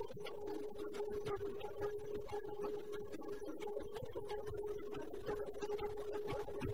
you. 6.65 6.74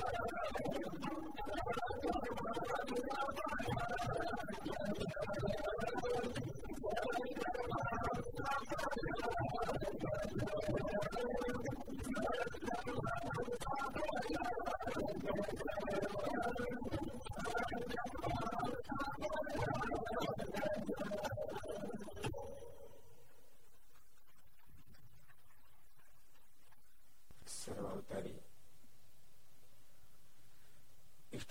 So 27.45 27.71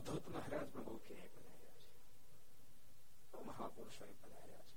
Avdhoot 0.00 0.24
મહારાજ 0.28 0.66
પણ 0.68 0.84
બહુ 0.84 0.98
ક્યાંય 1.00 1.30
પધાર્યા 1.30 1.78
છે 1.80 1.90
બહુ 3.32 3.44
મહાપુરુષોએ 3.44 4.14
પધાર્યા 4.16 4.66
છે 4.68 4.76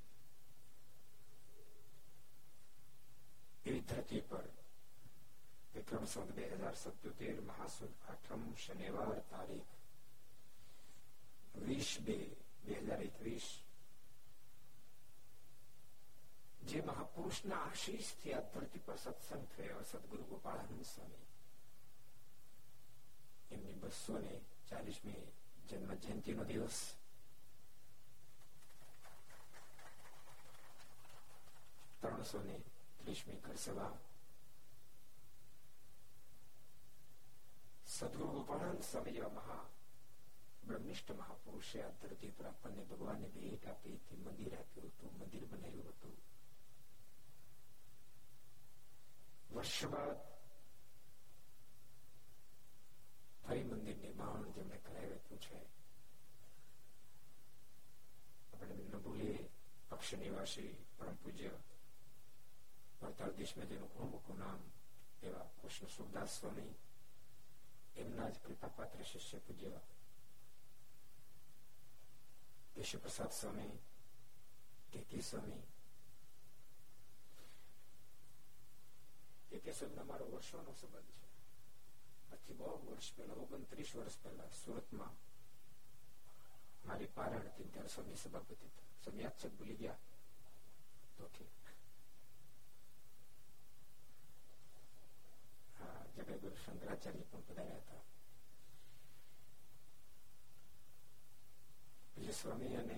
એવી 3.66 3.84
ધરતી 3.84 4.24
પર 4.24 4.46
વિક્રમ 5.74 6.06
સંત 6.08 6.30
બે 6.34 6.44
હજાર 6.52 6.76
સત્યોતેર 6.78 7.42
મહાસુદ 7.44 7.94
આઠમ 8.08 8.44
શનિવાર 8.58 9.16
તારીખ 9.28 9.74
વીસ 11.62 11.92
બે 12.02 12.20
બે 12.64 12.76
હજાર 12.82 13.02
એકવીસ 13.04 13.48
જે 16.64 16.82
મહાપુરુષના 16.84 17.62
આશીષ 17.62 18.10
થી 18.16 18.34
આ 18.34 18.46
ધરતી 18.48 18.82
પર 18.82 18.98
સત્સંગ 18.98 19.46
થયો 19.50 19.84
સદગુરુ 19.86 20.24
ગોપાળાનંદ 20.26 20.86
સ્વામી 20.86 21.28
એમની 23.52 23.78
બસો 23.78 24.20
ને 24.20 24.36
ચાલીસમી 24.66 25.22
જન્મ 25.66 25.92
જયંતિ 26.00 26.34
નો 26.34 26.44
દિવસ 26.46 26.80
ત્રણસો 32.02 32.40
ને 32.42 32.56
ત્રીસમી 33.00 33.42
ઘર 33.42 33.58
સભા 33.60 33.92
સદગુરુ 37.90 38.32
ગોપાળાનંદ 38.32 38.84
સ્વામી 38.84 39.14
જેવા 39.14 39.36
મહા 39.36 39.64
બ્રહ્મિષ્ઠ 40.64 41.14
મહાપુરુષે 41.14 41.84
આ 41.84 41.94
ધરતી 42.00 42.32
પર 42.32 42.48
આપણને 42.48 42.84
ભગવાનને 42.86 43.30
ભેટ 43.32 43.66
આપી 43.68 43.96
હતી 43.98 44.20
મંદિર 44.20 44.56
આપ્યું 44.56 44.90
હતું 44.90 45.16
મંદિર 45.18 45.46
બનાવ્યું 45.48 45.94
હતું 45.94 46.16
વર્ષ 49.52 49.86
બાદ 49.88 50.18
ફરી 53.47 53.63
મંદિર 53.63 53.97
નિર્માણ 53.97 54.53
જેમણે 54.53 54.77
કરાવ્યું 54.77 55.41
છે. 55.41 55.59
આપણે 58.53 58.75
ન 58.75 58.99
ભૂલીએ, 58.99 59.49
પક્ષ 59.89 60.15
નિવાસી, 60.15 60.85
પરમ 60.99 61.15
પૂજ્ય 61.15 61.51
વડતાલ 63.03 63.33
દેશમાં 63.33 63.69
જેનું 63.69 63.95
ઘણું 63.95 64.39
નામ 64.39 64.61
એવા 65.23 65.51
કૃષ્ણ 65.63 65.87
સુખદાસ 65.87 66.41
સ્વામી, 66.41 66.75
એમના 67.97 68.29
જ 68.29 68.39
કૃપાપાત્ર 68.39 69.03
શિષ્ય 69.03 69.39
પૂજ્ય 69.39 69.81
કેશવપ્રસાદ 72.75 73.33
સ્વામી 73.33 73.79
કેકી 74.93 75.23
સ્વામી. 75.23 75.63
એ 79.53 79.59
કેશવના 79.59 80.05
મારો 80.05 80.27
વર્ષોનો 80.27 80.73
સંબંધ 80.73 81.05
છે. 81.05 81.24
આજથી 82.34 82.56
બહુ 82.56 82.76
વર્ષ 82.84 83.14
પહેલા 83.14 83.38
ઓગણત્રીસ 83.38 83.92
વર્ષ 83.94 84.18
પહેલા 84.20 84.50
સુરતમાં 84.56 85.16
મારી 86.84 87.12
પારણ 87.12 87.48
હતી 87.48 87.70
ત્યારે 87.70 87.90
સ્વામી 87.90 88.18
સભાપતિ 88.18 88.72
સ્વામી 89.02 89.24
યાદ 89.24 89.38
છે 89.38 89.50
ભૂલી 89.52 89.78
ગયા 89.78 90.00
તો 91.18 91.30
ઠીક 91.30 91.74
જગતગુરુ 96.16 96.56
શંકરાચાર્ય 96.58 97.26
પણ 97.26 97.44
પધાર્યા 97.44 97.82
હતા 97.82 98.02
વિજય 102.16 102.34
સ્વામી 102.34 102.76
અને 102.78 102.98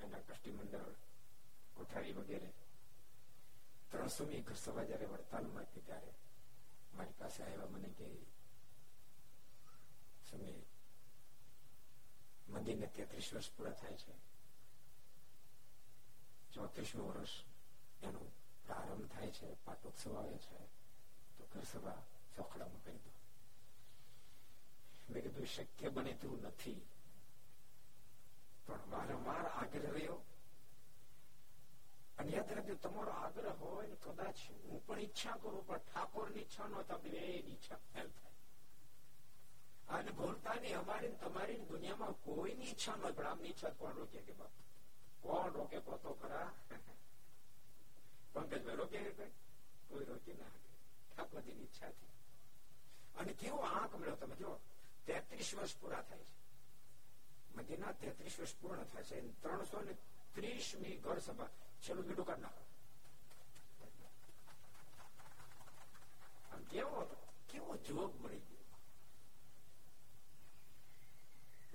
એના 0.00 0.22
કષ્ટી 0.22 0.52
મંડળ 0.52 0.94
કોઠારી 1.76 2.14
વગેરે 2.14 2.50
ત્રણસો 3.90 4.24
ની 4.24 4.42
ઘર 4.42 4.56
સભા 4.58 4.84
જયારે 4.84 5.08
વડતાલમાં 5.08 5.66
હતી 5.66 5.82
ત્યારે 5.82 6.14
મારી 6.92 7.18
પાસે 7.18 7.42
આવ્યા 7.42 7.68
મને 7.68 7.90
કે 7.92 8.08
સ્વામી 10.31 10.65
મંદિરને 12.49 12.87
તેત્રીસ 12.87 13.33
વર્ષ 13.33 13.51
પૂરા 13.51 13.71
થાય 13.71 13.93
છે. 13.93 14.31
ચોત્રીસમું 16.53 17.07
વર્ષ 17.07 17.29
એનો 18.03 18.19
પ્રારંભ 18.67 19.07
થાય 19.07 19.31
છે, 19.31 19.65
પાટોત્સવ 19.65 20.17
આવે 20.17 20.37
છે, 20.37 20.57
તો 21.37 21.47
ઘર 21.53 21.63
સભા 21.63 22.01
ચોખડામાં 22.35 22.83
કરી 22.83 22.97
દો. 22.97 23.11
મેં 25.13 25.23
કીધું, 25.23 25.45
શક્ય 25.45 25.89
બને 25.89 26.13
તેવું 26.13 26.41
નથી. 26.41 26.81
પણ 28.65 28.79
વારંવાર 28.89 29.45
આગ્રહ 29.47 29.89
રહ્યો. 29.89 30.13
અને 32.17 32.31
યાદ 32.31 32.53
રાખજો, 32.53 32.75
તમારો 32.75 33.11
આગ્રહ 33.11 33.53
હોય 33.53 33.87
ને 33.87 33.95
કદાચ 33.95 34.35
હું 34.63 34.87
પણ 34.87 34.99
ઈચ્છા 34.99 35.31
કરું, 35.31 35.67
પણ 35.67 35.77
ઠાકોરની 35.77 36.39
ઈચ્છા 36.39 36.67
ન 36.67 36.81
તો 36.81 36.97
બે 36.97 37.09
ઈચ્છા 37.25 37.75
ફેલ 37.75 38.07
થાય. 38.07 38.30
અને 39.91 40.11
ભૂલતા 40.11 40.55
ની 40.55 40.73
અમારી 40.73 41.11
તમારી 41.15 41.59
દુનિયામાં 41.69 42.15
કોઈની 42.15 42.67
ઈચ્છા 42.67 42.95
ન 42.95 43.13
પણ 43.13 43.45
ઈચ્છા 43.45 43.71
કોણ 43.71 43.95
રોકે 43.95 44.21
કે 44.21 44.33
બાપ? 44.33 44.53
કોણ 45.21 45.53
રોકે 45.53 45.79
પોતો 45.81 46.13
ખરા? 46.13 46.49
પંકજભાઈ 48.33 48.75
રોકે 48.75 48.99
કોઈ 49.89 50.05
રોકી 50.05 50.33
ના 50.33 50.51
ઠાકોરજી 51.11 51.53
ની 51.53 51.63
ઈચ્છાથી 51.63 52.11
અને 53.15 53.33
કેવો 53.33 53.59
આંક 53.63 53.93
મળ્યો 53.95 54.15
તમે 54.15 54.35
જો 54.35 54.51
તેત્રીસ 55.07 55.49
વર્ષ 55.55 55.75
પૂરા 55.75 56.03
થાય 56.03 56.23
છે. 56.23 56.35
મધ્યના 57.55 57.93
તેત્રીસ 57.93 58.39
વર્ષ 58.39 58.55
પૂર્ણ 58.55 58.85
થાય 58.85 59.05
છે. 59.05 59.21
ત્રણસો 59.41 59.81
ને 59.81 59.93
ત્રીસમી 60.35 60.97
ઘર 60.97 61.21
સભા 61.21 61.49
છેલ્લું 61.81 62.07
બીડું 62.07 62.25
કાઢ 62.25 62.41
નાખો. 62.41 62.63
આમ 66.51 66.63
કેવો 66.65 66.99
કેવો 67.47 67.73
જોગ 67.85 68.11
મળી 68.21 68.50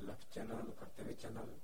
લક્ષ 0.00 0.28
ચેનલ 0.30 0.72
કર્તવ્ય 0.78 1.14
ચેનલ 1.16 1.54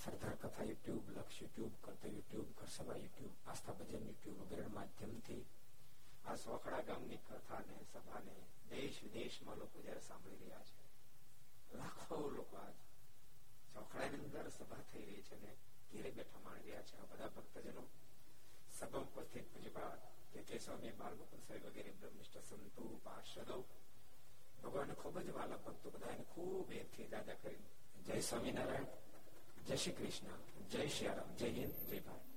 સરદાર 0.00 0.36
કથા 0.36 0.64
યુટ્યુબ 0.64 1.04
લક્ષ 1.10 1.40
યુટ્યુબ 1.40 1.74
કરતા 1.82 2.10
યુટ્યુબ 2.10 2.48
ઘરસભા 2.58 2.96
યુટ્યુબ 2.96 3.34
આસ્થા 3.46 3.74
ભજન 3.74 4.08
યુટ્યુબ 4.08 4.38
વગેરે 4.42 4.68
માધ્યમથી 4.68 5.44
આ 6.24 6.36
સોખડા 6.36 6.82
ગામની 6.82 7.20
કથાને, 7.20 7.76
સભાને 7.84 8.34
દેશ 8.70 8.98
વિદેશમાં 9.02 9.58
લોકો 9.58 9.76
જયારે 9.80 10.00
સાંભળી 10.00 10.40
રહ્યા 10.40 10.64
છે, 10.64 10.74
લાખો 11.72 12.16
લોકો 12.30 12.56
આજ 12.56 12.76
ચોખડાની 13.74 14.20
અંદર 14.20 14.50
સભા 14.50 14.82
થઈ 14.90 15.04
રહી 15.04 15.22
છે 15.22 15.36
ને 15.36 15.52
ઘેરે 15.90 16.10
બેઠા 16.10 16.44
માણી 16.44 16.66
રહ્યા 16.66 16.86
છે. 16.88 16.96
આ 16.96 17.08
બધા 17.10 17.34
ભક્તજનો 17.36 17.84
સભા 18.72 19.00
ઉપસ્થિત 19.00 19.46
પૂજ્યપાદ 19.52 20.00
કે 20.35 20.43
કે 20.43 20.59
સ્વામી 20.59 20.93
બાલગોપાલ 20.93 21.43
સાહેબ 21.43 21.65
વગેરે 21.65 21.91
બ્રહ્મનિષ્ઠ 21.95 22.41
સંતો 22.43 22.87
પાર્ષદો 23.03 23.57
ભગવાન 24.59 24.95
ખૂબ 24.95 25.15
જ 25.19 25.29
વાલા 25.31 25.59
ભક્તો 25.59 25.91
બધાને 25.91 26.25
ખૂબ 26.27 26.71
એથી 26.73 27.07
દાદા 27.09 27.37
કરી 27.37 27.63
જય 28.03 28.21
સ્વામિનારાયણ 28.23 28.89
જય 29.63 29.77
શ્રી 29.77 29.95
કૃષ્ણ 29.95 30.37
જય 30.69 30.89
શ્રી 30.89 31.11
રામ 31.11 31.31
જય 31.35 31.49
હિન્દ 31.51 31.75
જય 31.85 32.01
ભારત 32.01 32.34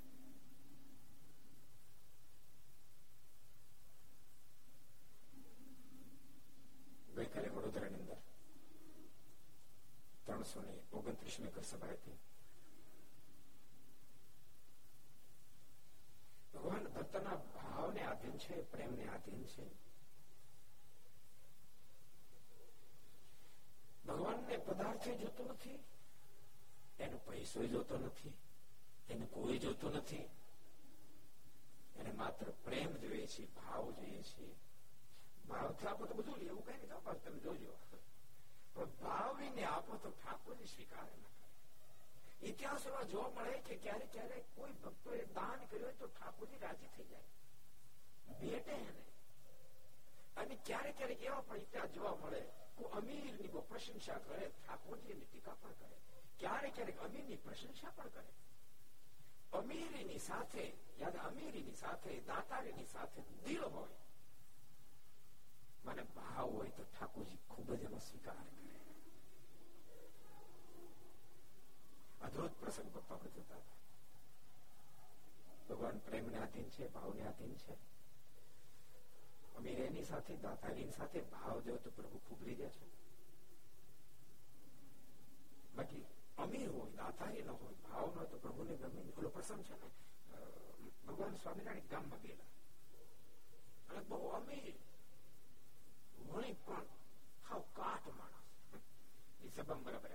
ભગવાનને 24.58 24.58
પદાર્થે 24.60 25.12
જોતો 25.14 25.42
નથી 25.44 25.80
એનો 26.98 27.18
પૈસો 27.18 27.62
જોતો 27.64 27.98
નથી 27.98 28.34
એને 29.08 29.26
કોઈ 29.26 29.58
જોતો 29.58 29.88
નથી 29.90 30.28
એને 31.96 32.12
માત્ર 32.12 32.48
પ્રેમ 32.64 32.90
જોઈએ 32.98 33.26
છે 33.26 33.46
ભાવ 33.48 33.84
જોઈએ 33.92 34.22
છે 34.24 34.46
ભાવથી 35.44 35.86
આપો 35.86 36.06
તો 36.06 36.14
બધું 36.14 36.38
લેવું 36.40 36.62
કઈ 36.62 36.72
નહીં 36.72 36.92
આપો 36.92 37.14
તમે 37.16 37.38
જોજો 37.40 37.72
પણ 38.74 38.90
ભાવ 38.98 39.38
ને 39.50 39.64
આપો 39.66 39.98
તો 39.98 40.10
ઠાકોરજી 40.12 40.66
સ્વીકાર 40.66 41.08
ના 41.14 41.32
કરે 41.34 42.48
ઇતિહાસ 42.48 42.86
એવા 42.86 43.04
જોવા 43.04 43.34
મળે 43.36 43.62
કે 43.62 43.74
ક્યારેક 43.76 44.10
ક્યારેક 44.10 44.44
કોઈ 44.56 44.74
ભક્તો 44.74 45.14
એ 45.14 45.24
દાન 45.32 45.66
કર્યું 45.68 45.96
તો 45.96 46.06
ઠાકોરજી 46.08 46.58
રાજી 46.58 46.90
થઈ 46.90 47.08
જાય 47.08 47.30
ભેટે 48.40 48.72
એને 48.72 49.02
અને 50.39 50.55
ક્યારેક 50.63 50.95
ક્યારેક 50.95 51.21
એવા 51.23 51.41
પણ 51.43 51.61
ઇતિહાસ 51.61 51.91
જોવા 51.91 52.15
મળે 52.17 52.41
અમીરની 52.93 53.49
બહુ 53.49 53.61
પ્રશંસા 53.67 54.19
કરે 54.21 54.49
ઠાકોરજી 54.57 55.13
ની 55.13 55.27
ટીકા 55.27 55.55
પણ 55.57 55.79
કરે. 55.81 55.97
ક્યારેક 56.39 56.73
ક્યારેક 56.73 57.01
અમીરની 57.01 57.39
પ્રશંસા 57.39 57.91
પણ 57.91 58.11
કરે. 58.11 58.31
અમીરી 59.53 60.03
ની 60.03 60.19
સાથે, 60.19 60.65
યાદ 60.97 61.15
અમીરી 61.21 61.63
ની 61.63 61.75
સાથે 61.75 62.19
દાતારી 62.25 62.73
ની 62.73 62.87
સાથે 62.87 63.21
દિલ 63.41 63.63
હોય. 63.69 63.97
મને 65.83 66.03
ભાવ 66.11 66.47
હોય 66.51 66.71
તો 66.71 66.83
ઠાકોરજી 66.87 67.41
ખૂબ 67.47 67.67
જ 67.73 67.83
એનો 67.83 67.99
સ્વીકાર 68.01 68.39
કરે. 68.39 68.57
અદ્ભુત 72.21 72.53
પ્રસંગ 72.55 72.89
પપ્પા 72.93 73.19
હતા. 73.23 73.61
ભગવાન 75.67 75.99
પ્રેમને 76.01 76.37
આધીન 76.37 76.69
છે, 76.69 76.87
ભાવને 76.89 77.23
આધીન 77.23 77.55
છે. 77.57 77.77
અમીર 79.58 79.80
એની 79.80 80.04
સાથે 80.04 80.36
દાતાની 80.38 80.92
સાથે 80.92 81.20
ભાવ 81.30 81.64
દેવો 81.64 81.78
તો 81.78 81.90
પ્રભુ 81.92 82.18
ખૂબ 82.20 82.40
લીધે 82.42 82.68
છે 82.70 82.86
બાકી 85.74 86.04
અમીર 86.38 86.70
હોય 86.70 86.92
દાતારી 86.94 87.42
ન 87.42 87.50
હોય 87.52 87.76
ભાવ 87.84 88.06
ન 88.06 88.14
હોય 88.14 88.28
તો 88.28 88.38
પ્રભુને 88.38 88.74
ગમે 88.76 89.00
ઓલો 89.16 89.30
પ્રસંગ 89.30 89.62
છે 89.64 89.76
ને 89.76 89.88
ભગવાન 91.06 91.36
સ્વામિનારાયણ 91.36 91.88
ગામમાં 91.88 92.22
ગયેલા 92.22 92.50
અને 93.88 94.02
બહુ 94.04 94.28
અમીર 94.32 94.76
વણી 96.26 96.54
પણ 96.60 96.86
હાવ 97.44 97.64
કાટ 97.72 98.04
માણસ 98.12 98.86
એ 99.40 99.48
સભામાં 99.48 99.84
બરાબર 99.84 100.12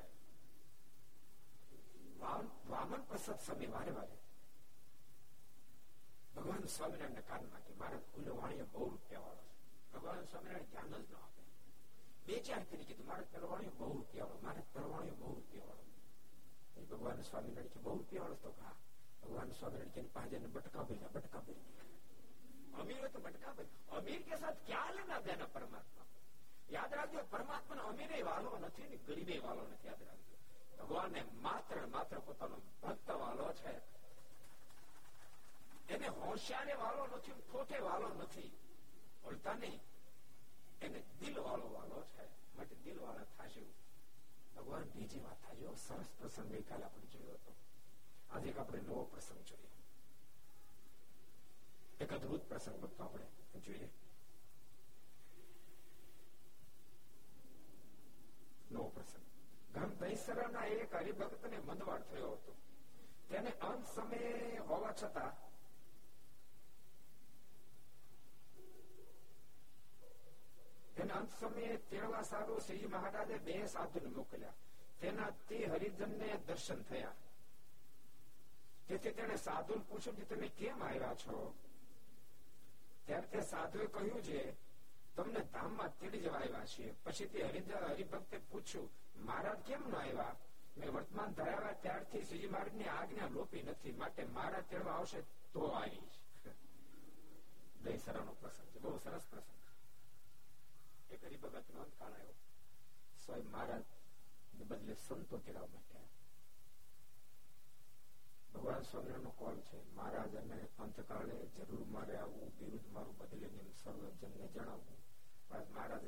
વામન 2.69 3.03
પ્રસાદ 3.03 3.39
સ્વામી 3.41 3.69
વારે 3.69 3.93
વારે 3.93 4.17
ભગવાન 6.35 6.67
સ્વામિનારાયણ 6.69 7.25
કાનમાં 7.25 7.63
કે 7.63 7.73
મારા 7.75 8.01
ખુલ્લો 8.07 8.37
વાણીએ 8.37 8.65
બહુ 8.67 8.85
રૂપિયા 8.85 9.25
વાળો 9.27 9.45
છે 9.45 9.93
ભગવાન 9.93 10.27
સ્વામિનારાયણ 10.27 10.71
ધ્યાન 10.71 10.91
જ 10.91 10.97
ન 11.07 11.15
આપે 11.17 11.43
બે 12.25 12.41
ચાર 12.43 12.63
કરી 12.65 12.85
કીધું 12.85 13.07
મારા 13.07 13.31
પરવાણીઓ 13.33 13.73
બહુ 13.77 13.89
રૂપિયા 13.91 14.29
વાળો 14.29 14.43
મારા 14.43 14.67
પરવાણીઓ 14.73 15.17
બહુ 15.17 15.31
રૂપિયા 15.31 15.67
વાળો 15.71 16.87
ભગવાન 16.91 17.23
સ્વામિનારાયણ 17.23 17.73
કે 17.73 17.79
બહુ 17.79 17.91
રૂપિયા 17.91 18.25
વાળો 18.25 18.41
તો 18.45 18.53
હા 18.59 18.75
ભગવાન 19.21 19.53
સ્વામિનારાયણ 19.53 19.95
કે 19.97 20.13
પાંચ 20.13 20.33
બટકા 20.49 20.85
ભર્યા 20.85 21.13
બટકા 21.13 21.41
ભર્યા 21.43 21.87
અમીર 22.75 23.09
તો 23.09 23.19
બટકા 23.19 23.53
ભર્યા 23.53 23.97
અમીર 23.97 24.21
કે 24.23 24.37
સાથ 24.37 24.59
ક્યાં 24.65 24.95
લેના 24.95 25.21
દેના 25.23 25.49
પરમાત્મા 25.49 26.07
યાદ 26.69 26.91
રાખજો 26.93 27.23
પરમાત્માનો 27.27 27.87
અમીરે 27.87 28.25
વાલો 28.25 28.57
નથી 28.59 28.87
ને 28.87 28.97
ગરીબે 29.05 29.37
વાલો 29.41 29.63
નથી 29.65 29.89
યાદ 29.89 30.03
રાખજો 30.03 30.35
ભગવાનને 30.79 31.23
માત્ર 31.41 31.79
માત્ર 31.89 32.21
પોતાનો 32.23 32.57
ભક્ત 32.81 33.17
વાલો 33.17 33.47
છે 33.57 33.73
એને 35.88 36.08
હોશિયારે 36.08 36.74
વાલો 36.74 37.06
નથી 37.06 37.32
ખોટે 37.32 37.78
વાલો 37.78 38.08
નથી. 38.08 38.50
બોલતા 39.22 39.54
નહીં 39.54 39.80
એને 40.80 41.02
દિલ 41.20 41.40
વાળો 41.40 41.72
વાલો 41.72 42.02
છે. 42.04 42.26
માટે 42.56 42.74
દિલ 42.74 43.00
વાળા 43.00 43.24
થશે 43.24 43.64
ભગવાન 44.56 44.82
બીજી 44.82 45.20
વાત 45.20 45.38
થાય 45.44 45.74
સરસ 45.76 46.06
પ્રસંગ 46.18 46.48
ગઈકાલે 46.48 46.84
આપણે 46.84 47.06
જોયો 47.06 47.34
હતો. 47.34 47.52
આજે 48.30 48.54
આપણે 48.58 48.80
નવો 48.80 49.04
પ્રસંગ 49.04 49.44
જોઈએ 49.44 49.72
એક 52.00 52.12
અદભુત 52.12 52.42
પ્રસંગ 52.42 53.00
આપણે 53.00 53.26
જોઈએ. 53.60 53.88
નવો 58.70 58.88
પ્રસંગ. 58.88 59.24
ગામ 59.74 59.90
દહીસરાના 59.94 60.64
એક 60.64 60.94
હરિભક્તને 60.94 61.58
મંદવાડ 61.58 62.02
થયો 62.02 62.32
હતો. 62.32 62.52
તેને 63.28 63.50
અંત 63.50 63.86
સમયે 63.86 64.58
હોવા 64.58 64.92
છતાં 64.92 65.32
તેને 70.94 71.12
અંત 71.24 71.54
ત્યારે 83.04 83.26
તે 83.26 83.40
સાધુએ 83.40 83.86
કહ્યું 83.86 84.22
છે, 84.22 84.54
તમને 85.16 85.40
ધામમાં 85.40 85.98
તેડી 85.98 86.20
જવા 86.20 86.38
આવ્યા 86.38 86.66
છીએ. 86.66 86.94
પછી 87.04 87.26
તે 87.26 87.42
હરિભક્તે 87.42 88.40
પૂછ્યું, 88.50 88.90
મહારાજ 89.16 89.58
કેમ 89.58 89.88
ન 89.88 89.94
આવ્યા? 89.94 90.36
મેં 90.78 90.92
વર્તમાન 90.92 91.32
ધરાવ્યા 91.32 91.72
ત્યારથી 91.72 92.24
શ્રીજી 92.24 92.46
મહારાજની 92.46 92.84
આજ્ઞા 92.84 93.26
લોપી 93.26 93.62
નથી, 93.62 93.92
માટે 93.92 94.24
મારા 94.24 94.60
તેડવા 94.60 94.92
આવશે 94.92 95.20
તો 95.52 95.66
આવીશ. 95.66 96.20
દહીસરાનો 97.84 98.32
પ્રસંગ 98.32 98.66
છે. 98.66 98.78
બહુ 98.78 98.98
સરસ 98.98 99.22
પ્રસંગ. 99.30 99.63
એક 101.14 101.24
હરિભગત 101.24 101.68
નો 101.70 101.80
અંતકાળ 101.80 102.12
આવ્યો. 102.12 102.36
સ્વયં 103.24 103.46
મહારાજ 103.46 103.84
ને 104.54 104.64
બદલે 104.64 104.94
સંતો 104.96 105.36
તેડવા 105.38 105.68
માટે 105.74 106.00
ભગવાન 108.54 108.82
સ્વામિનારાયણ 108.82 109.22
નો 109.22 109.32
કોલ 109.32 109.56
છે, 109.60 109.78
મહારાજ 109.94 110.32
અને 110.36 110.58
અંતકાળે 110.78 111.36
જરૂર 111.56 111.84
મારે 111.86 112.14
આવવું 112.16 112.52
બિરુદ 112.58 112.86
મારું 112.92 113.18
બદલીને 113.18 113.64
સર્વજનને 113.82 114.46
જણાવવું 114.48 114.98
મહારાજ 115.70 116.04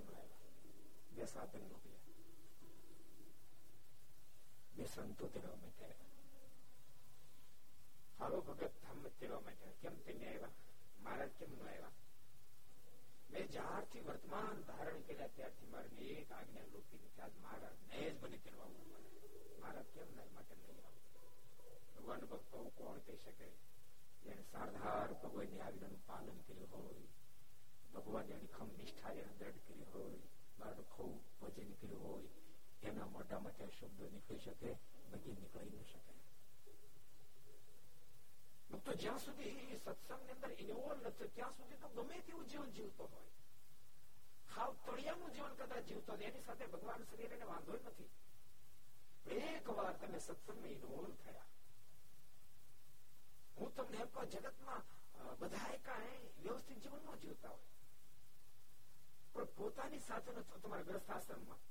બે 1.10 1.26
સાધન 1.26 1.64
મોકલ્યા. 1.64 2.04
બે 4.76 4.84
સંતો 4.86 5.26
તેડવા 5.28 5.56
માટે 5.56 5.88
હાલો 8.18 8.40
ભગત 8.40 8.72
ધામ 8.82 9.06
તેડવા 9.18 9.40
માટે 9.40 9.66
કેમ 9.80 9.94
તમે 10.00 10.26
આવ્યા? 10.26 10.54
મહારાજ 11.00 11.30
કેમ 11.38 11.52
ન 11.52 11.62
આવ્યા? 11.62 11.94
મેં 13.36 13.48
જ્યારથી 13.48 14.02
વર્તમાન 14.06 14.60
ધારણ 14.66 15.02
કર્યા 15.02 15.28
ત્યારથી 15.28 15.66
મારે 15.66 15.88
એક 16.10 16.30
આજ્ઞા 16.32 16.66
લોપી 16.72 16.98
નથી 16.98 17.20
આજ 17.20 17.34
મારા 17.42 17.72
ને 17.88 17.98
જ 18.10 18.14
મને 18.22 18.38
કરવાનું 18.38 18.86
પડે 18.86 19.58
મારા 19.60 19.82
કેમ 19.94 20.08
ના 20.16 20.28
માટે 20.34 20.54
નહીં 20.54 20.78
આવું? 20.84 21.02
ભગવાન 21.96 22.20
ભક્તો 22.20 22.58
કોણ 22.74 23.00
કહી 23.00 23.16
શકે? 23.16 23.48
જેને 24.22 24.42
સારધાર 24.42 25.14
ભગવાનની 25.22 25.60
આજ્ઞાનું 25.60 26.02
પાલન 26.06 26.40
કર્યું 26.46 26.70
હોય, 26.70 27.04
ભગવાન 27.94 28.30
એની 28.30 28.46
ખમ 28.46 28.70
નિષ્ઠા 28.76 29.10
એને 29.10 29.32
દ્રઢ 29.38 29.60
કરી 29.66 29.84
હોય 29.92 30.18
મારું 30.58 30.84
ખૂબ 30.84 31.14
ભજન 31.40 31.70
કર્યું 31.80 32.02
હોય, 32.02 32.30
એના 32.82 33.06
મોટા 33.06 33.40
મોટા 33.40 33.70
શબ્દો 33.70 34.04
નીકળી 34.10 34.38
શકે 34.38 34.76
બધી 35.10 35.32
નીકળી 35.32 35.70
ન 35.70 35.84
શકે. 35.84 36.05
તો 38.85 38.93
જ્યાં 38.95 39.19
સુધી 39.19 39.77
સત્સંગની 39.77 40.31
અંદર 40.31 40.51
ઇન્વોલ્વ 40.59 41.05
નથી 41.05 41.29
ત્યાં 41.29 41.53
સુધી 41.53 41.79
તો 41.79 41.89
ગમે 41.91 42.21
તેવું 42.21 42.47
જીવન 42.47 42.71
જીવતો 42.71 43.07
હોય 43.07 43.31
હાવ 44.49 44.73
તળિયાનું 44.81 45.31
જીવન 45.31 45.55
કદાચ 45.55 45.87
જીવતો 45.87 46.17
એની 46.21 46.43
સાથે 46.43 46.67
ભગવાન 46.69 47.05
શરીર 47.05 47.33
એને 47.33 47.47
વાંધો 47.47 47.73
નથી 47.75 48.09
એક 49.25 49.71
વાર 49.71 49.95
તમે 49.95 50.19
સત્સંગમાં 50.19 50.71
ઇન્વોલ્વ 50.71 51.15
થયા 51.17 51.49
હું 53.57 53.73
તમને 53.73 53.97
એમ 53.99 54.09
કહું 54.09 54.29
જગતમાં 54.29 54.83
બધા 55.39 55.77
કાંઈ 55.83 56.31
વ્યવસ્થિત 56.39 56.79
જીવન 56.79 57.03
ન 57.07 57.19
જીવતા 57.19 57.51
હોય 57.51 57.69
પણ 59.33 59.53
પોતાની 59.55 60.01
સાથેનો 60.01 60.43
તમારા 60.43 60.83
ગ્રસ્થ 60.83 61.11
આશ્રમમાં 61.11 61.61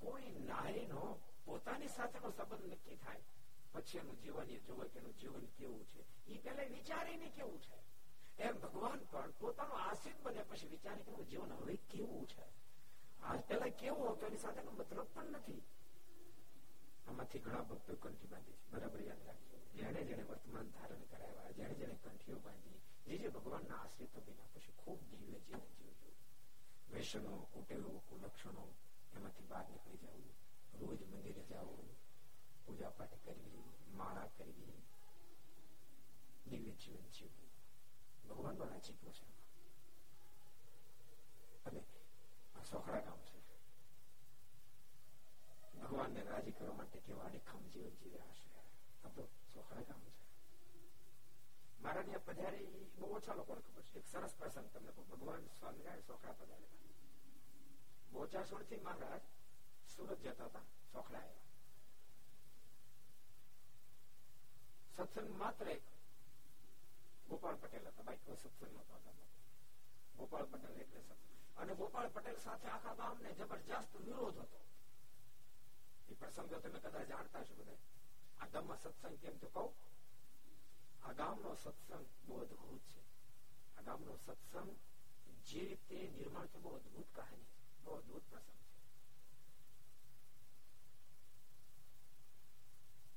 કોઈ 0.00 0.32
નારીનો 0.44 1.04
પોતાની 1.46 1.88
સાથેનો 1.90 2.32
સંબંધ 2.32 2.66
નક્કી 2.70 2.98
થાય 2.98 3.24
પછી 3.77 3.97
એનું 3.97 4.21
જીવન 4.21 4.49
એ 4.49 4.59
જોવે 4.59 4.87
કે 4.87 4.99
એનું 4.99 5.17
જીવન 5.17 5.45
કેવું 5.45 5.87
છે. 5.87 6.25
એ 6.25 6.37
પેલા 6.37 6.63
વિચારીને 6.63 7.29
કેવું 7.29 7.61
છે? 7.61 7.77
એમ 8.43 8.59
ભગવાન 8.59 8.99
પણ 8.99 9.31
પોતાનો 9.31 9.73
આશ્રિત 9.73 10.23
બને 10.23 10.43
પછી 10.43 10.67
વિચારે 10.67 11.03
કે 11.03 11.23
જીવન 11.23 11.53
હવે 11.53 11.75
કેવું 11.75 12.27
છે? 12.27 12.45
આજ 13.21 13.41
પેલા 13.41 13.65
કેવું 13.65 14.11
હતું? 14.11 14.27
એની 14.27 14.37
સાથે 14.37 14.61
મતલબ 14.61 15.07
પણ 15.13 15.25
નથી. 15.25 15.61
આમાંથી 17.07 17.39
ઘણા 17.39 17.61
ભક્તો 17.61 17.95
કંઠી 17.95 18.27
બાંધી 18.27 18.51
છે. 18.51 18.71
બરાબર 18.71 19.01
યાદ 19.01 19.23
રાખજો. 19.25 19.57
જેણે 19.75 20.03
જેણે 20.03 20.23
વર્તમાન 20.23 20.69
ધારણ 20.69 20.99
કરાવ્યા 20.99 21.51
જેને 21.51 21.73
જેણે 21.73 21.93
કંઠીઓ 21.93 22.35
બાંધી, 22.35 22.79
જે 23.05 23.17
જે 23.17 23.27
ભગવાનના 23.27 23.75
આશ્રિતો 23.75 24.21
બન્યા 24.21 24.45
પછી 24.53 24.73
ખૂબ 24.77 24.99
જીવે 25.01 25.39
જીવન 25.39 25.59
જીવજો. 25.59 26.11
વ્યસનો 26.89 27.47
કુટેવો, 27.53 28.03
કુલક્ષણો 28.09 28.73
એમાંથી 29.15 29.43
બહાર 29.43 29.69
નીકળી 29.69 29.97
જવું 29.97 30.35
રોજ 30.79 31.03
મંદિરે 31.03 31.43
જવું 31.43 31.96
પૂજા 32.66 32.92
પાઠ 32.92 33.16
કરવી 33.24 33.64
માળા 33.94 34.28
કરવી 34.30 34.78
દિવ્ય 36.46 36.74
જીવન 36.76 37.08
જીવવું 37.10 37.50
ભગવાન 38.26 38.56
બના 38.56 38.80
જીવો 38.80 39.10
છે 39.12 39.26
અને 41.64 41.82
સોખડા 42.64 43.02
ગામ 43.02 43.20
છે 43.22 43.38
ભગવાનને 45.76 46.24
રાજી 46.24 46.52
કરવા 46.52 46.74
માટે 46.74 47.00
કેવા 47.00 47.26
અનેકમ 47.26 47.68
જીવન 47.68 47.96
જીવ્યા 47.96 48.32
હશે 48.32 48.50
આ 49.04 49.10
તો 49.10 49.28
સોખડા 49.48 49.84
ગામ 49.84 50.02
છે 50.06 50.22
મારા 51.78 52.04
ત્યાં 52.04 52.26
પધારી 52.26 52.88
બહુ 52.96 53.14
ઓછા 53.14 53.36
લોકોને 53.36 53.62
ખબર 53.62 53.84
છે 53.86 53.98
એક 53.98 54.06
સરસ 54.08 54.34
પ્રસંગ 54.34 54.68
તમને 54.70 54.92
ભગવાન 54.98 55.48
સ્વામિનારાયણ 55.52 56.08
સોખડા 56.08 56.34
પધારેલા 56.34 56.70
બોચાસોડ 58.12 58.66
થી 58.66 58.80
મહારાજ 58.80 59.24
સુરત 59.88 60.20
જતા 60.20 60.48
હતા 60.48 60.64
સોખડા 60.92 61.20
આવ્યા 61.20 61.45
સત્સંગ 64.97 65.37
માત્ર 65.37 65.67
એક 65.67 65.81
ગોપાલ 67.29 67.55
પટેલ 67.55 67.87
હતા. 67.87 68.03
બાઈક 68.03 68.39
સત્સંગ 68.39 68.73
નતો 68.73 68.97
ગોપાલ 70.17 70.45
પટેલ 70.45 70.71
એટલે 70.71 71.01
સત્સંગ. 71.01 71.57
અને 71.57 71.75
ગોપાલ 71.75 72.09
પટેલ 72.09 72.37
સાથે 72.37 72.67
આખા 72.67 72.93
ગામને 72.93 73.33
જબરજસ્ત 73.33 73.95
વિરોધ 73.95 74.37
હતો. 74.37 74.65
એ 76.09 76.13
પ્રસંગો 76.13 76.59
તમે 76.59 76.79
કદાચ 76.79 77.07
જાણતા 77.07 77.43
છો 77.43 77.53
બધા. 77.55 77.75
આ 78.39 78.47
ગામમાં 78.47 78.77
સત્સંગ 78.77 79.17
કેમ 79.17 79.37
તો 79.37 79.47
કહું? 79.47 79.73
આ 81.07 81.11
ગામનો 81.11 81.55
સત્સંગ 81.55 82.05
બહુ 82.25 82.41
અદભુત 82.41 82.81
છે. 82.81 83.01
આ 83.77 83.81
ગામનો 83.81 84.15
સત્સંગ 84.15 84.75
જે 85.45 85.65
રીતે 85.65 86.09
નિર્માણ 86.09 86.45
છે 86.45 86.59
બહુ 86.59 86.75
અદભુત 86.75 87.15
કહાની 87.15 87.45
બહુ 87.83 87.93
અદભુત 87.93 88.21
પ્રસંગ 88.29 88.57
છે. 88.57 88.67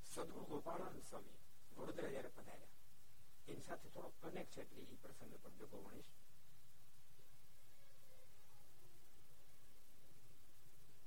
સદગુરુ 0.04 0.44
ગોપાળાનંદ 0.44 1.02
સ્વામી 1.02 1.39
વડોદરા 1.79 2.09
જયારે 2.09 2.31
પધાર્યા 2.31 2.73
એની 3.47 3.63
સાથે 3.63 3.89
થોડો 3.89 4.11
કનેક્ટ 4.23 4.53
છે 4.53 4.61
એટલે 4.61 4.85
એ 4.89 4.97
પ્રસંગ 4.97 5.33
પણ 5.35 5.57
ભેગો 5.59 5.81
ગણીશ 5.81 6.11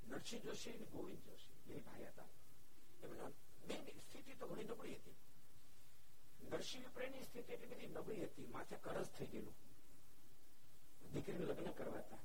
નરસિંહ 0.08 0.42
જોશી 0.42 0.72
અને 0.72 0.87
ગોવિંદ 0.88 1.24
જોશી 1.24 1.56
બે 1.66 1.80
ભાઈ 1.82 2.06
હતા 2.06 2.28
એમના 3.02 3.30
બે 3.64 3.76
સ્થિતિ 4.00 4.37
તો 4.37 4.46
ઘણી 4.46 4.66
નબળી 4.66 4.96
હતી 4.96 5.16
નરસિંહ 6.48 6.87
પ્રેમની 6.90 7.24
સ્થિતિ 7.24 7.52
એટલી 7.52 7.70
બધી 7.70 7.90
નબળી 7.90 8.26
હતી 8.26 8.46
માથે 8.48 8.76
કરસ 8.80 9.11
થઈ 9.12 9.28
ગયેલું 9.28 9.56
દીકરીને 11.12 11.46
લગ્ન 11.46 11.74
કરવા 11.74 12.00
હતા 12.00 12.22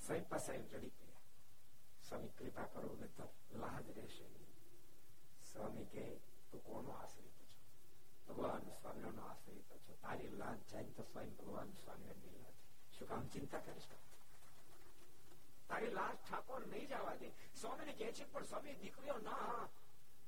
સાહેબ 0.00 0.26
પાસે 0.28 0.58
ચડી 0.64 0.92
ગયા 0.92 1.22
સ્વામી 2.02 2.32
કૃપા 2.32 2.68
કરો 2.68 2.94
ને 2.94 3.08
તો 3.10 3.26
લાજ 3.54 3.86
રહેશે 3.92 4.26
સ્વામી 5.44 5.86
કે 5.86 6.04
તું 6.50 6.62
કોનો 6.62 6.90
આશ્રિત 6.94 7.33
છો 7.33 7.33
ભગવાન 8.26 8.70
સ્વામી 8.76 9.12
નો 9.12 9.22
આશ્રિત 9.24 9.74
છો 9.80 9.96
તારી 10.02 10.30
લાજ 10.36 10.60
જાય 10.68 10.92
તો 10.92 11.02
સ્વયં 11.04 11.34
ભગવાન 11.36 11.74
સ્વામી 11.78 12.16
ની 12.16 12.36
લાજ 12.36 12.56
શું 12.92 13.08
કામ 13.08 13.28
ચિંતા 13.28 13.60
કરીશ 13.60 13.88
તારી 15.68 15.92
લાજ 15.92 16.16
ઠાકોર 16.20 16.66
નહીં 16.66 16.88
જવા 16.88 17.16
દે 17.16 17.28
સ્વામી 17.54 17.86
ને 17.86 17.94
કહે 17.94 18.12
છે 18.12 18.24
પણ 18.26 18.46
સ્વામી 18.46 18.76
દીકરીઓ 18.76 19.18
ના 19.20 19.68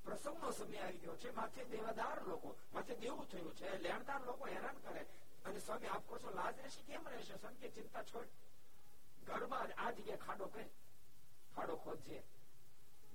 પ્રસંગ 0.04 0.38
નો 0.38 0.52
સમય 0.52 0.82
આવી 0.82 1.00
ગયો 1.00 1.16
છે 1.16 1.32
માથે 1.32 1.64
દેવાદાર 1.66 2.22
લોકો 2.24 2.54
માથે 2.72 2.94
દેવું 2.96 3.26
થયું 3.26 3.54
છે 3.54 3.68
લેણદાર 3.78 4.22
લોકો 4.22 4.44
હેરાન 4.46 4.78
કરે 4.82 5.06
અને 5.44 5.60
સ્વામી 5.60 5.88
આપ 5.88 6.06
કહો 6.06 6.18
છો 6.18 6.30
લાજ 6.32 6.56
રહેશે 6.58 6.82
કેમ 6.82 7.06
રહેશે 7.06 7.34
સ્વામી 7.36 7.60
કે 7.60 7.70
ચિંતા 7.72 8.04
છોડ 8.04 8.28
ઘરમાં 9.24 9.70
આ 9.76 9.92
જગ્યાએ 9.92 10.18
ખાડો 10.18 10.46
કરે 10.48 10.64
ખાડો 11.54 11.76
ખોદજે 11.78 12.18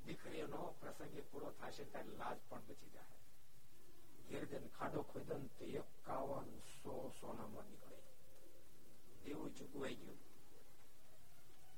દીકરીઓનો 0.05 0.61
પ્રસંગ 0.79 1.15
પૂરો 1.29 1.49
થશે 1.53 1.83
ત્યારે 1.85 2.13
લાજ 2.15 2.37
પણ 2.49 2.67
બચી 2.67 2.91
જાય 2.91 3.15
ગીરદન 4.31 4.65
ખાડો 4.71 5.03
ખોદન 5.05 5.43
તો 5.51 5.65
એકાવન 5.75 6.49
સો 6.71 6.93
સોનામાં 7.13 7.67
નીકળે 7.67 7.99
એવું 9.25 9.51
ચૂકવાઈ 9.53 9.97
ગયું 9.97 10.19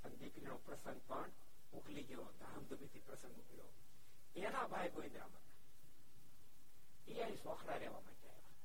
અને 0.03 0.15
દીકરીનો 0.17 0.57
પ્રસંગ 0.61 1.01
પણ 1.03 1.31
ઉકલી 1.73 2.05
ગયો 2.05 2.27
ધામધૂમીથી 2.39 3.01
પ્રસંગ 3.01 3.35
ઉકલ્યો 3.37 3.71
એના 4.37 4.67
ભાઈ 4.67 4.91
ગોવિંદરામ 4.91 5.31
હતા 5.31 5.47
એ 7.09 7.11
અહીં 7.15 7.37
સોખડા 7.37 7.77
રહેવા 7.77 8.01
માટે 8.01 8.27
આવ્યા 8.27 8.57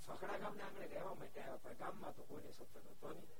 સોખડા 0.00 0.38
ગામને 0.38 0.62
આંગણે 0.62 0.86
રહેવા 0.86 1.14
માટે 1.14 1.40
આવ્યા 1.40 1.58
પણ 1.58 1.78
ગામમાં 1.78 2.14
તો 2.14 2.22
કોઈને 2.24 2.52
સત્સંગ 2.52 2.88
હતો 2.90 3.08
નહીં 3.10 3.30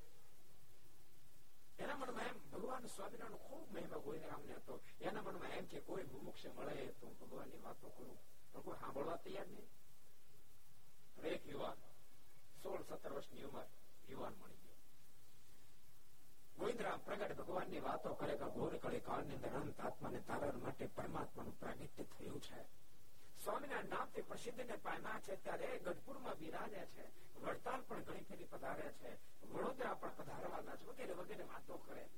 એના 1.79 1.97
મનમાં 1.97 2.27
એમ 2.27 2.39
ભગવાન 2.51 2.89
સ્વામિનારાયણ 2.89 3.45
ખૂબ 3.45 3.67
મહિમા 3.73 4.01
ગોવિંદરામને 4.01 4.53
હતો 4.55 4.75
એના 5.03 5.23
મનમાં 5.23 5.53
એમ 5.53 5.67
કે 5.69 5.79
કોઈ 5.83 6.07
મુમુક્ષ 6.07 6.45
મળે 6.51 6.75
તો 7.01 7.07
ભગવાનની 7.19 7.63
વાતો 7.63 7.91
કરું 7.93 8.19
કોઈ 8.62 8.78
સાંભળવા 8.78 9.16
તૈયાર 9.16 9.48
નહીં. 9.48 9.70
એક 11.24 11.48
યુવાન, 11.48 11.78
સોળ, 12.64 12.84
સત્તર 12.84 13.12
વર્ષની 13.12 13.44
ઉંમર, 13.44 13.66
યુવાન 14.10 14.34
મળી 14.34 14.54
ગયો. 14.54 14.76
ગોવિંદરામ 16.58 17.00
પ્રગટ 17.00 17.38
ભગવાનની 17.38 17.80
વાતો 17.80 18.14
કરે 18.14 18.38
કે 18.38 18.78
કળે 18.78 19.00
કાળની 19.00 19.36
અંદર 19.36 19.50
અનંત 19.50 19.80
આત્માને 19.80 20.20
તારણ 20.20 20.62
માટે 20.62 20.88
પરમાત્માનું 20.88 21.60
પ્રાગટ્ય 21.60 22.04
થયું 22.04 22.42
છે. 22.42 22.86
સ્વામીના 23.44 23.82
નામથી 23.82 24.22
પ્રસિદ્ધને 24.22 24.76
પામ્યા 24.76 25.20
છે, 25.20 25.44
ત્યારે 25.44 25.80
ગઢપુરમાં 25.80 26.38
બિરાજ્યા 26.38 26.86
છે, 26.86 27.36
વડતાલ 27.40 27.82
પણ 27.82 28.04
ઘણી 28.04 28.24
ફેરી 28.24 28.44
પધાર્યા 28.44 28.92
છે, 28.92 29.18
વડોદરા 29.46 29.94
પણ 29.94 30.12
પધારવાના 30.18 30.76
છે, 30.76 30.86
વગેરે 30.86 31.14
વગેરે 31.14 31.44
વાતો 31.44 31.78
કરે. 31.78 32.10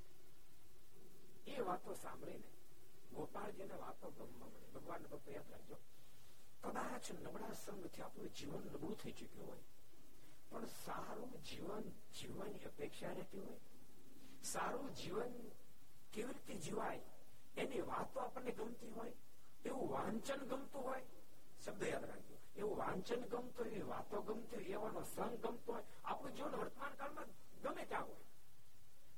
એ 1.47 1.59
વાતો 1.59 1.93
સાંભળીને 1.93 2.47
ગોપાળજીને 3.13 3.73
વાતો 3.73 4.11
ભગવાન 4.73 5.03
ભક્તો 5.03 5.31
યાદ 5.31 5.51
રાખજો. 5.51 5.77
કદાચ 6.62 7.10
નબળા 7.12 7.54
સંઘથી 7.56 8.02
આપણું 8.02 8.34
જીવન 8.34 8.66
નબળું 8.66 8.96
થઈ 8.96 9.14
ચુક્યું 9.14 9.48
હોય 9.48 9.64
પણ 10.50 10.68
સારું 10.76 11.32
જીવન 11.44 11.86
જીવવાની 12.12 12.64
અપેક્ષા 12.66 13.12
રહેતી 13.12 13.40
હોય 13.40 13.60
સારું 14.44 14.90
જીવન 14.94 15.34
કેવી 16.12 16.34
રીતે 16.34 16.58
જીવાય 16.60 17.00
એની 17.56 17.82
વાતો 17.84 18.20
આપણને 18.20 18.52
ગમતી 18.52 18.92
હોય 18.92 19.14
એવું 19.64 19.90
વાંચન 19.90 20.44
ગમતું 20.44 20.82
હોય 20.82 21.04
શબ્દ 21.60 21.82
યાદ 21.84 22.06
રાખજો 22.06 22.36
એવું 22.56 22.76
વાંચન 22.78 23.24
ગમતું 23.26 23.66
હોય 23.66 23.86
વાતો 23.86 24.22
ગમતી 24.22 24.56
હોય 24.58 24.76
એવાનો 24.76 25.04
સંગ 25.06 25.36
ગમતો 25.38 25.72
હોય 25.72 25.84
આપણું 26.04 26.34
જીવન 26.34 26.56
વર્તમાન 26.56 26.96
કાળમાં 26.96 27.34
ગમે 27.62 27.86
ત્યાં 27.86 28.06
હોય 28.06 28.22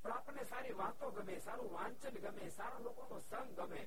પણ 0.03 0.13
આપણને 0.13 0.45
સારી 0.47 0.77
વાતો 0.77 1.13
ગમે 1.13 1.41
સારું 1.41 1.71
વાંચન 1.73 2.19
ગમે 2.19 2.51
સારા 2.53 2.81
લોકોનો 2.81 3.21
સંગ 3.23 3.55
ગમે 3.57 3.87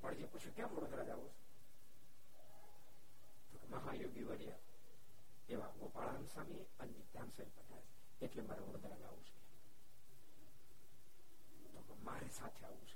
ગોપાળજી 0.00 0.28
પૂછ્યું 0.28 0.54
કેમ 0.54 0.68
વડોદરા 0.70 1.06
જવું 1.06 1.32
છે 3.52 3.66
મહાયોગી 3.70 4.24
વર્યા 4.24 4.62
એવા 5.48 5.72
ગોપાળાન 5.74 6.28
સ્વામી 6.28 6.62
અને 6.78 6.92
નિત્યાન 6.92 7.30
સ્વામી 7.30 7.54
પધારે 7.56 7.86
એટલે 8.20 8.42
મારે 8.42 8.62
વડોદરા 8.62 8.98
જવું 8.98 9.24
છે 9.24 9.34
તો 11.86 11.94
મારે 12.02 12.28
સાથે 12.30 12.62
આવવું 12.62 12.86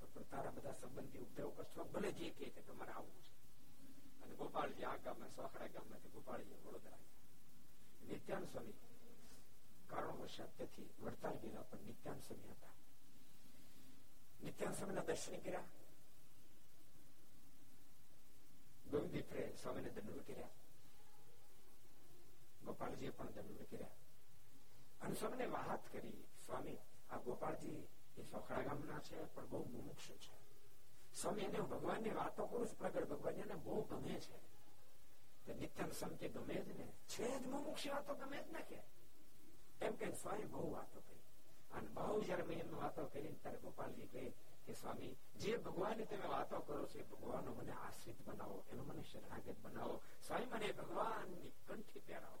છે 0.00 0.06
તો 0.08 0.20
તારા 0.26 0.52
બધા 0.52 0.74
સંબંધી 0.74 1.22
ઉપદ્રવ 1.22 1.50
કરશો 1.56 1.82
ભલે 1.86 2.10
જે 2.14 2.28
કે 2.34 2.46
તમારે 2.62 2.92
આવવું 2.92 3.20
છે 3.20 3.32
અને 4.22 4.34
ગોપાલજી 4.36 4.86
આ 4.86 4.98
ગામમાં 4.98 5.32
સોખડા 5.32 5.68
ગામમાંથી 5.70 6.12
ગોપાલજી 6.12 6.58
વડોદરા 6.58 6.98
ગયા 6.98 7.14
નિત્યાન 8.08 8.46
સ્વામી 8.46 8.76
કારણોવશાત 9.88 10.52
તેથી 10.56 10.88
વડતાલ 10.98 11.36
ગયેલા 11.38 11.64
પણ 11.64 11.86
નિત્યાન 11.86 12.22
સ્વામી 12.22 12.52
હતા 12.52 12.74
નિત્યાન 14.40 14.76
સ્વામીના 14.76 15.06
દર્શન 15.06 15.40
કર્યા 15.40 15.79
ગોવિંદી 18.91 19.21
સ્વામીને 19.61 19.89
દંડવત 19.89 20.27
કર્યા. 20.27 20.47
ગોપાલજીએ 22.65 23.09
પણ 23.09 23.31
દંડવત 23.31 23.71
કર્યા. 23.71 23.87
અને 25.01 25.15
સ્વામીને 25.15 25.45
વાત 25.45 25.91
કરી, 25.91 26.23
સ્વામી, 26.45 26.77
આ 27.11 27.17
ગોપાલજી 27.17 27.87
એ 28.17 28.23
સોખડા 28.23 28.61
ગામના 28.61 28.99
છે, 28.99 29.35
પણ 29.35 29.47
બહુ 29.47 29.65
મુમુક્ષ 29.65 30.09
છે. 30.09 30.31
સ્વામી, 31.21 31.41
એને 31.41 31.59
ભગવાનની 31.59 32.09
વાતો 32.09 32.45
કરું 32.45 32.67
છું 32.67 32.79
પ્રગટ 32.79 33.07
ભગવાન 33.07 33.35
એને 33.35 33.55
બહુ 33.55 33.81
ગમે 33.81 34.19
છે 34.19 34.51
નિત્યાન 35.59 35.91
સ્વામી 35.91 36.27
ગમે 36.27 36.53
જ 36.53 36.67
ને. 36.77 36.91
છે 37.09 37.39
જ 37.39 37.47
મુમુક્ષ 37.47 37.87
વાતો 37.87 38.15
ગમે 38.15 38.43
જ 38.43 38.51
ને 38.51 38.61
કે. 38.61 38.79
એમ 39.85 39.95
કે 39.95 40.11
સ્વામી 40.11 40.43
બહુ 40.43 40.71
વાતો 40.71 40.99
કરી. 40.99 41.19
અને 41.73 41.87
બહુ 41.87 42.23
જયારે 42.23 42.43
મેં 42.43 42.59
એમની 42.59 42.73
વાતો 42.73 43.05
કરી 43.05 43.35
ત્યારે 43.35 43.57
ગોપાલજી 43.57 44.07
કહે 44.07 44.29
કે, 44.71 44.77
સ્વામી, 44.77 45.15
જે 45.35 45.57
ભગવાનની 45.57 46.05
તમે 46.05 46.27
વાતો 46.27 46.59
કરો 46.59 46.87
છો 46.87 47.15
ભગવાનનો 47.15 47.51
મને 47.51 47.71
આશ્રિત 47.71 48.21
બનાવો, 48.21 48.63
એનો 48.71 48.83
મને 48.83 49.03
શરણાગત 49.03 49.55
બનાવો. 49.61 50.01
સ્વામી, 50.27 50.45
મને 50.45 50.71
ભગવાનની 50.71 51.51
કંઠી 51.67 51.99
પહેરાવો. 51.99 52.39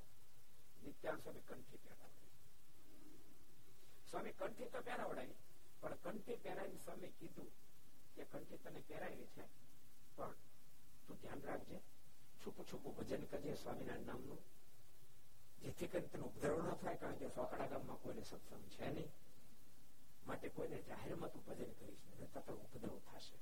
નિત્યાન 0.85 1.19
સ્વામી 1.19 1.39
કંઠી 1.39 1.77
પહેરાવો. 1.77 2.11
સ્વામી, 4.11 4.31
કંઠી 4.31 4.65
તો 4.65 4.81
પહેરાવડાવી 4.81 5.33
પણ 5.81 5.95
કંઠી 5.95 6.35
પહેરાવી 6.35 6.77
સ્વામી 6.77 7.07
કીધું 7.07 7.51
કે, 8.15 8.23
કંઠી 8.23 8.57
તને 8.57 8.79
પહેરાવી 8.79 9.25
છે, 9.25 9.43
પણ 10.15 10.31
તું 11.07 11.17
ધ્યાન 11.21 11.41
રાખજે, 11.41 11.79
છૂપું 12.45 12.65
છૂપું 12.73 12.95
ભજન 12.95 13.25
કરજે 13.25 13.55
સ્વામિનારાયણ 13.55 14.05
નામનું. 14.05 14.39
જેથી 15.61 15.87
કરીને 15.87 16.07
તને 16.07 16.21
ઉપદ્રવ 16.21 16.67
ન 16.67 16.73
થાય, 16.73 16.95
કારણ 16.95 17.15
કે 17.15 17.27
સોકડા 17.27 17.67
ગામમાં 17.67 17.97
કોઈને 17.97 18.23
સત્સંગ 18.23 18.63
છે 18.63 18.89
નહીં. 18.89 19.20
માટે 20.25 20.47
કોઈને 20.49 20.81
જાહેરમાં 20.81 21.31
તું 21.31 21.45
ભજન 21.45 21.71
કરીશ 21.79 22.05
ને 22.19 22.25
તત 22.33 22.47
ઉપદ્રવ 22.49 22.97
થશે. 22.99 23.37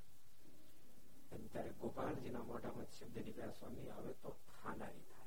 ત્યારે 1.52 1.72
ગોપાલજીના 1.82 2.44
મોઢામાં 2.44 2.92
શબ્દ 3.00 3.18
નીકળ્યા 3.18 3.52
સ્વામી 3.52 3.90
હવે 3.90 4.14
તો 4.14 4.30
ખાનારી 4.30 5.06
થાય. 5.14 5.18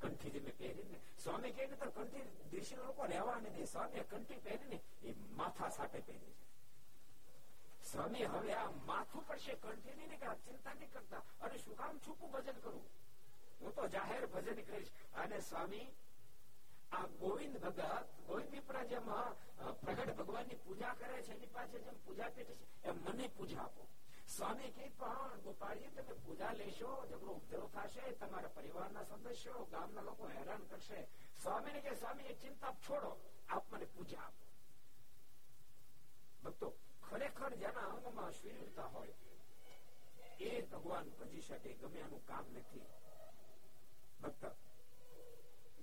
કંઠી 0.00 0.40
મેં 0.40 0.56
પહેરીને 0.58 0.98
સ્વામી 1.22 1.52
કહે 1.52 1.66
તો 1.66 1.90
કંઠી 1.90 2.24
દેશી 2.50 2.76
લોકો 2.76 3.06
રહેવા 3.06 3.38
નથી 3.40 3.66
સ્વામી 3.66 4.04
કંઠી 4.10 4.40
પહેરીને 4.44 4.80
એ 5.02 5.12
માથા 5.12 5.70
સાથે 5.70 6.00
પહેરી 6.00 6.34
છે. 6.38 6.46
સ્વામી 7.92 8.24
હવે 8.24 8.52
આ 8.54 8.70
માથું 8.86 9.26
પડશે 9.26 9.54
કંઠી 9.54 9.96
નહીં 9.96 10.18
કે 10.18 10.34
ચિંતા 10.44 10.74
નહીં 10.74 10.92
કરતા. 10.92 11.22
અને 11.40 11.58
શું 11.58 11.76
કામ 11.76 11.98
છૂપું 11.98 12.30
ભજન 12.30 12.58
કરું? 12.60 12.84
હું 13.60 13.74
તો 13.74 13.88
જાહેર 13.88 14.26
ભજન 14.26 14.62
કરીશ. 14.62 14.92
અને 15.14 15.40
સ્વામી 15.40 15.86
આ 16.92 17.06
ગોવિંદ 17.20 17.56
ભગત, 17.64 17.80
ગોવિંદ 18.26 18.50
પીપળા 18.52 19.24
પ્રગટ 19.82 20.10
ભગવાનની 20.18 20.60
પૂજા 20.64 20.94
કરે 21.00 21.22
છે, 21.22 21.32
એની 21.32 21.54
પાસે 21.54 21.78
જેમ 21.84 21.98
પૂજા 22.04 22.30
પેટે 22.36 22.54
છે, 22.54 22.66
એમ 22.84 22.96
મને 23.06 23.28
પૂજા 23.36 23.62
આપો. 23.62 23.82
સ્વામી 24.28 24.70
કે 24.72 24.84
પણ 24.98 25.40
ગોપાળજી, 25.44 25.90
તમે 25.96 26.14
પૂજા 26.24 26.52
લેશો 26.52 26.90
જબરો 27.10 27.32
ઉપદ્રવ 27.32 27.66
થશે, 27.74 28.04
તમારા 28.20 28.54
પરિવારના 28.56 29.04
સદસ્યો, 29.04 29.64
ગામના 29.72 30.04
લોકો 30.04 30.28
હેરાન 30.28 30.64
કરશે. 30.70 31.00
સ્વામીને 31.42 31.80
કે 31.80 31.92
સ્વામી 31.96 32.26
એ 32.26 32.34
ચિંતા 32.42 32.74
છોડો, 32.86 33.12
આપ 33.48 33.64
મને 33.72 33.86
પૂજા 33.94 34.22
આપો. 34.22 34.44
ભક્તો, 36.42 36.68
ખરેખર 37.02 37.52
જેના 37.56 37.88
અંગમાં 37.88 38.32
શરીરતા 38.32 38.88
હોય, 38.88 39.14
એ 40.40 40.50
ભગવાન 40.70 41.06
ભજી 41.18 41.42
શકે 41.42 41.74
ગમે 41.80 42.00
એનું 42.00 42.22
કામ 42.26 42.46
નથી. 42.54 42.86
ભક્ત 44.20 44.42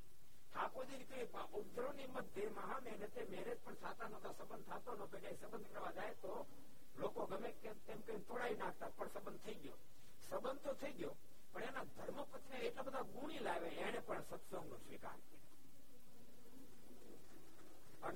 ઠાકોરજી 0.53 1.03
કે 1.03 1.23
ઉપદ્રવની 1.53 2.07
મધ્ય 2.07 2.45
કરવા 5.73 5.91
લોકો 6.95 7.25
ગમે 7.25 7.51
તેમ 7.51 8.01
કઈ 8.01 8.19
તોડાઈ 8.19 8.55
થઈ 9.45 9.53
ગયો. 9.53 9.77
સંબંધ 10.29 10.59
તો 10.59 10.73
થઈ 10.73 10.91
ગયો, 10.91 11.15
પણ 11.53 11.63
એના 11.63 11.83
ધર્મપત્ની 11.83 12.57
એટલા 12.57 12.81
બધા 12.81 13.01
ગુણી 13.01 13.39
લાવે 13.39 13.69
એને 13.69 13.99
પણ 13.99 14.21
સત્સંગ 14.21 14.69
નો 14.69 14.77
સ્વીકાર 14.77 15.13
કર્યો. 15.13 15.39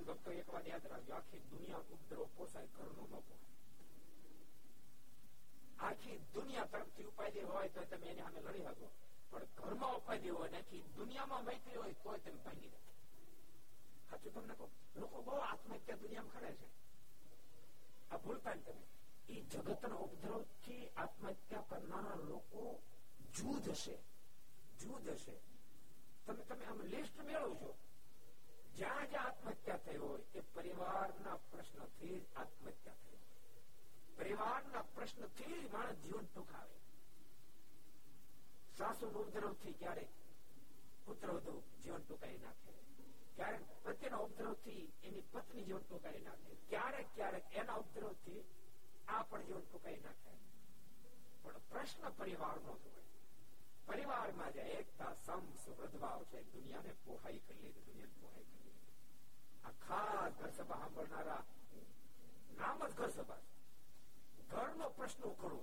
ભક્તો, 0.04 0.32
એક 0.32 0.54
વાર 0.54 0.68
યાદ 0.68 0.88
રાખજો, 0.88 1.14
આખી 1.14 1.38
દુનિયા 1.38 1.78
ઉપદ્રવ 1.78 2.28
પોસાય, 2.38 2.68
ઘરનો 2.78 3.08
ન 3.12 3.22
આખી 5.80 6.18
દુનિયા 6.34 6.66
તરફથી 6.66 7.04
ઉપાધિ 7.04 7.40
હોય 7.40 7.70
તો 7.70 7.82
તમે 7.84 8.08
એની 8.08 8.22
સામે 8.22 8.42
લડી 8.42 8.64
શકો. 8.64 9.05
પણ 9.36 9.44
ઘરમાં 9.58 9.96
ઉપાધિ 9.96 10.30
હોય 10.30 10.50
નથી 10.50 10.82
દુનિયામાં 10.96 11.44
મૈત્રી 11.44 11.76
હોય 11.76 11.94
તો 11.94 12.18
તમે 12.18 12.36
ભાંગી 12.36 12.68
નથી 12.68 12.86
સાચું 14.10 14.34
તમને 14.34 14.54
કહું? 14.54 14.70
લોકો 14.96 15.22
બહુ 15.22 15.36
આત્મહત્યા 15.36 15.96
દુનિયામાં 15.96 16.34
કરે 16.34 16.54
છે. 16.54 16.68
આ 18.12 18.18
ભૂલતા 18.18 18.54
તમે. 18.54 18.84
એ 19.30 19.42
જગતના 19.42 19.96
ઉપદ્રવથી 19.96 20.88
આત્મહત્યા 20.88 21.62
કરનારા 21.62 22.16
લોકો 22.16 22.80
જૂજ 23.34 23.70
હશે. 23.70 23.98
જૂજ 24.80 25.08
હશે. 25.08 25.40
તમે 26.26 26.44
તમે 26.44 26.66
આમ 26.66 26.82
લિસ્ટ 26.82 27.22
મેળવજો 27.22 27.76
જ્યાં 28.76 29.10
જ્યાં 29.10 29.26
આત્મહત્યા 29.26 29.78
થઈ 29.78 29.98
હોય 29.98 30.22
એ 30.36 30.40
પરિવારના 30.40 31.36
પ્રશ્નથી 31.36 32.20
જ 32.20 32.24
આત્મહત્યા 32.36 32.94
થઈ 32.94 33.18
પરિવારના 34.18 34.82
પ્રશ્નથી 34.82 35.68
જ 35.68 35.74
માણસ 35.74 35.96
જીવન 35.96 36.26
ટૂંકાવે. 36.26 36.85
સાસુ 38.79 39.07
ઉપદ્રવ 39.17 39.55
થી 39.57 39.75
ક્યારેક 39.75 40.11
પુત્ર 41.07 41.31
જીવન 41.83 42.03
ટૂંકાઈ 42.03 42.39
નાખે 42.39 42.73
ક્યારેક 43.37 43.67
પ્રત્યેના 43.83 44.21
ઉપદ્રવ 44.21 44.55
થી 44.61 44.83
એની 45.03 45.25
પત્ની 45.33 45.65
જીવન 45.65 45.85
ટૂંકાઈ 45.85 46.23
નાખે 46.23 46.57
ક્યારેક 46.69 47.13
ક્યારેક 47.15 47.55
એના 47.55 47.77
ઉપદ્રવ 47.77 48.15
થી 48.25 48.43
આ 49.09 49.23
પણ 49.25 49.47
જીવન 49.47 49.63
ટૂંકાઈ 49.63 50.01
નાખે 50.01 50.39
પણ 51.43 51.61
પ્રશ્ન 51.69 52.13
પરિવાર 52.15 52.61
નો 52.61 52.77
હોય 52.77 53.05
પરિવારમાં 53.89 54.55
જે 54.55 54.67
એકતા 54.75 55.13
સમ 55.17 55.47
સુહૃદભાવ 55.59 56.25
છે 56.31 56.45
દુનિયાને 56.53 56.95
પોહાઈ 57.05 57.41
કરી 57.41 57.63
લીધી 57.63 57.87
દુનિયાને 57.87 58.21
પોહાઈ 58.21 58.47
કરી 58.47 58.65
લીધી 58.65 59.65
આ 59.65 59.75
ખાસ 59.81 60.39
ઘર 60.39 60.53
સભા 60.53 60.81
સાંભળનારા 60.81 61.43
નામ 62.57 62.85
જ 62.85 62.93
ઘર 62.95 63.13
સભા 63.13 63.41
ઘરનો 64.51 64.91
પ્રશ્ન 64.91 65.25
ઉખડવો 65.25 65.63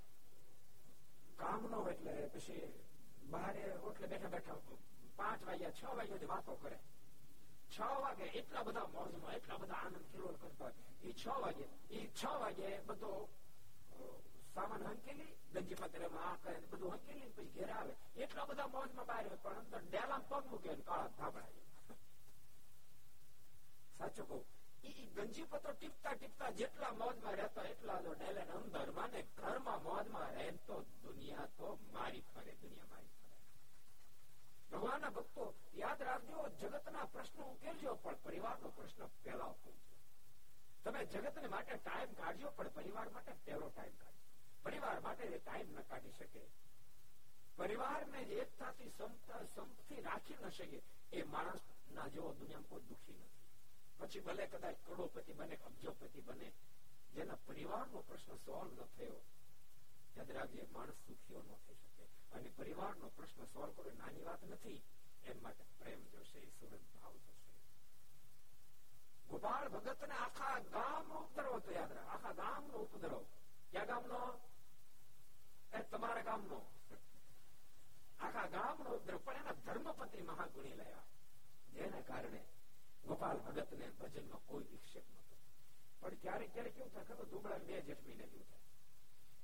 કામ 1.40 1.62
ન 1.62 1.72
હોય 1.74 1.92
એટલે 1.92 2.14
પછી 2.30 2.66
બહારે 3.30 3.64
ઓટલે 3.82 4.06
બેઠા 4.06 4.30
બેઠા 4.30 4.58
પાંચ 5.18 5.40
વાગ્યા 5.44 5.74
છ 5.74 5.82
વાગ્યા 5.92 6.28
વાતો 6.28 6.58
કરે 6.58 6.78
છ 7.70 7.78
વાગે 8.00 8.26
એટલા 8.34 8.64
બધા 8.64 8.88
મોજમાં 8.90 9.34
એટલા 9.34 9.58
બધા 9.58 9.80
આનંદ 9.80 10.06
કિલોલ 10.12 10.36
કરતા 10.36 10.70
એ 11.02 11.12
છ 11.14 11.26
વાગે 11.42 11.66
એ 11.90 12.00
છ 12.12 12.22
વાગે 12.40 12.68
બધો 12.86 13.12
સામાન 14.54 14.86
હંકેલી 14.86 15.32
ગંજી 15.54 15.76
પત્રમાં 15.76 16.24
આ 16.24 16.36
કરે 16.38 16.56
બધું 16.66 16.94
હંકેલી 16.94 17.30
પછી 17.30 17.52
ઘેર 17.54 17.70
આવે 17.72 17.94
એટલા 18.18 18.46
બધા 18.46 18.68
મોજમાં 18.68 19.06
બહાર 19.06 19.30
પણ 19.38 19.56
અંદર 19.56 19.82
ડેલા 19.84 20.20
પગ 20.24 20.42
મૂકે 20.46 20.76
કાળા 20.82 21.16
ધાબળા 21.18 21.96
સાચું 23.98 24.26
કહું 24.26 24.44
ગંજી 24.83 25.45
પત્રો 25.45 25.73
ટીપતા 25.73 26.15
ટીપતા 26.15 26.51
જેટલા 26.51 26.91
મોજમાં 26.91 27.35
રહેતો 27.35 27.61
એટલા 27.61 27.99
જો 28.01 28.13
ડેલે 28.13 28.43
અંદર 28.49 28.89
ને 29.13 29.21
ઘરમાં 29.37 29.83
મોજમાં 29.83 30.31
રહેતો 30.33 30.75
દુનિયા 31.03 31.47
તો 31.57 31.67
મારી 31.93 32.23
ફરે, 32.33 32.53
દુનિયા 32.61 32.91
મારી 32.91 33.11
ફરે. 33.17 33.35
ભગવાનના 34.71 35.11
ભક્તો 35.11 35.43
યાદ 35.73 36.01
રાખજો, 36.01 36.47
જગતના 36.61 37.05
પ્રશ્નો 37.05 37.43
ઉકેલજો, 37.45 37.95
પણ 37.95 38.15
પરિવારનો 38.23 38.71
પ્રશ્ન 38.71 39.11
પહેલા 39.23 39.45
ઉકેલજો. 39.45 39.95
તમે 40.85 41.05
જગતને 41.05 41.47
માટે 41.47 41.77
ટાઈમ 41.77 42.13
કાઢજો, 42.13 42.51
પણ 42.51 42.69
પરિવાર 42.69 43.09
માટે 43.09 43.33
પહેલો 43.45 43.69
ટાઈમ 43.69 43.95
કાઢજો. 43.95 44.25
પરિવાર 44.63 45.01
માટે 45.01 45.29
ટાઈમ 45.37 45.69
ન 45.75 45.83
કાઢી 45.89 46.13
શકે, 46.13 46.43
પરિવારને 47.57 48.21
એકતાથી 48.39 48.91
સંપથી 49.55 50.01
રાખી 50.01 50.39
ન 50.41 50.49
શકે, 50.49 50.81
એ 51.13 51.23
માણસ 51.23 51.63
ના 51.91 52.07
જેવો 52.07 52.33
દુનિયામાં 52.39 52.69
કોઈ 52.69 52.87
દુઃખી 52.89 53.19
નથી. 53.19 53.40
પછી 54.01 54.19
ભલે 54.19 54.47
કદાચ 54.47 54.75
કરોડોપતિ 54.85 55.33
બને, 55.33 55.55
અબજોપતિ 55.55 56.21
બને, 56.21 56.51
જેના 57.13 57.35
પરિવારનો 57.35 57.99
પ્રશ્ન 58.01 58.35
સોલ્વ 58.35 58.71
ન 58.71 58.85
થયો, 58.97 59.21
યાદ 60.17 60.31
રાખજે, 60.31 60.67
માણસ 60.71 60.89
સુખીઓ 60.89 61.39
ન 61.39 61.53
થઈ 61.67 61.75
શકે. 61.75 62.03
અને 62.33 62.49
પરિવારનો 62.57 63.09
પ્રશ્ન 63.09 63.43
સોલ્વ 63.43 63.71
કરવો 63.71 63.91
નાની 63.97 64.21
વાત 64.21 64.43
નથી, 64.43 64.81
એમ 65.25 65.43
માટે 65.43 65.63
પ્રેમ 65.79 66.03
જોશે 66.03 66.45
સુરત 66.45 67.01
ભાવ 67.01 67.13
જોશે. 67.13 67.51
ગોપાલ 69.29 69.67
ભગત 69.69 70.03
ને 70.03 70.15
આખા 70.15 70.59
ગામ 70.59 71.07
નો 71.07 71.19
ઉપદ્રવ 71.19 71.55
હતો, 71.55 71.71
યાદ 71.71 71.91
રાખ. 71.91 72.07
આખા 72.07 72.31
ગામ 72.31 72.67
નો 72.67 72.73
ઉપદ્રવ. 72.73 73.25
ક્યાં 73.71 73.85
ગામ 73.85 74.05
નો 74.05 74.39
તમારા 75.91 76.21
ગામ 76.21 76.45
નો 76.45 76.71
આખા 78.19 78.45
ગામ 78.45 78.83
નો 78.83 78.89
ઉપદ્રવ. 78.89 79.17
પણ 79.17 79.35
એના 79.35 79.51
ધર્મપત્ની 79.51 80.21
મહાગુણી 80.21 80.73
લાવ્યા 80.73 81.03
જેના 81.73 82.01
કારણે 82.01 82.43
ગોપાલ 83.04 83.38
ભગત 83.40 83.70
ને 83.74 83.86
ભજન 83.98 84.26
માં 84.28 84.44
કોઈ 84.46 84.66
વિક્ષેપ 84.70 85.06
નતો 85.12 85.36
પણ 86.00 86.18
ક્યારેક 86.18 86.50
ક્યારેક 86.52 86.74
કેવું 86.74 86.92
થાય 86.92 87.06
ખબર 87.08 87.28
દુબળા 87.28 87.60
બે 87.60 87.82
જેઠ 87.82 88.02
મહિને 88.02 88.26
જેવું 88.26 88.48
થાય 88.48 88.64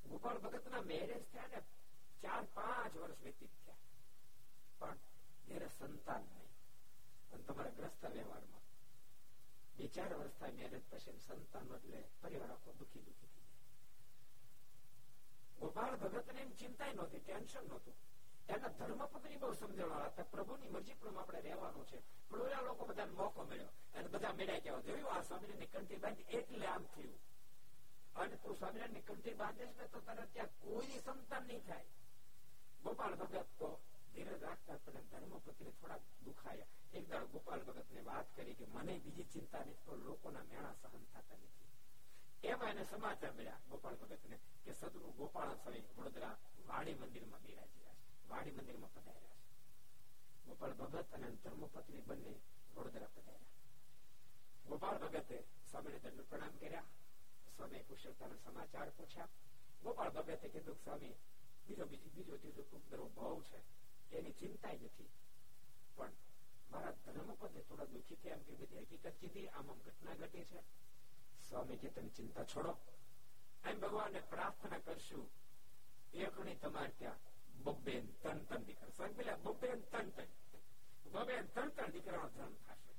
ગોપાલ 0.06 0.38
ભગત 0.38 0.66
ના 0.68 0.82
મેરેજ 0.85 1.24
થયા 1.26 1.50
ને 1.50 1.61
ચાર 2.22 2.44
પાંચ 2.54 2.92
વર્ષ 2.96 3.20
વ્યતીત 3.20 3.54
થયા 3.58 3.80
પણ 4.80 4.98
જયારે 5.46 5.68
સંતાન 5.70 6.24
નહીં 6.28 6.50
અને 7.32 7.42
તમારા 7.42 7.72
ગ્રસ્ત 7.72 8.02
વ્યવહારમાં 8.11 8.64
બે 9.76 9.85
ચાર 9.90 10.12
વર્ષ 10.12 10.37
થાય 10.38 10.54
મેરેજ 10.54 10.85
પછી 10.87 11.18
સંતાન 11.20 11.66
એટલે 11.72 12.00
પરિવાર 12.20 12.50
આખો 12.50 12.70
દુખી 12.78 13.02
દુખી 13.02 13.30
થઈ 13.30 13.46
જાય 13.46 13.68
ગોપાલ 15.58 15.94
ભગત 15.98 16.28
ને 16.32 16.42
એમ 16.42 16.52
ચિંતા 16.56 16.90
નહોતી 16.92 17.22
ટેન્શન 17.22 17.64
નહોતું 17.66 17.96
એના 18.49 18.67
ધર્મપત્ની 18.67 19.38
બહુ 19.38 19.53
સમજણવાળા 19.53 20.05
હતા. 20.05 20.23
પ્રભુની 20.23 20.67
મરજી 20.67 20.93
પ્રમાણે 20.93 21.19
આપણે 21.19 21.41
રહેવાનું 21.41 21.88
છે. 21.88 22.29
પણ 22.29 22.41
ઓલા 22.41 22.62
લોકો 22.62 22.86
બધાને 22.86 23.12
મોકો 23.12 23.43
મળ્યો 23.43 23.65
અને 23.65 24.07
બધા 24.07 24.33
મેળા 24.33 24.60
કેવા 24.60 24.79
જોયું 24.79 25.12
આ 25.12 25.21
સ્વામિનારાયણ 25.21 25.65
કંઠી 25.65 25.95
બાંધી? 25.95 26.21
એટલે 26.21 26.67
આમ 26.67 26.83
થયું. 26.83 27.19
અને 28.15 28.36
તું 28.36 28.57
સ્વામિનારાયણ 28.57 29.01
કંઠી 29.01 29.33
બાંધીશ 29.33 29.67
ને 29.77 29.88
તો 29.88 29.99
તને 29.99 30.25
ત્યાં 30.25 30.47
કોઈ 30.47 30.99
સંતાન 31.05 31.43
નહીં 31.43 31.65
થાય. 31.65 31.86
ગોપાલ 32.83 33.15
ભગત 33.15 33.45
તો 33.60 33.79
ધીરજ 34.15 34.43
રાખતા 34.43 34.75
પણ 34.75 34.91
ધર્મપત્ની 34.91 35.71
થોડા 35.71 35.97
દુખાયા. 35.97 36.65
એક 36.93 37.10
દાડ 37.10 37.23
ગોપાલ 37.23 37.63
ભગત 37.63 37.91
ને 37.91 38.01
વાત 38.01 38.25
કરી 38.36 38.53
કે, 38.53 38.65
મને 38.65 38.97
બીજી 38.97 39.23
ચિંતા 39.23 39.60
નહીં 39.60 39.75
તો 39.86 39.95
લોકોના 39.95 40.39
મેળા 40.39 40.73
સહન 40.81 41.03
થતા 41.03 41.38
નથી. 41.38 42.47
એમાં 42.47 42.69
એને 42.69 42.83
સમાચાર 42.83 43.31
મળ્યા 43.31 43.60
ગોપાલ 43.69 43.95
ભગત 43.95 44.25
ને 44.25 44.39
કે, 44.65 44.73
સદગુરુ 44.73 45.12
ગોપાલ 45.12 45.53
સ્વામી 45.55 45.81
વડોદરા 45.97 46.38
વાડી 46.67 46.93
મંદિરમાં 46.93 47.41
બિરાજી 47.41 47.87
વાડી 48.29 48.51
મંદિરમાં 48.51 48.93
પધાર્યા 48.93 49.21
છે. 49.21 49.37
ગોપાલ 50.45 50.73
ભગત 50.73 51.13
અને 51.13 51.31
ધર્મપત્ની 51.31 52.01
બંને 52.01 52.39
વડોદરા 52.75 53.07
પધાર્યા. 53.07 53.37
ગોપાલ 54.69 54.97
ભગતે 54.97 55.43
સ્વામીને 55.71 55.99
દંડ 55.99 56.21
પ્રણામ 56.21 56.49
કર્યા. 56.49 56.83
સ્વામી 57.57 57.79
કુશળતાના 57.79 58.35
સમાચાર 58.35 58.89
પૂછ્યા. 58.89 59.27
ગોપાલ 59.83 60.09
ભગતે 60.09 60.47
કીધું, 60.47 60.75
સ્વામી, 60.75 61.15
બીજો 61.67 61.85
બીજી, 61.85 62.09
બીજો 62.09 62.37
ત્રીજો 62.37 62.61
ઉપદ્રવ 62.61 63.09
બહુ 63.15 63.41
છે. 63.41 63.61
એની 64.17 64.31
ચિંતા 64.31 64.71
નથી. 64.71 65.09
પણ 65.95 66.11
મારા 66.71 66.91
ધર્મપદે 66.91 67.61
થોડા 67.61 67.85
દુઃખી 67.85 68.15
થયા 68.15 68.35
એમ 68.35 68.41
કે 68.41 68.53
બધી 68.53 68.79
હકીકત 68.79 69.13
કીધી, 69.19 69.47
આમ 69.47 69.71
આમ 69.71 69.77
ઘટના 69.77 70.13
ઘટી 70.13 70.43
છે. 70.43 70.61
સ્વામી 71.49 71.77
કે, 71.77 71.89
તમે 71.89 72.09
ચિંતા 72.09 72.43
છોડો. 72.43 72.77
એમ 73.65 73.79
ભગવાનને 73.79 74.19
પ્રાર્થના 74.19 74.77
કરશું. 74.77 75.29
એકણી 76.13 76.55
તમારે 76.55 76.91
ત્યાં 76.97 77.26
બબ્બે 77.64 77.94
ત્રણ 78.18 78.40
ત્રણ 78.44 78.66
દીકરા 78.66 78.90
સ્વયં 78.92 79.14
પેલા 79.14 79.38
બબ્બે 79.38 79.68
ત્રણ 79.85 80.12
ત્રણ 80.12 80.40
બબે 81.06 81.37
ત્રણ 81.46 81.72
ત્રણ 81.72 81.92
દીકરાનો 81.92 82.28
જન્મ 82.30 82.54
થશે 82.61 82.94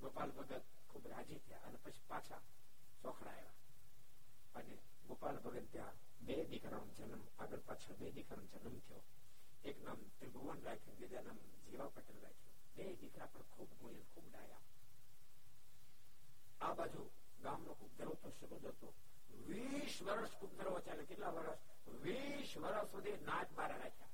ગોપાલ 0.00 0.30
ભગત 0.32 0.64
ખૂબ 0.88 1.06
રાજી 1.08 1.40
થયા 1.40 1.66
અને 1.66 1.78
પછી 1.80 2.04
પાછા 2.08 2.42
ચોખડા 3.02 3.32
આવ્યા 3.32 3.56
અને 4.54 4.74
ગોપાલ 5.08 5.40
ભગત 5.40 5.66
ત્યાં 5.70 5.96
બે 6.22 6.36
દીકરાનો 6.46 6.92
જન્મ 6.94 7.22
આગળ 7.38 7.64
પાછળ 7.64 7.96
બે 7.96 8.12
દીકરાનો 8.12 8.46
જન્મ 8.54 8.76
થયો 8.82 9.02
એક 9.64 9.82
નામ 9.82 10.00
ત્રિભુવન 10.14 10.60
રાખ્યું 10.64 10.98
બીજા 10.98 11.22
નામ 11.22 11.38
જીવા 11.64 11.90
પટેલ 11.90 12.20
રાખ્યું 12.20 12.76
બે 12.76 12.84
દીકરા 12.96 13.28
પણ 13.28 13.50
ખૂબ 13.52 13.70
ગુણ્ય 13.78 14.04
ખૂબ 14.08 14.26
ડાયા 14.28 14.64
આ 16.60 16.74
બાજુ 16.74 17.02
ગામનો 17.42 17.72
ખૂબ 17.74 17.92
ધરોતો 17.98 18.32
શબ્દ 18.32 18.64
હતો 18.68 18.88
વીસ 19.46 19.98
વર્ષ 20.02 20.32
ખૂબ 20.36 20.52
ધરવો 20.56 20.80
ચાલે 20.82 21.06
કેટલા 21.06 21.32
વર્ષ 21.32 21.71
વીસ 21.87 22.57
વર્ષ 22.57 22.91
સુધી 22.91 23.17
નાચ 23.25 23.49
બાર 23.51 23.71
રાખ્યા 23.71 24.13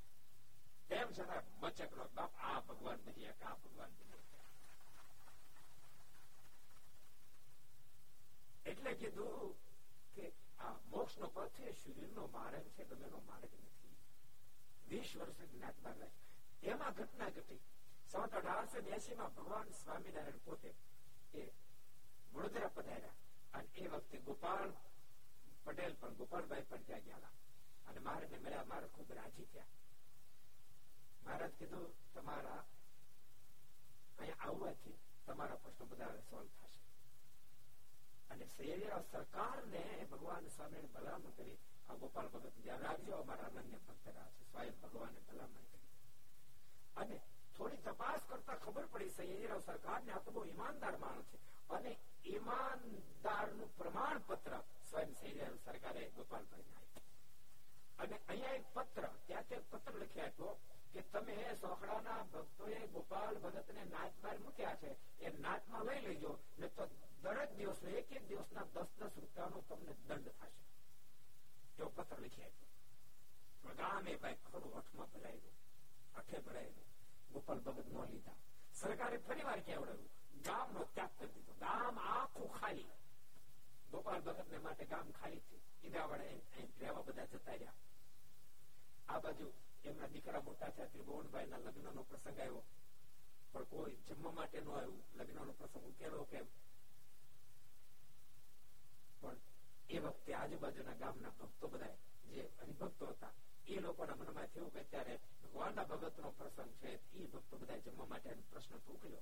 તેમ 0.89 1.07
છતાં 1.11 1.43
બચકડો 1.59 2.05
બાપ 2.15 2.31
આ 2.41 2.59
ભગવાન 2.59 2.99
નહીં 2.99 3.47
આ 3.47 3.55
ભગવાન 3.55 3.91
એટલે 8.65 8.93
કીધું 8.95 9.55
કે 10.15 10.33
આ 10.59 10.73
મોક્ષ 10.89 11.17
નો 11.17 11.27
પથ 11.27 11.53
છે 11.53 11.73
શરીર 11.73 12.09
નો 12.09 12.27
માર્ગ 12.27 12.65
છે 12.75 12.83
ગમે 12.85 13.07
નો 13.07 13.19
માર્ગ 13.27 13.43
નથી. 13.43 13.95
વીસ 14.87 15.15
વર્ષ 15.15 15.51
જ્ઞાત 15.51 15.77
બાર 15.79 15.97
એમાં 16.63 16.93
ઘટના 16.93 17.29
ઘટી. 17.29 17.61
સવત 18.11 18.33
અઢારસો 18.33 18.81
બ્યાસી 18.81 19.15
માં 19.15 19.33
ભગવાન 19.35 19.71
સ્વામિનારાયણ 19.71 20.37
પોતે 20.37 20.73
એ 21.33 21.43
વડોદરા 22.33 22.67
પધાર્યા. 22.67 23.17
અને 23.53 23.67
એ 23.75 23.87
વખતે 23.87 24.17
ગોપાલ 24.17 24.71
પટેલ 25.63 25.93
પણ, 25.93 26.13
ગોપાલભાઈ 26.13 26.61
પણ 26.61 26.83
ત્યાં 26.83 27.01
ગયા 27.01 27.38
અને 27.89 27.99
મહારાજને 27.99 28.37
મળ્યા, 28.37 28.63
મારે 28.63 28.87
ખૂબ 28.87 29.13
રાજી 29.13 29.43
થયા. 29.43 29.65
મહારાજ 31.25 31.51
કીધું, 31.51 32.13
તમારા 32.13 32.65
અહીંયા 34.19 34.35
આવવાથી 34.39 34.97
તમારા 35.27 35.55
પ્રશ્નો 35.55 35.85
બધા 35.85 36.15
સોલ્વ 36.15 36.47
થશે. 36.47 36.79
અને 38.29 38.45
શહેરીયા 38.45 39.01
સરકારને 39.11 40.07
ભગવાન 40.11 40.47
સ્વામી 40.47 40.81
ભલામણ 40.81 41.29
કરી, 41.29 41.57
આ 41.89 41.93
ગોપાલ 41.93 42.27
ભગત 42.27 42.51
ધ્યાન 42.63 42.79
રાખજો, 42.79 43.11
અમારા 43.11 43.43
અનન્ય 43.43 43.77
ભક્ત 43.77 44.07
છે. 44.07 44.51
સ્વયં 44.51 44.79
ભગવાને 44.81 45.19
ભલામણ 45.19 45.53
કરી. 45.53 45.87
અને 46.95 47.21
થોડી 47.57 47.77
તપાસ 47.77 48.19
કરતા 48.27 48.55
ખબર 48.55 48.85
પડી 48.85 49.09
સૈયદરાવ 49.09 49.59
સરકાર 49.59 50.03
ને 50.03 50.11
આ 50.11 50.19
તો 50.19 50.31
બહુ 50.31 50.45
ઈમાનદાર 50.45 50.97
માણસ 50.97 51.23
છે. 51.23 51.69
અને 51.69 51.97
ઈમાનદારનું 52.25 53.77
પ્રમાણ 53.77 54.17
સ્વયં 54.89 55.13
સૈયદરાવ 55.13 55.55
સરકારે 55.65 56.09
ગોપાલભાઈ 56.09 56.61
અને 57.99 58.19
અહીંયા 58.27 58.57
એક 58.57 58.67
પત્ર, 58.73 59.05
ત્યાં 59.27 59.47
તે 59.49 59.55
પત્ર 59.71 59.95
લખી 60.01 60.21
આપ્યો 60.21 60.53
કે 60.93 61.01
તમે 61.11 61.35
સોખડાના 61.61 62.21
ભક્તોએ 62.33 62.79
ગોપાલ 62.93 63.35
ભગતને 63.43 63.83
નાચબાર 63.85 64.37
મૂક્યા 64.39 64.75
છે, 64.75 64.91
એ 65.19 65.29
નાચમાં 65.39 65.85
લઈ 65.87 66.01
લેજો 66.01 66.31
ને 66.57 66.69
તો 66.69 66.89
દરેક 67.23 67.51
દિવસ 67.57 67.83
એક 67.83 68.11
એક 68.11 68.27
દિવસના 68.27 68.65
દસ 68.75 68.89
દસ 68.99 69.15
રૂપિયાનો 69.15 69.61
તમને 69.69 69.93
દંડ 70.07 70.27
થશે. 70.37 70.49
એવો 71.79 71.89
પત્ર 71.89 72.19
લખી 72.19 72.43
આપ્યો. 72.43 72.67
ગામે 73.79 74.13
ભાઈ 74.21 74.39
ખરું 74.45 74.77
અઠમાં 74.79 75.09
ભરાયેલું 75.13 75.57
અઠે 76.15 76.39
ભરાયેલું 76.45 76.87
ગોપાલ 77.33 77.59
ભગત 77.59 77.87
નો 77.93 78.05
લીધા. 78.05 78.37
સરકારે 78.73 79.17
ફરી 79.19 79.43
વાર 79.43 79.61
કેવડાવ્યું 79.61 80.09
ગામ 80.47 80.73
નો 80.73 80.87
ત્યાગ 80.93 81.13
કરી 81.17 81.31
દીધો. 81.35 81.53
ગામ 81.59 82.01
આખું 82.05 82.49
ખાલી. 82.49 82.89
ગોપાલ 83.91 84.21
ભગત 84.21 84.47
ને 84.51 84.57
માટે 84.59 84.85
ગામ 84.85 85.13
ખાલી 85.13 85.43
થયું. 85.45 85.63
ઈદા 85.83 86.07
વડે 86.07 86.27
રહેવા 86.81 87.03
બધા 87.03 87.25
જતા 87.25 87.55
રહ્યા. 87.55 87.77
આ 89.09 89.19
બાજુ 89.19 89.53
એમના 89.85 90.07
દીકરા 90.07 90.41
મોટા 90.41 90.69
થયા 90.69 90.85
ત્રિભુવનભાઈ 90.85 91.47
ના 91.47 91.57
લગ્ન 91.57 91.95
નો 91.95 92.03
પ્રસંગ 92.03 92.39
આવ્યો. 92.39 92.63
પણ 93.51 93.63
કોઈ 93.63 93.95
જમવા 93.95 94.31
માટે 94.31 94.59
નો 94.59 94.71
આવ્યું. 94.71 95.03
લગ્ન 95.15 95.45
નો 95.45 95.51
પ્રસંગ 95.51 95.83
ઉકેલો 95.83 96.23
કેમ? 96.23 96.45
પણ 99.21 99.35
એ 99.89 99.99
વખતે 99.99 100.33
આજુબાજુના 100.33 100.93
ગામના 100.93 101.29
ભક્તો 101.29 101.67
બધા 101.67 101.85
જે 102.29 102.49
હરિભક્તો 102.61 103.05
હતા, 103.07 103.31
એ 103.67 103.79
લોકોના 103.79 104.15
મનમાં 104.15 104.45
થયું 104.45 104.73
કે 104.73 104.79
અત્યારે 104.79 105.19
ભગવાનના 105.43 105.83
ભગત 105.83 106.19
નો 106.19 106.29
પ્રસંગ 106.29 106.71
છે 106.71 107.13
એ 107.13 107.25
ભક્તો 107.25 107.57
બધા 107.57 107.77
જમવા 107.77 108.05
માટે 108.05 108.33
પ્રશ્ન 108.33 108.75
ઉકેલ્યો. 108.75 109.21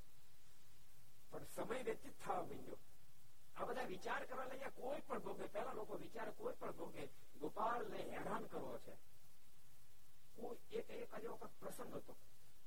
પણ 1.31 1.43
સમય 1.43 1.83
વ્યતીત 1.83 2.13
થવા 2.25 2.41
માંડ્યો. 2.41 2.77
આ 3.55 3.65
બધા 3.65 3.83
વિચાર 3.83 4.25
કરવા 4.25 4.45
લઈએ 4.45 4.69
કોઈ 4.69 5.01
પણ 5.07 5.19
ભોગે 5.19 5.43
પેલા 5.43 5.73
લોકો 5.73 5.97
વિચાર 5.97 6.31
કોઈ 6.31 6.53
પણ 6.59 6.71
ભોગે 6.71 7.05
ગોપાલ 7.39 7.91
ને 7.91 7.97
હેરાન 7.97 8.45
કરવો 8.45 8.77
છે. 8.77 9.16
કોઈ 10.36 10.60
એક 10.72 10.88
એક 10.96 11.12
જ 11.16 11.24
વખત 11.30 11.52
પ્રસંગ 11.60 11.94
હતો 11.94 12.14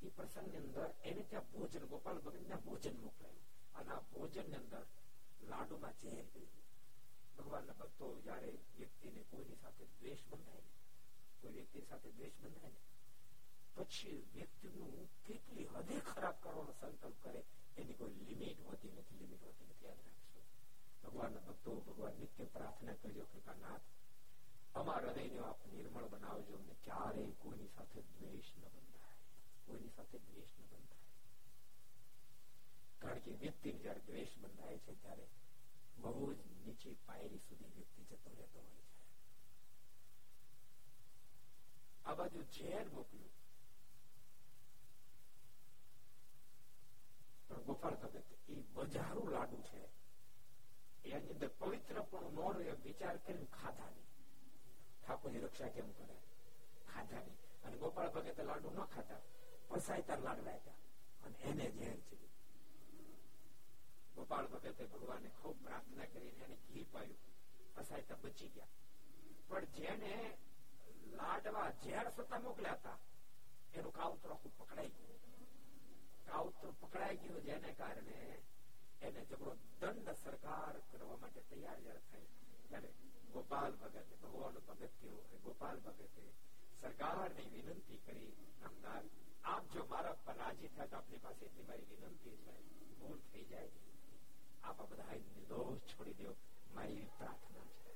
એ 0.01 0.09
પ્રસંગ 0.11 0.47
ની 0.47 0.59
અંદર 0.59 0.89
એને 1.03 1.23
ત્યાં 1.25 1.49
ભોજન 1.51 1.87
ગોપાલ 1.87 2.19
ભગત 2.19 2.47
ને 2.47 2.57
ભોજન 2.65 2.95
મોકલાયું 2.99 3.43
અને 3.75 3.91
આ 3.91 4.03
ભોજન 4.09 4.47
ની 4.47 4.57
અંદર 4.57 4.83
લાડુમાં 5.43 5.95
ઝેર 5.99 6.25
ગયું 6.29 6.53
ભગવાનના 7.37 7.75
ભક્તો 7.75 8.05
જયારે 8.21 8.51
વ્યક્તિને 8.77 9.21
કોઈની 9.25 9.57
સાથે 9.57 9.87
દ્વેષ 9.93 10.21
બંધાય 10.25 10.63
કોઈ 11.41 11.53
વ્યક્તિ 11.53 11.81
સાથે 11.83 12.09
દ્વેષ 12.11 12.37
બંધાય 12.37 12.71
ને 12.71 12.81
પછી 13.77 14.19
વ્યક્તિનું 14.33 15.09
કેટલી 15.23 15.67
હદે 15.69 15.97
ખરાબ 16.05 16.37
કરવાનો 16.41 16.73
સંકલ્પ 16.73 17.17
કરે 17.21 17.41
એની 17.77 17.95
કોઈ 17.95 18.25
લિમિટ 18.27 18.63
હોતી 18.65 18.93
નથી 18.93 19.19
લિમિટ 19.21 19.43
હોતી 19.43 19.67
નથી 19.67 19.85
યાદ 19.85 20.01
રાખશો 20.05 20.41
ભગવાનના 21.03 21.43
ભક્તો 21.43 21.75
ભગવાન 21.81 22.19
નિત્ય 22.19 22.45
પ્રાર્થના 22.53 22.97
કરજો 22.97 23.25
કૃપાનાથ 23.27 23.85
અમારા 24.74 25.08
હૃદયને 25.08 25.38
આપ 25.38 25.66
નિર્મળ 25.66 26.08
બનાવજો 26.08 26.56
અને 26.56 26.74
ક્યારેય 26.84 27.30
કોઈની 27.38 27.68
સાથે 27.76 28.00
દ્વેષ 28.00 28.44
ન 28.58 28.60
બંધાય. 28.60 29.16
કોઈની 29.66 29.88
સાથે 29.96 30.18
દ્વેષ 30.18 30.48
ન 30.60 30.62
બંધાય. 30.62 31.00
કારણ 32.98 33.18
કે 33.18 33.30
વ્યક્તિ 33.30 33.72
જયારે 33.72 34.00
દ્વેષ 34.00 34.38
બંધાય 34.38 34.78
છે, 34.78 35.02
ત્યારે 35.02 35.26
બહુ 35.98 36.32
જ 36.32 36.38
નીચે 36.66 36.94
પાયરી 37.06 37.38
સુધી 37.38 37.64
વ્યક્તિ 37.64 38.02
જતો 38.02 38.30
રહેતો 38.38 38.58
હોય 38.58 38.80
છે. 38.80 39.00
આ 42.04 42.14
બાજુ 42.14 42.42
ઝેર 42.42 42.88
મોકલ્યું. 42.88 43.30
પણ 47.48 47.62
ગોપાલ 47.62 47.94
ભગત 47.94 48.24
એ 48.48 48.60
બજારું 48.60 49.30
લાડુ 49.30 49.56
છે. 49.56 49.88
એની 51.04 51.28
અંદર 51.28 51.48
પવિત્ર 51.48 52.00
પણ 52.00 52.32
નો 52.32 52.54
વિચાર 52.84 53.16
કરીને 53.16 53.44
ખાધા 53.44 53.90
નહીં. 53.90 54.09
ઠાકોરની 55.09 55.41
રક્ષા 55.41 55.69
કેમ 55.69 55.89
કરે 55.93 56.17
ખાધા 56.87 57.21
નહીં 57.21 57.39
અને 57.63 57.77
ગોપાલ 57.77 58.09
ભગત 58.11 58.39
લાડુ 58.43 58.69
ન 58.71 58.87
ખાતા 58.89 59.21
પસાયતા 59.69 60.19
લાડવા 60.19 60.55
હતા 60.55 60.77
અને 61.23 61.37
એને 61.45 61.67
ઝેર 61.73 61.97
છે 62.03 62.17
ગોપાલ 64.15 64.47
ભગતે 64.49 64.87
ભગવાને 64.87 65.29
ખૂબ 65.31 65.57
પ્રાર્થના 65.61 66.07
કરીને 66.07 66.43
એને 66.43 66.57
ઘી 66.65 66.85
પાયું 66.87 67.33
પસાયતા 67.75 68.17
બચી 68.19 68.51
ગયા 68.51 68.73
પણ 69.47 69.73
જેને 69.75 70.13
લાડવા 71.15 71.69
ઝેર 71.81 72.11
સત્તા 72.11 72.39
મોકલ્યા 72.41 72.77
હતા 72.77 72.97
એનું 73.73 73.93
કાવતરો 73.93 74.33
આખું 74.33 74.53
પકડાઈ 74.53 74.93
ગયું 74.93 75.19
કાવતરું 76.27 76.75
પકડાઈ 76.77 77.19
ગયું 77.19 77.43
જેને 77.43 77.73
કારણે 77.75 78.19
એને 79.01 79.25
જબરો 79.25 79.57
દંડ 79.79 80.15
સરકાર 80.17 80.81
કરવા 80.87 81.17
માટે 81.17 81.43
તૈયાર 81.43 81.81
જયારે 81.81 82.03
થાય 82.05 82.27
ત્યારે 82.63 82.91
ગોપાલ 83.33 83.73
ભગતે 83.75 84.15
ભગવાન 84.21 84.57
ભગત 84.61 84.91
કેવો 84.99 85.39
ગોપાલ 85.43 85.79
ભગતે 85.81 86.25
સરકારને 86.79 87.43
વિનંતી 87.51 87.99
કરી 88.01 88.31
નામદાર 88.61 89.03
આપ 89.45 89.73
જો 89.73 89.85
મારા 89.85 90.15
પર 90.21 90.37
રાજી 90.37 90.69
થાય 90.69 90.89
તો 90.89 90.97
આપની 90.97 91.19
પાસે 91.19 91.45
એટલી 91.45 91.67
મારી 91.67 91.89
વિનંતી 91.93 92.37
છે 92.39 92.55
ભૂલ 92.99 93.19
થઈ 93.27 93.45
જાય 93.45 93.71
આપ 94.63 94.79
બધા 94.85 95.17
નિર્દોષ 95.25 95.87
છોડી 95.87 96.17
દો 96.19 96.31
મારી 96.73 97.07
પ્રાર્થના 97.17 97.67
છે 97.75 97.91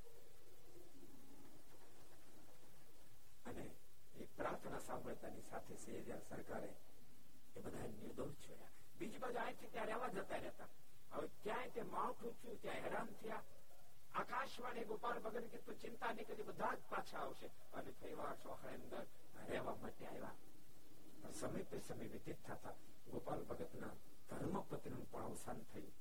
અને 3.46 3.66
એ 4.16 4.28
પ્રાર્થના 4.36 4.82
સાંભળતાની 4.82 5.48
સાથે 5.50 5.80
સરકારે 5.80 6.72
એ 7.56 7.60
બધા 7.60 7.88
નિર્દોષ 7.94 8.38
છોડ્યા 8.40 8.76
બીજી 8.96 9.20
બાજુ 9.20 9.40
અહીંથી 9.40 9.70
ત્યાં 9.70 9.90
રહેવા 9.90 10.12
જતા 10.12 10.40
રહેતા 10.40 10.70
હવે 11.12 11.28
ક્યાંય 11.40 11.72
તે 11.72 11.88
માવઠું 11.90 12.38
થયું 12.38 12.60
ત્યાં 12.60 12.84
હેરાન 12.84 13.16
થયા 13.16 13.44
આકાશવાણી 14.15 14.85
ગોપાલ 14.85 15.19
ભગત 15.21 15.47
કે 15.53 15.59
તું 15.59 15.79
ચિંતા 15.79 16.13
નહીં 16.13 16.27
કરી 16.27 16.43
બધા 16.43 16.75
જ 16.75 16.83
પાછા 16.91 17.19
આવશે. 17.19 17.49
અને 17.75 17.91
ફરી 17.91 18.15
વાર 18.15 18.37
અંદર 18.75 19.07
રહેવા 19.49 19.75
માટે 19.75 20.07
આવ્યા. 20.07 20.35
સમય 21.33 21.63
પે 21.63 21.81
સમય 21.81 22.07
વ્યતીત 22.09 22.39
થતા 22.47 22.75
ગોપાલ 23.11 23.43
ભગતના 23.43 23.95
ધર્મપત્નીનું 24.31 25.11
પણ 25.11 25.23
અવસાન 25.23 25.65
થયું. 25.65 25.95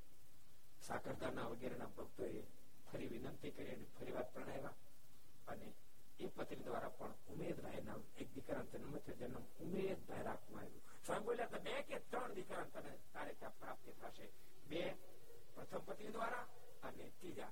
સાકરદાના 0.82 1.48
વગેરેના 1.48 1.92
ભક્તોએ 1.98 2.44
ફરી 2.92 3.08
વિનંતી 3.08 3.52
કરી 3.52 3.74
અને 3.76 3.88
ફરી 3.96 4.12
વાત 4.12 4.34
પ્રણાવ્યા 4.34 4.76
અને 5.48 5.74
એ 6.20 6.28
પત્ની 6.28 6.64
દ્વારા 6.64 6.90
પણ 6.90 7.14
ઉમેદભાઈ 7.30 7.82
નામ 7.82 8.02
એક 8.18 8.34
દીકરા 8.36 8.64
જન્મ 8.64 8.96
છે 8.98 9.14
જન્મ 9.14 9.44
ઉમેદભાઈ 9.60 10.24
રાખવામાં 10.24 10.64
આવ્યું. 10.64 10.84
સ્વામી 11.06 11.26
બોલ્યા 11.26 11.64
બે 11.66 11.82
કે 11.82 12.00
ત્રણ 12.00 12.34
દીકરા 12.34 12.64
તને 12.64 12.94
તારે 13.14 13.34
ત્યાં 13.34 13.60
પ્રાપ્તિ 13.60 13.92
થશે? 13.92 14.32
બે 14.68 14.84
પ્રથમ 15.56 15.86
પત્ની 15.86 16.08
દ્વારા 16.08 16.48
અને 16.84 17.12
ત્રીજા 17.20 17.52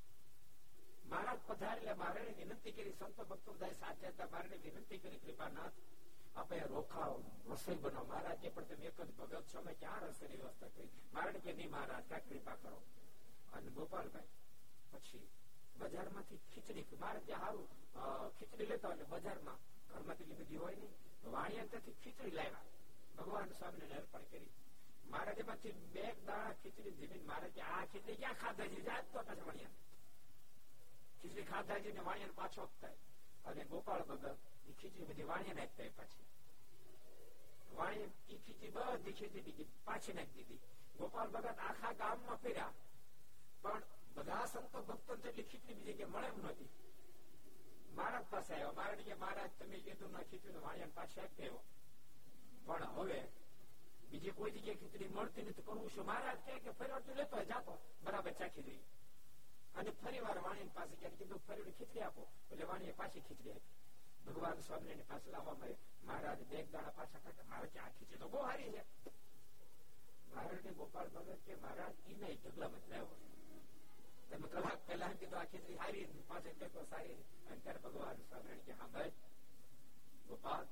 મહારાજ 1.10 1.40
પધારેલા 1.46 1.96
મહારાજે 1.96 2.32
વિનંતી 2.40 2.72
કરી 2.72 2.94
સંતો 2.94 3.24
ભક્તો 3.24 3.52
બધા 3.52 3.74
સાથે 3.74 4.08
હતા 4.08 4.26
મહારાજે 4.26 4.58
વિનંતી 4.68 4.98
કરી 4.98 5.20
કૃપાનાથ 5.20 5.78
આપણે 6.36 6.66
રોખાવ 6.66 7.14
રસોઈ 7.50 7.78
બનાવો 7.78 8.06
મહારાજ 8.06 8.40
કે 8.40 8.50
પણ 8.50 8.68
તમે 8.70 8.86
એક 8.86 8.98
જ 8.98 9.10
ભગત 9.12 9.44
છો 9.50 9.58
અમે 9.58 9.72
ક્યાં 9.76 10.06
રસોઈની 10.06 10.40
વ્યવસ્થા 10.40 10.70
કરી 10.70 10.90
મહારાજ 11.12 11.38
કે 11.40 11.52
નહીં 11.52 11.70
મહારાજ 11.70 12.04
ક્યાં 12.04 12.28
કૃપા 12.28 12.56
કરો 12.56 12.78
અને 13.52 13.70
ગોપાલભાઈ 13.70 14.32
પછી 14.92 15.24
બજારમાંથી 15.76 16.40
ખીચડી 16.48 16.86
મહારાજ 16.94 17.24
ત્યાં 17.24 17.64
સારું 17.96 18.34
ખીચડી 18.36 18.68
લેતા 18.68 18.92
એટલે 18.92 19.10
બજારમાં 19.14 19.64
ઘરમાં 19.88 20.16
એટલી 20.16 20.38
બધી 20.40 20.58
હોય 20.58 20.76
નહીં 20.76 20.94
વાણિયા 21.32 21.82
ખીચડી 21.96 22.32
લાવ્યા 22.32 22.66
ભગવાન 23.16 23.54
સ્વામીને 23.54 23.96
અર્પણ 23.96 24.28
કરી 24.28 24.50
મહારાજ 25.06 25.42
માંથી 25.44 25.74
બે 25.92 26.06
દાણા 26.22 26.54
ખીચડી 26.60 26.94
જમીન 26.96 27.26
મહારાજ 27.26 27.60
આ 27.68 27.82
ખીચડી 27.86 28.16
ક્યાં 28.16 28.38
ખાધા 28.38 28.68
છે 28.68 28.82
જાત 28.84 29.08
તો 29.08 29.18
પાછા 29.20 29.46
વાણિયા 29.46 29.79
ખીચડી 31.20 31.44
ખાધા 31.44 31.80
છે 31.80 31.92
ને 31.92 32.02
વાણિયા 32.02 32.34
પાછો 32.34 32.68
થાય 32.80 32.98
અને 33.44 33.64
ગોપાળ 33.66 34.04
ભગત 34.04 34.36
એ 34.66 34.72
ખીચડી 34.74 35.04
બધી 35.04 35.26
વાણિયા 35.26 35.58
નાખતા 35.58 35.90
પાછી 35.96 36.26
વાણી 37.72 38.08
એ 38.28 38.38
ખીચડી 38.38 38.72
બધી 38.72 39.12
ખીચડી 39.12 39.42
બીજી 39.42 39.68
પાછી 39.84 40.14
નાખી 40.14 40.44
દીધી 40.44 40.74
ગોપાલ 40.98 41.30
ભગત 41.30 41.58
આખા 41.60 41.94
ગામમાં 41.94 42.38
ફેર્યા 42.38 42.74
પણ 43.62 43.86
બધા 44.16 44.46
સંતો 44.46 44.82
ભક્તો 44.82 45.12
એટલી 45.14 45.44
ખીચડી 45.44 45.74
બીજી 45.74 45.96
કે 45.96 46.06
મળે 46.06 46.28
એમ 46.28 46.38
નહોતી 46.40 46.70
મહારાજ 47.92 48.26
પાસે 48.30 48.52
આવ્યો 48.52 48.72
મહારાજ 48.72 49.02
કે 49.04 49.14
મહારાજ 49.16 49.56
તમે 49.58 49.80
કીધું 49.80 50.12
ના 50.12 50.24
ખીચડી 50.24 50.60
વાણિયા 50.60 50.94
પાછી 50.94 51.20
આપી 51.20 51.44
આવ્યો 51.44 51.64
પણ 52.66 52.94
હવે 52.96 53.20
બીજી 54.10 54.32
કોઈ 54.32 54.52
જગ્યાએ 54.52 54.78
ખીચડી 54.78 55.10
મળતી 55.10 55.44
નથી 55.44 55.62
કરવું 55.62 55.90
શું 55.90 56.06
મહારાજ 56.06 56.38
કે 56.62 56.72
ફરી 56.74 57.16
લેતો 57.16 57.44
જાતો 57.46 57.78
બરાબર 58.02 58.34
ચાખી 58.34 58.64
જોઈએ 58.64 58.84
અને 59.74 59.90
ફરી 59.94 60.20
વાર 60.20 60.38
વાણી 60.40 60.70
પાસે 60.72 60.94
ક્યારે 60.94 61.16
કીધું 61.16 61.42
ફરી 61.42 61.72
ખીચડી 61.72 62.02
આપો 62.02 62.22
એટલે 62.44 62.64
વાણીએ 62.64 62.94
પાછી 62.94 63.22
ખીચડી 63.22 63.52
આપી 63.52 63.74
ભગવાન 64.26 64.62
સ્વામી 64.62 65.04
પાસે 65.04 65.30
લાવવા 65.30 65.54
મળે 65.54 65.76
મહારાજ 66.02 66.40
બે 66.46 66.62
દાડા 66.66 66.92
પાછા 66.92 67.20
કાઢે 67.20 67.44
મારે 67.44 67.68
કે 67.68 67.78
આ 67.80 67.90
ખીચડી 67.90 68.18
તો 68.18 68.28
બહુ 68.28 68.40
સારી 68.40 68.70
છે 68.72 68.82
મહારાજ 70.28 70.60
ને 70.62 70.72
ગોપાલ 70.74 71.08
ભગત 71.10 71.38
કે 71.44 71.58
મહારાજ 71.58 71.94
ઈ 72.04 72.16
નહીં 72.16 72.40
ઢગલામાં 72.40 72.82
જ 72.82 72.90
લાવ્યો 72.90 73.16
તમે 74.30 74.48
કલાક 74.48 74.80
પહેલા 74.86 75.12
કીધું 75.14 75.38
આ 75.38 75.46
ખીચડી 75.46 75.76
સારી 75.76 76.24
પાછળ 76.28 76.58
કહેતો 76.58 76.86
સારી 76.86 77.20
અને 77.46 77.60
ત્યારે 77.60 77.84
ભગવાન 77.84 78.24
સ્વામી 78.24 78.58
કે 78.66 78.72
હા 78.72 78.88
ભાઈ 78.88 79.14
ગોપાલ 80.26 80.66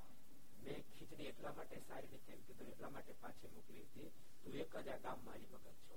મેં 0.63 0.85
ખીચડી 0.91 1.29
એટલા 1.29 1.53
માટે 1.53 1.81
સારી 1.89 2.13
નથી 2.13 2.35
એમ 2.35 2.43
કીધું 2.47 2.69
એટલા 2.69 2.91
માટે 2.91 3.17
પાછી 3.21 3.53
મોકલી 3.53 3.87
હતી 3.87 4.11
તું 4.43 4.61
એક 4.61 4.77
જ 4.81 4.89
આ 4.89 5.01
ગામ 5.01 5.25
મારી 5.25 5.51
ભગત 5.53 5.77
છો 5.85 5.97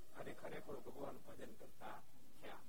અને 0.17 0.33
ખરેખર 0.33 0.73
ભગવાન 0.73 1.17
ભજન 1.17 1.53
કરતા 1.53 2.01
થયા. 2.41 2.59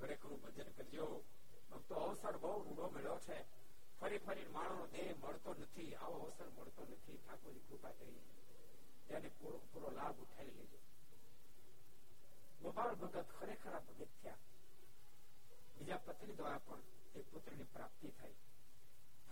ખરેખર 0.00 0.28
ભજન 0.28 0.70
કરજો. 0.70 1.24
ભક્તો 1.70 1.94
અવસર 1.94 2.36
બહુ 2.36 2.64
રૂડો 2.68 2.90
મળ્યો 2.90 3.18
છે. 3.18 3.44
ફરી 4.00 4.18
ફરી 4.18 4.48
માણસનો 4.48 4.86
દેહ 4.86 5.14
મળતો 5.20 5.54
નથી. 5.54 5.94
આવો 5.94 6.18
અવસર 6.18 6.48
મળતો 6.48 6.82
નથી. 6.82 7.16
ઠાકોરની 7.16 7.58
કૃપા 7.58 7.90
કરી 7.90 8.20
તેને 9.08 9.28
પૂરો 9.28 9.60
પૂરો 9.72 9.90
લાભ 9.90 10.20
ઉઠાવી 10.20 10.50
લેજો. 10.50 10.78
ગોપાલ 12.62 12.94
ભગત 12.94 13.24
ખરેખર 13.40 13.78
ભગત 13.78 14.08
થયા. 14.22 14.36
બીજા 15.78 15.96
પત્ની 15.96 16.34
દ્વારા 16.34 16.58
પણ 16.58 16.78
એક 17.14 17.32
પુત્રની 17.32 17.64
પ્રાપ્તિ 17.64 18.08
થઈ. 18.08 18.34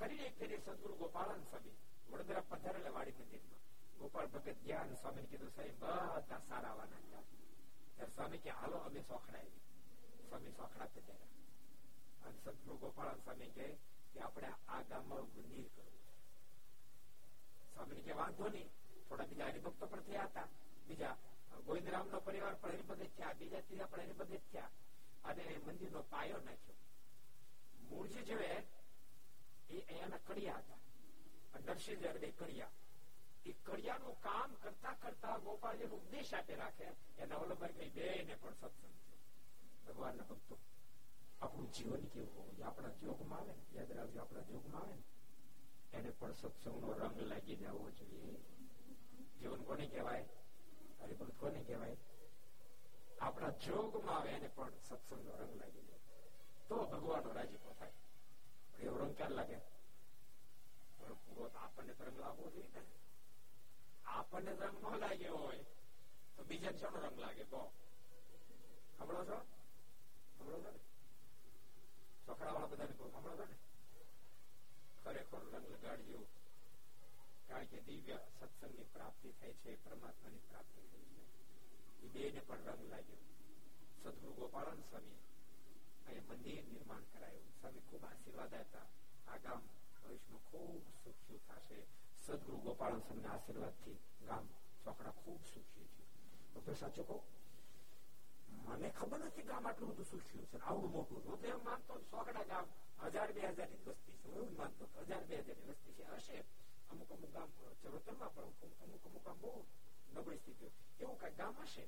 ફરી 0.01 0.16
એક 0.16 0.39
ફેરી 0.39 0.59
સદગુરુ 0.66 0.95
ગોપાલન 0.95 1.43
સ્વામી 1.43 1.76
વડોદરા 2.11 2.41
પધારેલા 2.41 2.91
વાડી 2.91 3.12
મંદિરમાં. 3.12 3.58
ગોપાલ 4.00 4.28
ભગત 4.30 4.58
જ્ઞાન 4.60 4.98
સ્વામી 4.98 5.26
કીધું 5.26 5.52
સાહેબ 5.52 5.76
બધા 5.78 6.39
સારા 6.41 6.76
વાના 6.78 7.02
ગયા 7.02 7.26
ત્યારે 7.89 8.12
સ્વામી 8.12 8.39
કે 8.39 8.50
હાલો 8.52 8.82
અમે 8.82 9.04
સોખડાવી 9.04 9.62
સ્વામી 10.24 10.54
સોખડા 10.54 10.88
પધાર્યા 10.89 12.24
અને 12.24 12.38
સદગુરુ 12.39 12.78
ગોપાલ 12.78 13.22
સ્વામી 13.22 13.52
કે 13.52 13.68
આપણે 14.18 14.50
આ 14.68 14.82
ગામમાં 14.86 15.30
મંદિર 15.30 15.70
કરવું 15.70 16.02
સ્વામી 17.74 18.04
કે 18.04 18.16
વાંધો 18.16 18.50
નહીં 18.50 18.70
થોડા 19.04 19.28
બીજા 19.28 19.50
હરિભક્તો 19.50 19.88
પણ 19.88 20.06
થયા 20.06 20.28
હતા 20.28 20.48
બીજા 20.88 21.16
ગોવિંદરામ 21.66 22.08
નો 22.10 22.22
પરિવાર 22.22 22.56
પણ 22.58 22.78
હરિભગત 22.78 23.16
થયા 23.16 23.36
બીજા 23.36 23.62
ત્રીજા 23.62 23.88
પણ 23.88 24.08
હરિભગત 24.12 24.48
થયા 24.48 24.72
અને 25.24 25.60
મંદિર 25.60 25.91
નો 25.91 26.04
પાયો 26.06 26.41
નાખ્યો 26.41 26.80
મૂળજી 27.89 28.26
જેવે 28.26 28.48
એ 29.70 29.84
એના 29.98 30.20
કડિયા 30.22 30.62
હતા 30.62 31.62
દર્શી 31.66 31.98
જરદે 31.98 32.32
કડિયા 32.34 32.74
એ 33.48 33.54
કડિયાનું 33.62 34.18
કામ 34.22 34.52
કરતા 34.58 34.96
કરતા 34.98 35.39
ગોપાલજી 35.39 35.94
ઉપદેશ 35.94 36.34
આપે 36.34 36.56
રાખે 36.56 36.91
એના 37.18 37.39
અવલંબન 37.39 37.74
કઈ 37.74 37.89
બે 37.91 38.08
ને 38.24 38.36
પણ 38.38 38.56
સત્સંગ 38.56 38.94
ભગવાન 39.86 40.18
ના 40.18 40.28
ભક્તો 40.28 40.56
આપણું 41.41 41.70
જીવન 41.72 42.06
કેવું 42.10 42.36
હોવું 42.36 42.64
આપણા 42.64 42.94
જોગમાં 43.02 43.41
આવે 43.41 43.54
ને 43.54 43.64
યાદ 43.76 43.91
રાખજો 43.94 44.22
આપણા 44.22 44.46
જોગમાં 44.50 44.82
આવે 44.82 44.96
ને 44.96 45.04
એને 45.94 46.12
પણ 46.14 46.36
સત્સંગનો 46.36 46.94
રંગ 46.96 47.20
લાગી 47.24 47.58
જવો 47.58 47.89
જોઈએ 47.91 48.39
જીવન 49.39 49.66
કોને 49.66 49.88
કહેવાય 49.88 50.26
હરિભક્ત 51.02 51.38
કોને 51.38 51.64
કહેવાય 51.64 51.98
આપણા 53.20 53.54
જોગમાં 53.60 54.16
આવે 54.16 54.32
એને 54.32 54.50
પણ 54.52 54.82
સત્સંગનો 54.82 55.38
રંગ 55.38 55.56
લાગી 55.58 55.86
જાય 55.86 56.02
તો 56.70 56.82
ભગવાનનો 56.88 57.34
રાજીપો 57.34 57.76
થાય 57.76 57.96
એવો 58.80 58.98
રંગ 58.98 59.16
ક્યારે 59.16 59.36
લાગે 59.36 59.60
પણ 60.98 61.18
પૂરો 61.24 61.52
આપણને 61.58 61.94
રંગ 62.02 62.20
લાગવો 62.20 62.50
જોઈએ 62.50 62.72
ને 62.78 62.97
આપણને 64.09 64.53
રંગ 64.53 64.79
ન 64.83 64.99
લાગ્યો 64.99 65.37
હોય, 65.37 65.65
તો 66.37 66.45
બીજા 66.45 66.71
શેનો 66.71 67.01
રંગ 67.01 67.19
લાગે? 67.19 67.45
કહો. 67.45 67.73
સાંભળો 68.99 69.25
છો? 69.25 69.39
સાંભળો 70.39 70.61
છો 70.61 70.71
ને? 70.71 70.79
છોકરા 72.27 72.53
વાળા 72.53 72.67
બધાને 72.67 72.93
કહું, 72.93 73.13
સાંભળો 73.13 73.37
છો 73.37 73.45
ને? 73.45 73.57
ખરેખર 75.05 75.39
રંગ 75.39 75.69
લગાડજો, 75.69 76.27
કારણ 77.49 77.65
કે 77.65 77.81
દિવ્ય 77.81 78.19
સત્સંગની 78.41 78.85
પ્રાપ્તિ 78.93 79.33
થાય 79.33 79.53
છે, 79.53 79.85
પરમાત્માની 79.85 80.39
પ્રાપ્તિ 80.39 80.81
થાય 80.81 81.01
છે. 81.01 81.23
એ 82.03 82.09
બેને 82.09 82.41
પણ 82.41 82.57
રંગ 82.57 82.91
લાગ્યો. 82.91 83.17
સદગુરુ 84.05 84.33
ગોપાલન 84.33 84.81
સ્વામી 84.81 85.19
અહીંયા 86.07 86.33
મંદિર 86.33 86.65
નિર્માણ 86.65 87.01
કરાયું. 87.01 87.61
સ્વામી 87.61 87.81
ખૂબ 87.81 88.05
આશીર્વાદ 88.05 88.55
હતા 88.55 88.87
આ 89.29 89.37
ગામ 89.37 89.61
ભવિષ્યમાં 90.05 90.51
ખૂબ 90.51 90.83
સુખ્યું 91.05 91.41
થશે. 91.47 91.98
સદગુરુ 92.29 92.59
ગોપાલન 92.61 93.03
સ્વામીના 93.03 93.35
આશીર્વાદથી 93.35 93.95
ગામ 94.22 94.49
ચોકડા 94.81 95.12
ખૂબ 95.14 95.45
સુખી 95.45 95.87
છે 95.93 96.03
ડોક્ટર 96.49 96.74
સાચો 96.76 97.16
મને 98.64 98.91
ખબર 98.93 99.20
નથી 99.20 99.45
ગામ 99.45 99.66
આટલું 99.66 99.91
બધું 99.91 100.09
સુખ્યું 100.09 100.51
છે 100.51 100.59
આવડું 100.61 100.93
મોટું 100.93 101.22
હું 101.24 101.41
તો 101.41 101.49
એમ 101.49 101.62
માનતો 101.62 101.97
સોકડા 102.03 102.45
ગામ 102.45 102.66
હજાર 103.07 103.33
બે 103.33 103.41
હજારની 103.47 103.81
વસ્તી 103.87 104.18
છે 104.18 104.35
હું 104.35 104.53
માનતો 104.57 104.91
હજાર 105.01 105.24
બે 105.24 105.39
હજારની 105.39 105.72
વસ્તી 105.72 105.97
છે 105.97 106.05
હશે 106.12 106.45
અમુક 106.91 107.11
અમુક 107.11 107.33
ગામ 107.33 107.49
ચરોતરમાં 107.81 108.33
પણ 108.35 108.76
અમુક 108.83 109.07
અમુક 109.07 109.24
ગામ 109.24 109.39
બહુ 109.39 109.53
નબળી 110.12 110.39
સ્થિતિ 110.39 110.72
એવું 111.01 111.18
કઈ 111.18 111.35
ગામ 111.35 111.55
હશે 111.62 111.85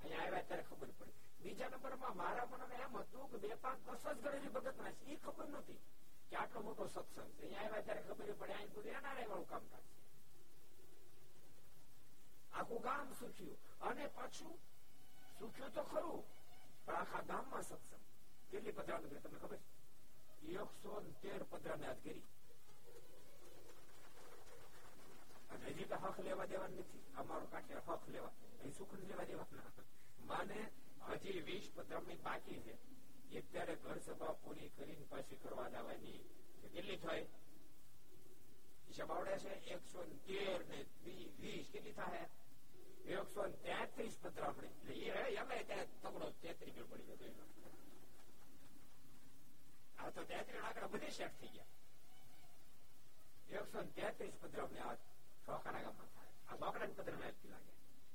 અહીંયા 0.00 0.24
આવ્યા 0.24 0.44
ત્યારે 0.44 0.64
ખબર 0.64 0.94
પડી 0.94 1.18
બીજા 1.40 1.70
નંબરમાં 1.70 2.16
મારા 2.16 2.46
મનમાં 2.46 2.80
એમ 2.80 2.98
હતું 2.98 3.30
કે 3.30 3.36
બે 3.38 3.56
પાંચ 3.58 3.86
દસ 3.86 4.04
જ 4.04 4.16
ગણેલી 4.18 4.52
ભગત 4.52 4.76
ના 4.78 4.96
છે 4.96 5.12
એ 5.12 5.20
ખબર 5.20 5.46
નથી 5.52 5.82
કે 6.34 6.58
મોટો 6.58 6.86
સત્સંગ 6.86 7.30
છે. 7.30 7.42
અહીંયા 7.42 7.60
આવ્યા 7.60 7.80
ત્યારે 7.80 8.02
ખબર 8.02 8.32
પડે 8.32 8.52
અહીં 8.52 8.68
બધું 8.70 8.84
એના 8.84 9.12
વાળું 9.12 9.48
કામકાજ 9.48 9.80
છે. 9.80 9.94
આખું 12.52 12.82
ગામ 12.82 13.12
સુખ્યું. 13.12 13.80
અને 13.80 14.06
પાછું 14.06 14.58
સુખ્યું 15.38 15.74
તો 15.74 15.82
ખરું, 15.82 16.24
પણ 16.86 16.94
આખા 16.94 17.20
ગામમાં 17.20 17.62
સત્સંગ. 17.62 18.00
કેટલી 18.50 18.72
પધરાનું 18.72 19.22
તમને 19.22 19.38
ખબર 19.38 19.58
એકસો 20.44 21.12
તેર 21.22 21.42
પધરાને 21.42 21.86
હાથ 21.86 21.96
કરી. 22.04 22.22
અને 25.50 25.68
હજી 25.68 25.84
તો 25.84 25.94
હક 25.94 26.20
લેવા 26.20 26.44
દેવા 26.44 26.66
નથી. 26.66 27.04
અમારો 27.16 27.46
કાંઠે 27.46 27.74
હક 27.74 28.08
લેવા. 28.08 28.28
અહીં 28.28 28.72
સુખ 28.72 28.94
લેવા 28.94 29.24
દેવાના. 29.24 29.62
માને 30.20 30.70
હજી 31.10 31.40
વીસ 31.40 31.70
પત્રમની 31.74 32.14
બાકી 32.14 32.60
છે. 32.60 32.93
અત્યારે 33.39 33.75
ઘર 33.77 33.99
સભા 34.01 34.33
પૂરી 34.35 34.69
કરીને 34.71 35.05
પાછી 35.07 35.37
કરવા 35.37 35.69
જવાની 35.69 36.19
કેટલી 36.63 36.97
થાય 36.99 37.25
હિસાબ 38.89 39.11
આવડે 39.11 39.35
છે 39.39 39.53
એકસો 39.69 40.05
તેર 40.25 40.59
ને 40.65 40.79
વીસ 41.37 41.67
કેટલી 41.69 41.93
થાય 41.93 42.23
એકસો 43.11 43.41
તેત્રીસ 43.59 44.15
પત્રામણી 44.17 45.09
એમાં 45.33 45.65
ત્યાં 45.65 45.89
તગડો 45.95 46.27
તેત્રીસ 46.41 46.77
પડી 46.85 47.07
જતો 47.09 47.25
આ 49.97 50.11
તો 50.11 50.21
તેત્રીસ 50.25 50.63
આંકડા 50.63 50.89
બધે 50.89 51.11
સેટ 51.11 51.33
થઈ 51.37 51.51
ગયા 51.51 51.71
એકસો 53.55 53.79
તેત્રીસ 53.93 54.35
પત્રામણી 54.37 54.83
આ 54.83 54.95
ચોખાના 55.47 55.83
ગામમાં 55.83 56.11
થાય 56.11 56.33
આ 56.47 56.57
બાકડા 56.57 56.95
પત્ર 56.95 57.15
ને 57.15 57.29
લાગે 57.49 57.73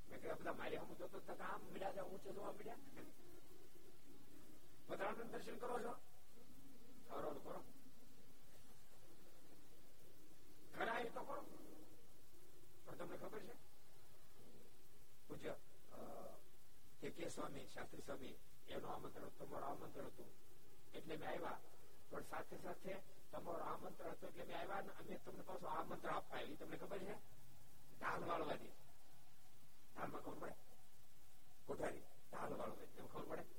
મેં 0.09 0.19
કહ્યું 0.21 0.39
બધા 0.39 0.55
મારી 0.55 0.81
હું 0.81 0.97
જોતો 0.97 1.17
આમ 1.41 1.61
મળ્યા 1.63 1.93
છે 1.93 2.01
ઊંચે 2.03 2.29
જોવા 2.31 2.53
મળ્યા 2.53 3.05
પતરાનું 4.89 5.31
દર્શન 5.31 5.57
કરો 5.57 5.77
છો 5.79 5.93
કરો 7.09 7.29
કરો 7.39 7.59
કરાય 10.73 11.09
તો 11.09 11.21
કરો 11.21 11.41
પણ 12.85 12.97
તમને 12.97 13.17
ખબર 13.17 13.41
છે 13.41 13.55
પૂજ્ય 15.27 15.53
કે 16.99 17.07
કે 17.11 17.29
સ્વામી 17.29 17.67
શાસ્ત્રી 17.67 18.03
સ્વામી 18.03 18.35
એનું 18.67 18.89
આમંત્રણ 18.89 19.33
તમારું 19.33 19.67
આમંત્રણ 19.69 20.09
હતું 20.09 20.31
એટલે 20.93 21.13
મેં 21.13 21.27
આવ્યા 21.27 21.59
પણ 22.09 22.25
સાથે 22.25 22.57
સાથે 22.59 22.95
તમારું 23.31 23.67
આમંત્રણ 23.67 24.13
હતું 24.13 24.29
એટલે 24.29 24.45
મેં 24.45 24.57
આવ્યા 24.57 24.99
અમે 24.99 25.19
તમને 25.19 25.43
પાછું 25.43 25.71
આમંત્રણ 25.71 26.15
આપવા 26.15 26.37
આવી 26.37 26.57
તમને 26.57 26.77
ખબર 26.77 27.01
છે 27.01 27.15
ઢાલ 27.95 28.27
વાળવાની 28.27 28.73
ઢાલમાં 29.91 30.23
ખબર 30.23 30.39
પડે 30.39 30.55
કોઠારી 31.67 32.05
ઢાલ 32.25 32.51
વાળવાની 32.53 32.89
એમ 32.97 33.07
ખબર 33.09 33.29
પડે 33.31 33.58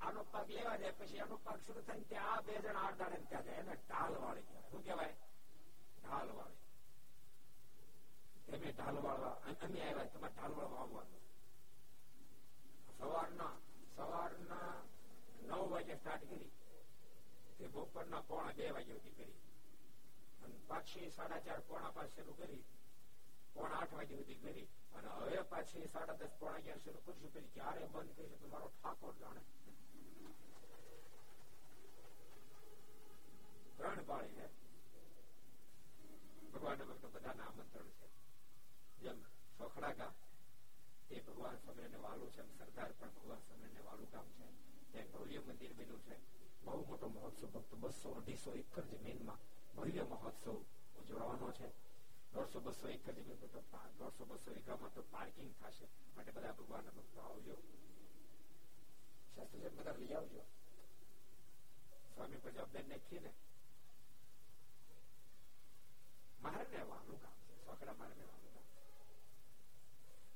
આનો 0.00 0.24
પાક 0.26 0.48
લેવા 0.50 0.76
જાય 0.76 0.94
પછી 0.94 1.20
આનો 1.20 1.36
પાક 1.40 1.58
શરૂ 1.62 1.82
થાય 1.84 2.04
ત્યાં 2.06 2.32
આ 2.32 2.42
બે 2.42 2.58
જણા 2.58 2.82
આઠ 2.82 2.98
દાડે 2.98 3.18
ત્યાં 3.24 3.46
જાય 3.46 3.60
એને 3.60 3.74
ઢાલ 3.80 4.14
વાળી 4.20 4.46
કહેવાય 4.46 4.68
શું 4.70 4.82
કહેવાય 4.82 5.14
ઢાલ 5.98 6.30
વાળી 6.32 6.64
તમે 8.48 8.72
ઢાલ 8.72 8.98
વાળવા 9.02 9.36
અમે 9.44 9.80
આવ્યા 9.80 10.10
તમારે 10.10 10.34
ઢાલ 10.34 10.54
વાળવા 10.54 10.82
આવવાનું 10.82 11.24
સવારના 12.98 13.54
સવારના 13.88 14.74
નવ 15.42 15.70
વાગે 15.70 15.96
સ્ટાર્ટ 15.96 16.24
કરી 16.26 16.52
તે 17.58 17.68
બપોરના 17.70 18.22
પોણા 18.22 18.54
બે 18.54 18.70
વાગ્યા 18.70 18.98
સુધી 18.98 19.16
કરી 19.18 19.36
અને 20.42 20.56
પાછી 20.68 21.10
સાડા 21.10 21.40
ચાર 21.40 21.60
પોણા 21.64 21.92
પાંચ 21.92 22.10
શરૂ 22.12 22.36
કરી 22.36 22.62
પોણા 23.54 23.78
આઠ 23.78 23.94
વાગ્યા 23.94 24.22
સુધી 24.22 24.40
કરી 24.40 24.66
અને 24.94 25.08
હવે 25.16 25.44
પાછી 25.46 25.86
સાડા 25.88 26.18
દસ 26.18 26.38
પોણા 26.40 26.58
અગિયાર 26.58 26.82
શરૂ 26.82 27.02
કરશું 27.02 27.30
પછી 27.30 27.52
ક્યારે 27.54 27.88
બંધ 27.88 28.16
કરી 28.16 28.40
તમારો 28.40 28.68
ઠાકોર 28.74 29.14
જાણે 29.20 29.42
ત્રણ 33.80 34.04
પાળી 34.04 34.36
છે 34.36 34.46
ભગવાન 36.52 36.80
ભક્તો 36.82 37.08
બધાના 37.10 37.48
આમંત્રણ 37.48 37.90
છે 37.94 38.08
જેમ 39.00 39.18
સોખડા 39.58 39.94
ગામ 39.94 40.14
એ 41.10 41.20
ભગવાન 41.22 41.58
સ્વામિનારાયણ 41.58 42.02
વાળું 42.02 42.30
છે 42.30 42.42
સરદાર 42.60 42.92
પણ 42.94 43.16
ભગવાન 43.16 43.42
સ્વામિનારાયણ 43.42 43.88
વાળું 43.88 44.10
ગામ 44.10 44.28
છે 44.32 44.46
ત્યાં 44.92 45.12
ભવ્ય 45.14 45.40
મંદિર 45.42 45.72
બન્યું 45.74 46.02
છે 46.02 46.16
બહુ 46.62 46.80
મોટો 46.84 47.08
મહોત્સવ 47.10 47.44
ફક્ત 47.48 47.80
બસો 47.82 48.14
અઢીસો 48.14 48.50
એકર 48.56 48.84
જમીનમાં 48.90 49.40
ભવ્ય 49.74 50.04
મહોત્સવ 50.06 50.48
ઉજવવાનો 50.98 51.48
છે 51.52 51.68
દોઢસો 52.32 52.60
બસો 52.62 52.86
એકર 52.88 53.14
જમીન 53.14 53.38
પર 53.42 53.62
દોઢસો 53.98 54.24
બસો 54.26 54.50
એકરમાં 54.52 54.92
તો 54.92 55.02
પાર્કિંગ 55.10 55.52
થશે 55.56 55.86
માટે 56.14 56.32
બધા 56.32 56.54
ભગવાન 56.54 56.88
ભક્તો 56.90 57.20
આવજો 57.22 57.56
શાસ્ત્રી 59.36 59.70
બધા 59.72 59.96
લઈ 59.98 60.14
આવજો 60.14 60.42
સ્વામી 62.08 62.40
પર 62.40 62.52
જવાબદારી 62.52 62.88
નાખીએ 62.88 63.20
ને 63.20 63.30
મારે 66.41 66.63
રહેવાનું 66.63 67.19
કામ 67.21 67.33
છે 67.47 67.55
સોકડા 67.65 67.93
મારે 67.93 68.13
રહેવાનું 68.13 68.41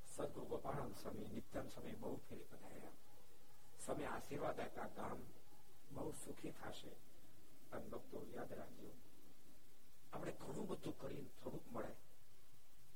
સદગુરુ 0.08 0.45
ગોપાળાન 0.45 0.93
સ્વામી 0.93 1.28
નિત્યાન 1.28 1.70
સ્વામી 1.70 1.95
બહુ 1.95 2.18
ફેરી 2.30 2.43
પધાર્યા. 2.43 2.91
સમય 3.80 4.06
આશીર્વાદ 4.06 4.60
આપ્યા, 4.60 4.88
ગામ 4.95 5.20
બહુ 5.91 6.12
સુખી 6.12 6.51
થશે. 6.51 6.89
અને 7.72 7.88
ભક્તો, 7.89 8.26
યાદ 8.34 8.53
રાખજો, 8.53 8.91
આપણે 10.14 10.32
ઘણું 10.32 10.68
બધું 10.68 10.97
કરીને 10.97 11.30
થોડુંક 11.43 11.72
મળે 11.72 11.95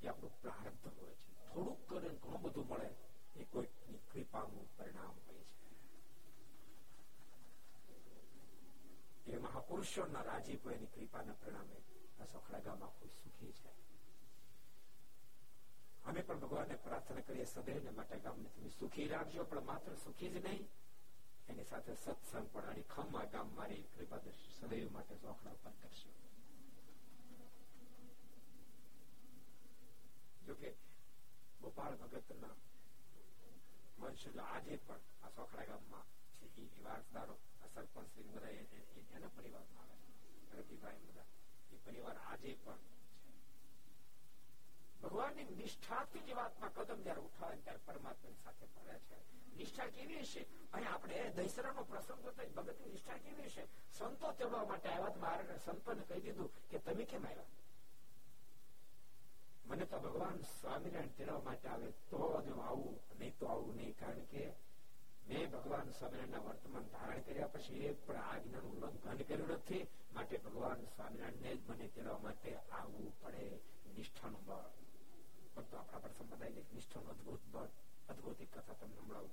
એ 0.02 0.06
આપણું 0.08 0.42
પ્રારબ્ધ 0.42 0.98
હોય 1.00 1.14
છે. 1.14 1.48
થોડુંક 1.54 1.88
કરીને 1.88 2.14
ઘણું 2.14 2.42
બધું 2.42 2.68
મળે 2.68 2.94
એ 3.36 3.44
કોઈકની 3.44 3.98
કૃપાનું 4.12 4.76
પરિણામ 4.76 5.14
હોય 5.28 5.44
છે. 5.44 5.66
એ 9.32 9.38
મહાપુરુષોના 9.38 10.22
રાજીપો 10.22 10.70
એની 10.70 10.86
કૃપાના 10.86 11.32
પરિણામે 11.32 11.89
આ 12.19 12.27
સખડા 12.27 12.61
ગામમાં 12.61 12.93
કોઈ 12.93 13.13
સુખી 13.15 13.53
છે 13.55 13.69
અમે 16.05 16.21
પણ 16.21 16.41
ભગવાનને 16.41 16.77
પ્રાર્થના 16.79 17.23
કરીએ 17.23 17.45
સદૈવને 17.47 17.91
માટે 17.91 18.19
ગામને 18.21 18.49
તમે 18.49 18.69
સુખી 18.71 19.07
રાખજો 19.09 19.45
પણ 19.45 19.65
માત્ર 19.65 19.97
સુખી 19.99 20.29
જ 20.31 20.41
નહીં 20.41 20.67
એની 21.47 21.65
સાથે 21.65 21.95
સત્સંગ 21.95 22.47
પણ 22.49 22.69
અને 22.69 22.83
ખમ્મા 22.89 23.25
ગામ 23.27 23.49
મારી 23.53 23.83
કૃપા 23.91 24.19
દર્શન 24.19 24.53
સદૈવ 24.53 24.91
માટે 24.91 25.17
સોખડા 25.17 25.55
ઉપર 25.55 25.73
કરશો 25.81 26.09
જોકે 30.45 30.71
ગોપાળ 31.61 31.97
ભગતના 31.97 32.55
વંશજો 33.99 34.43
આજે 34.45 34.77
પણ 34.79 35.03
આ 35.21 35.31
સોખડા 35.31 35.65
ગામમાં 35.65 36.07
છે 36.35 36.45
એ 36.63 36.83
વારસદારો 36.85 37.35
આ 37.61 37.69
સરપંચ 37.69 38.07
શ્રી 38.09 38.27
બધા 38.27 38.53
એના 39.15 39.31
પરિવારમાં 39.31 39.89
આવે 39.89 40.11
છે 40.45 40.59
રતિભાઈ 40.59 41.05
બધા 41.05 41.27
પરિવાર 41.86 42.16
આજે 42.16 42.58
પણ 42.64 42.78
ભગવાનની 45.02 45.44
નિષ્ઠાથી 45.44 46.18
જીવાત્મા 46.18 46.68
કદમ 46.68 47.02
જયારે 47.02 47.20
ઉઠાવે 47.20 47.56
ત્યારે 47.56 47.78
પરમાત્માની 47.84 48.36
સાથે 48.44 48.66
પડે 48.66 48.98
છે. 48.98 49.20
નિષ્ઠા 49.56 49.86
કેવી 49.86 50.18
હશે? 50.20 50.46
અને 50.72 50.86
આપણે 50.86 51.30
દહીસરાનો 51.30 51.82
પ્રસંગ 51.82 52.26
હતો 52.26 52.48
ભગત 52.48 52.86
નિષ્ઠા 52.86 53.12
કેવી 53.12 53.42
હશે? 53.42 53.66
સંતો 53.92 54.32
તેડવા 54.32 54.64
માટે 54.64 54.88
આવ્યા 54.88 55.16
મારે 55.16 55.58
સંતોને 55.58 56.02
કહી 56.02 56.20
દીધું 56.20 56.68
કે, 56.68 56.78
તમે 56.78 57.04
કેમ 57.04 57.26
આવ્યા? 57.26 57.42
મને 59.66 59.84
તો 59.84 59.98
ભગવાન 59.98 60.40
સ્વામિનારાયણ 60.40 61.08
તેડવા 61.08 61.40
માટે 61.40 61.68
આવે 61.68 61.90
તો 61.90 62.42
જ 62.46 62.58
આવું, 62.58 63.00
નહીં 63.18 63.38
તો 63.38 63.46
આવું 63.46 63.76
નહીં. 63.76 63.98
કારણ 63.98 64.20
કે 64.20 64.52
મેં 65.28 65.50
ભગવાન 65.50 65.90
સ્વામિનારાયણ 65.90 66.40
વર્તમાન 66.40 66.82
ધારણ 66.82 67.20
કર્યા 67.20 67.46
પછી 67.46 67.74
એક 67.74 68.06
પણ 68.06 68.16
આજ્ઞાનું 68.16 68.72
ઉલ્લંઘન 68.72 69.16
કર્યું 69.16 69.48
નથી. 69.48 69.86
માટે 70.14 70.38
ભગવાન 70.38 70.84
સ્વામિનારાયણ 70.84 71.54
જ 71.54 71.70
મને 71.70 71.88
તેડવા 71.88 72.18
માટે 72.18 72.56
આવવું 72.56 73.20
પડે. 73.20 73.60
નિષ્ઠાનું 73.96 74.44
બળ. 74.44 74.70
ભક્તો 75.56 75.76
આપણા 75.76 75.98
પર 75.98 76.08
છે 76.08 76.74
નિષ્ઠાનું 76.74 77.10
અદભુત 77.10 77.40
બળ. 77.46 77.68
અદભુત 78.08 78.40
એક 78.40 78.58
કથા 78.58 78.72
તમને 78.72 78.96
સંભળાવું. 78.96 79.30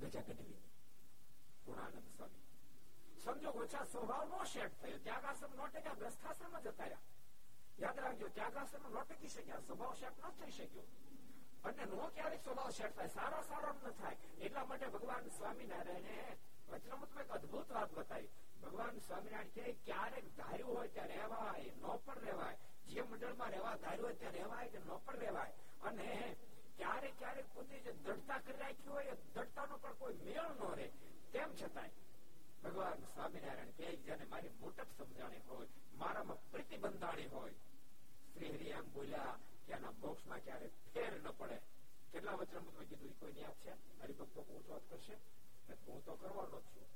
ગજા 0.00 0.20
ગઢવી 0.20 0.62
પૂર્ણાનંદ 1.64 2.08
સ્વામી. 2.16 2.42
સંજોગ 3.24 3.56
ઓછા 3.56 3.84
સ્વભાવ 3.84 4.28
નો 4.28 4.44
સેટ 4.44 4.82
થયો. 4.82 4.98
ત્યાગાશ્રમ 4.98 5.54
નો 5.54 5.66
ટક્યા 5.66 5.94
ગ્રસ્થાશ્રમ 5.94 6.58
જ 6.58 6.66
હતા 6.66 6.86
યાદ 7.78 7.98
રાખજો 7.98 8.28
ત્યાગાશ્રમ 8.28 8.92
નો 8.92 9.00
ટકી 9.00 9.28
શક્યા. 9.28 9.60
સ્વભાવ 9.60 9.94
શેઠ 9.94 10.26
ન 10.26 10.30
થઈ 10.30 10.50
શક્યો. 10.50 10.82
અને 11.64 11.84
નો 11.84 12.10
ક્યારેક 12.14 12.44
સ્વભાવ 12.44 12.70
શેઠ 12.70 12.92
થાય, 12.94 13.08
સારા 13.08 13.42
સારો 13.42 13.88
ન 13.88 13.90
થાય. 13.90 14.16
એટલા 14.40 14.64
માટે 14.64 14.86
ભગવાન 14.86 15.28
સ્વામિનારાયણે 15.28 16.36
વચનામૃતમાં 16.68 17.24
એક 17.24 17.30
અદભુત 17.30 17.72
વાત 17.72 17.92
બતાવી. 17.92 18.28
ભગવાન 18.86 18.98
સ્વામિનારાયણ 18.98 19.48
કે 19.48 19.72
ક્યારેક 19.72 20.36
ધાર્યું 20.36 20.74
હોય 20.74 20.88
ત્યાં 20.88 21.08
રહેવાય, 21.08 21.70
ન 21.82 21.96
પણ 21.96 22.18
રહેવાય. 22.20 22.56
જે 22.86 23.02
મંડળમાં 23.02 23.50
રહેવા 23.50 23.76
ધાર્યું 23.76 24.04
હોય 24.04 24.14
ત્યાં 24.14 24.32
રહેવાય 24.32 24.68
કે 24.68 24.78
ન 24.78 24.90
પણ 25.04 25.16
રહેવાય. 25.16 25.52
અને 25.82 26.36
ક્યારેક 26.76 27.18
ક્યારેક 27.18 27.44
પોતે 27.54 27.78
જે 27.78 27.92
દઢતા 27.92 28.38
કરી 28.38 28.58
રાખી 28.58 28.88
હોય 28.88 29.16
દઢતાનો 29.34 29.76
પણ 29.76 29.92
કોઈ 29.92 30.14
મેળ 30.14 30.50
ન 30.60 30.74
રહે. 30.76 30.88
તેમ 31.32 31.50
છતાંય 31.54 31.88
ભગવાન 32.64 33.04
સ્વામિનારાયણ 33.14 33.70
કે 33.70 33.96
જેને 33.96 34.24
મારી 34.24 34.48
મોટક 34.60 34.86
સમજાણી 34.98 35.40
હોય, 35.48 35.66
મારામાં 35.94 36.50
પ્રતિબંધાણી 36.50 37.26
હોય 37.26 37.50
શ્રી 38.32 38.48
હરિ 38.48 38.68
એમ 38.68 38.92
બોલ્યા 38.92 39.36
ત્યાંના 39.66 39.90
મોક્ષમાં 39.90 40.38
ક્યારે 40.38 40.70
ફેર 40.94 41.12
ન 41.12 41.30
પડે. 41.30 41.58
કેટલા 42.12 42.32
વચનામૃતમાં 42.32 42.84
કીધું? 42.84 43.20
કોઈ 43.20 43.34
યાદ 43.36 43.56
છે? 43.64 43.72
હરિભક્તો 44.02 44.40
ઊંચો 44.40 44.80
કરશે? 44.88 45.14
હું 45.88 46.04
તો 46.04 46.14
કરવાનો 46.14 46.60
જ 46.60 46.64
છું. 46.64 46.95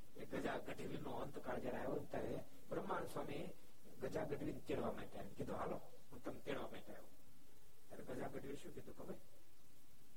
એ 0.20 0.26
ગજા 0.26 0.58
ગઢવી 0.60 1.00
નો 1.00 1.12
અંતકાળ 1.20 1.60
જયારે 1.60 1.80
આવ્યો 1.80 2.04
ત્યારે 2.08 2.40
બ્રહ્માંડ 2.68 3.10
સ્વામી 3.10 3.44
ગજા 4.02 4.26
ગઢવી 4.26 4.56
તેડવા 4.62 4.92
માટે 4.92 5.24
કીધું 5.32 5.58
હાલો 5.58 5.80
હું 6.10 6.20
તમને 6.20 6.42
તેડવા 6.42 6.68
માટે 6.68 6.92
આવ્યો 6.92 7.14
ત્યારે 7.90 8.06
ગજા 8.10 8.30
ગઢવી 8.30 8.58
શું 8.58 8.74
કીધું 8.74 8.96
ખબર 8.96 9.16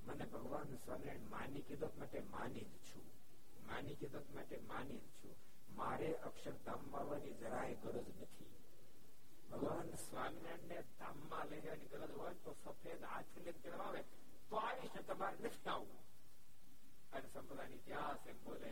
મને 0.07 0.25
ભગવાન 0.27 0.75
સ્વામિનારાયણ 0.77 1.29
માની 1.29 1.63
કીધત 1.63 1.97
માટે 1.97 2.25
માની 2.29 2.65
જ 2.67 2.81
છું 2.85 3.07
માની 3.65 3.95
કીધત 3.95 4.31
માટે 4.31 4.61
માની 4.67 5.01
જ 5.01 5.11
છું 5.15 5.35
મારે 5.75 6.09
અક્ષરધામ 6.23 6.85
આવવાની 6.93 7.35
જરાય 7.39 7.75
ગરજ 7.83 8.07
નથી 8.15 8.49
ભગવાન 9.49 9.91
સ્વામિનારાયણ 9.99 10.67
ને 10.69 10.79
ધામમાં 10.95 11.49
લઈ 11.49 11.61
જવાની 11.61 11.91
ગરજ 11.91 12.15
હોય 12.15 12.33
તો 12.43 12.55
સફેદ 12.57 13.05
હાથ 13.05 13.37
લઈને 13.37 13.53
ચડવાવે 13.57 14.01
તો 14.49 14.61
આવીશ 14.61 14.97
તમારે 15.05 15.37
નથી 15.39 15.69
આવવું 15.69 16.05
અને 17.11 17.27
સંપ્રદાય 17.29 17.75
ઇતિહાસ 17.75 18.27
એમ 18.27 18.39
બોલે 18.43 18.71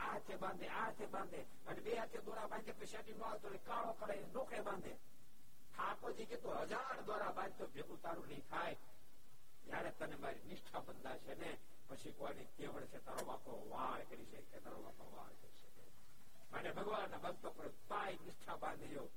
આ 0.00 0.12
હાથે 0.12 0.36
બાંધે 0.36 0.66
આ 0.68 0.84
હાથે 0.84 1.06
બાંધે. 1.06 1.40
અને 1.66 1.80
બે 1.80 1.96
હાથે 1.96 2.18
દોરા 2.18 2.46
બાંધે, 2.46 2.72
પછી 2.72 3.14
ન 3.18 3.22
આવતો 3.22 3.48
કાળો 3.66 3.92
કરે 3.92 4.16
ડોકે 4.32 4.60
બાંધે. 4.60 4.94
ઠાકોરજી 5.76 6.24
કે 6.24 6.36
તો 6.36 6.50
હજાર 6.54 7.00
દોરા 7.00 7.30
બાંધતો, 7.30 7.66
ભેગું 7.66 8.02
તારું 8.02 8.28
નહીં 8.28 8.44
થાય. 8.50 8.76
જયારે 9.66 9.90
તને 9.90 10.16
મારી 10.16 10.48
નિષ્ઠા 10.48 10.78
બંધાશે 10.78 11.34
ને, 11.34 11.58
પછી 11.88 12.12
કોઈની 12.12 12.44
કેવળ 12.44 12.84
છે, 12.84 13.04
તારો 13.04 13.24
બાપો 13.26 13.68
વાળ 13.70 14.02
કરી 14.04 14.24
છે 14.24 14.40
કે 14.40 14.58
તારો 14.60 14.78
બાપો 14.82 15.04
વાળ 15.16 15.34
કરી 15.42 15.58
શકે. 15.62 15.84
માટે 16.52 16.70
ભગવાનના 16.70 17.16
ભક્તો 17.16 17.50
પર 17.50 17.68
પાય 17.88 18.14
નિષ્ઠા 18.14 18.56
બાંધ્યો 18.56 19.08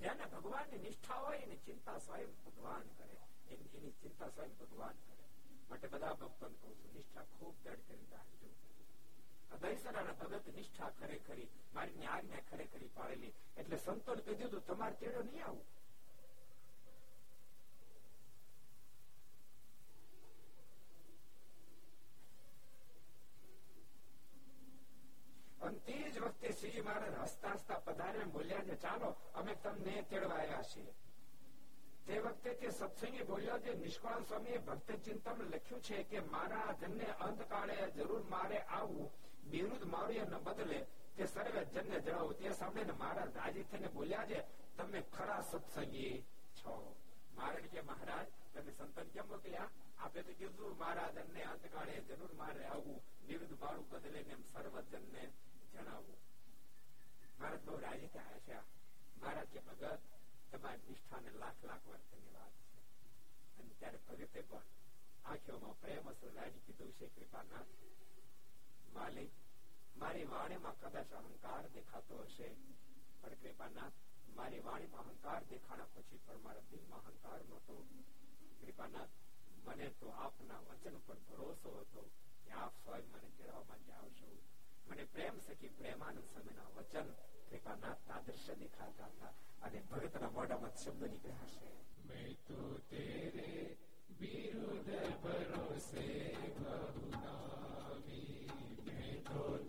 જેને 0.00 0.24
ભગવાનની 0.26 0.78
નિષ્ઠા 0.78 1.14
હોય, 1.14 1.38
એની 1.38 1.56
ચિંતા 1.56 1.98
સ્વયં 1.98 2.32
ભગવાન 2.44 2.82
કરે. 2.98 3.18
એની 3.50 3.90
ચિંતા 3.90 4.28
સ્વયં 4.28 4.56
ભગવાન 4.58 4.92
કરે. 4.92 5.24
માટે 5.70 5.86
બધા 5.88 6.12
ભક્તોને 6.12 6.56
કહું 6.62 6.74
છું, 6.76 6.92
નિષ્ઠા 6.94 7.22
ખૂબ 7.38 7.54
દઢ 7.64 7.82
કરી 7.88 8.06
રાખજો. 8.12 8.48
દહીસરાના 9.58 10.12
ભગત 10.12 10.46
નિષ્ઠા 10.54 10.90
ખરેખરી 10.90 11.50
મારી 11.74 12.06
આજ્ઞા 12.06 12.40
ખરેખરી 12.50 12.88
પાડેલી 12.88 13.34
એટલે 13.56 13.76
સંતોને 13.76 14.22
કહી 14.22 14.34
દીધું, 14.34 14.66
તમારે 14.66 14.94
તેડો 14.94 15.22
નહીં 15.22 15.44
આવું. 15.44 15.66
અને 25.60 26.10
વખતે 26.20 26.52
શ્રીજી 26.52 26.80
મહારાજ 26.80 27.14
હસતા 27.14 27.52
હસતા 27.52 27.78
પધારે 27.78 28.24
બોલ્યા 28.24 28.62
ને 28.62 28.74
ચાલો, 28.74 29.16
અમે 29.34 29.54
તમને 29.54 30.02
તેડવા 30.02 30.36
આવ્યા 30.36 30.62
છીએ. 30.62 30.94
તે 32.06 32.18
વખતે 32.18 32.54
તે 32.54 32.70
સત્સંગી 32.70 33.22
બોલ્યો 33.22 33.58
જે 33.58 33.74
નિષ્કાળ 33.74 34.24
સ્વામીએ 34.24 34.58
ભક્ત 34.58 34.90
ચિંતન 34.90 35.42
લખ્યું 35.42 35.82
છે 35.82 36.02
કે, 36.02 36.20
મારા 36.20 36.72
ધનને 36.72 37.04
અંતકાળે 37.04 37.90
જરૂર 37.90 38.22
મારે 38.22 38.58
આવવું. 38.58 39.10
વિરુદ્ધ 39.51 39.85
મારું 39.87 40.37
બદલે 40.45 40.79
તે 41.15 41.27
સર્વે 41.27 41.61
જનને 41.67 41.99
જણાવું 41.99 42.35
તે 42.35 42.53
સાંભળીને 42.53 42.93
મહારાજ 42.95 43.31
રાજી 43.33 43.65
થઈને 43.65 43.89
બોલ્યા 43.89 44.25
છે 44.25 44.39
તમે 44.77 44.99
ખરા 45.09 45.41
સત્સંગી 45.43 46.15
છો 46.55 46.73
મહારાજ 47.33 47.65
કે 47.67 47.81
મહારાજ 47.83 48.27
તમે 48.51 48.71
સંતન 48.73 49.09
કેમ 49.09 49.27
મોકલ્યા 49.27 49.69
આપે 49.99 50.19
તો 50.21 50.33
કીધું 50.33 50.75
મહારાજ 50.75 51.17
અમને 51.17 51.41
અંતકાળે 51.45 51.95
જરૂર 52.07 52.33
મારે 52.35 52.63
આવવું 52.65 52.99
વિરુદ્ધ 53.23 53.55
મારું 53.59 53.87
બદલે 53.87 54.21
એમ 54.27 54.43
સર્વજનને 54.45 55.23
જણાવવું 55.71 56.19
મહારાજ 57.31 57.61
બહુ 57.63 57.79
રાજી 57.79 58.11
થયા 58.11 58.39
છે 58.41 58.61
મહારાજ 59.17 59.49
કે 59.49 59.63
ભગત 59.63 60.01
તમારી 60.51 60.87
નિષ્ઠાને 60.87 61.31
લાખ 61.37 61.59
લાખ 61.63 61.83
વાર 61.85 62.01
ધન્યવાદ 62.05 62.53
છે 62.63 62.79
અને 63.57 63.73
ત્યારે 63.75 63.99
ભગતે 64.05 64.45
પણ 64.45 64.65
આંખોમાં 65.25 65.75
પ્રેમ 65.77 66.07
અસર 66.07 66.31
લાડી 66.33 66.65
કીધું 66.65 66.93
છે 66.93 67.11
કૃપાનાથ 67.11 67.71
માલિક 68.93 69.31
મારી 69.96 70.24
વાણીમાં 70.24 70.76
કદાચ 70.80 71.12
અહંકાર 71.12 71.64
દેખાતો 71.74 72.22
હશે. 72.22 72.48
પણ 73.22 73.34
કૃપાનાથ, 73.34 73.92
મારી 74.36 74.60
વાણીમાં 74.60 75.06
અહંકાર 75.06 75.42
દેખાણા 75.50 75.84
પછી 75.94 76.20
પણ 76.26 76.42
મારા 76.42 76.70
દિલમાં 76.70 77.04
અહંકાર 77.06 77.40
નહોતો. 77.48 77.76
કૃપાનાથ, 78.60 79.14
મને 79.64 79.88
તો 80.00 80.08
આપના 80.08 80.60
વચન 80.60 80.96
પર 81.06 81.18
ભરોસો 81.28 81.70
હતો 81.80 82.02
કે 82.46 82.50
આપ 82.52 82.74
સ્વયં 82.84 83.04
મને 83.12 83.28
તેડવા 83.38 83.64
માટે 83.68 83.92
આવશો. 83.92 84.26
મને 84.86 85.04
પ્રેમ 85.04 85.38
સખી 85.40 85.68
પ્રેમાનંદ 85.68 86.24
સમયના 86.24 86.70
વચન 86.76 87.08
કૃપાનાથ 87.50 88.10
આદર્શ 88.10 88.50
દેખાતા 88.58 89.06
હતા 89.06 89.32
અને 89.62 89.78
ભગતના 89.80 90.30
મોઢામાં 90.30 90.76
શબ્દ 90.76 91.02
નીકળ્યા 91.02 91.50
છે 91.54 91.70
મેં 92.04 92.36
તો 92.48 92.58
તેરે 92.90 93.76
વિરુદ્ધ 94.20 94.92
ભરોસે 95.22 96.06
બહુનામી 96.58 98.50
મેં 98.84 99.24
તો 99.24 99.61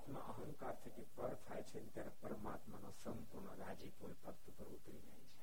જીવાત્મા 0.00 0.20
અહંકાર 0.32 0.76
થકી 0.76 1.02
પર 1.12 1.32
થાય 1.40 1.64
છે 1.64 1.80
ત્યારે 1.86 2.12
પરમાત્માનો 2.20 2.90
સંપૂર્ણ 2.94 3.58
રાજીપો 3.58 4.08
ભક્ત 4.12 4.52
પર 4.52 4.68
ઉતરી 4.68 5.00
જાય 5.00 5.24
છે 5.24 5.42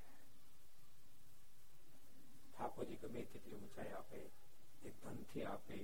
ઠાકોરજી 2.48 2.98
ગમે 3.04 3.22
તેટલી 3.26 3.58
ઊંચાઈ 3.58 3.94
આપે 3.94 4.22
એ 4.84 4.94
ધનથી 4.96 5.46
આપે 5.46 5.78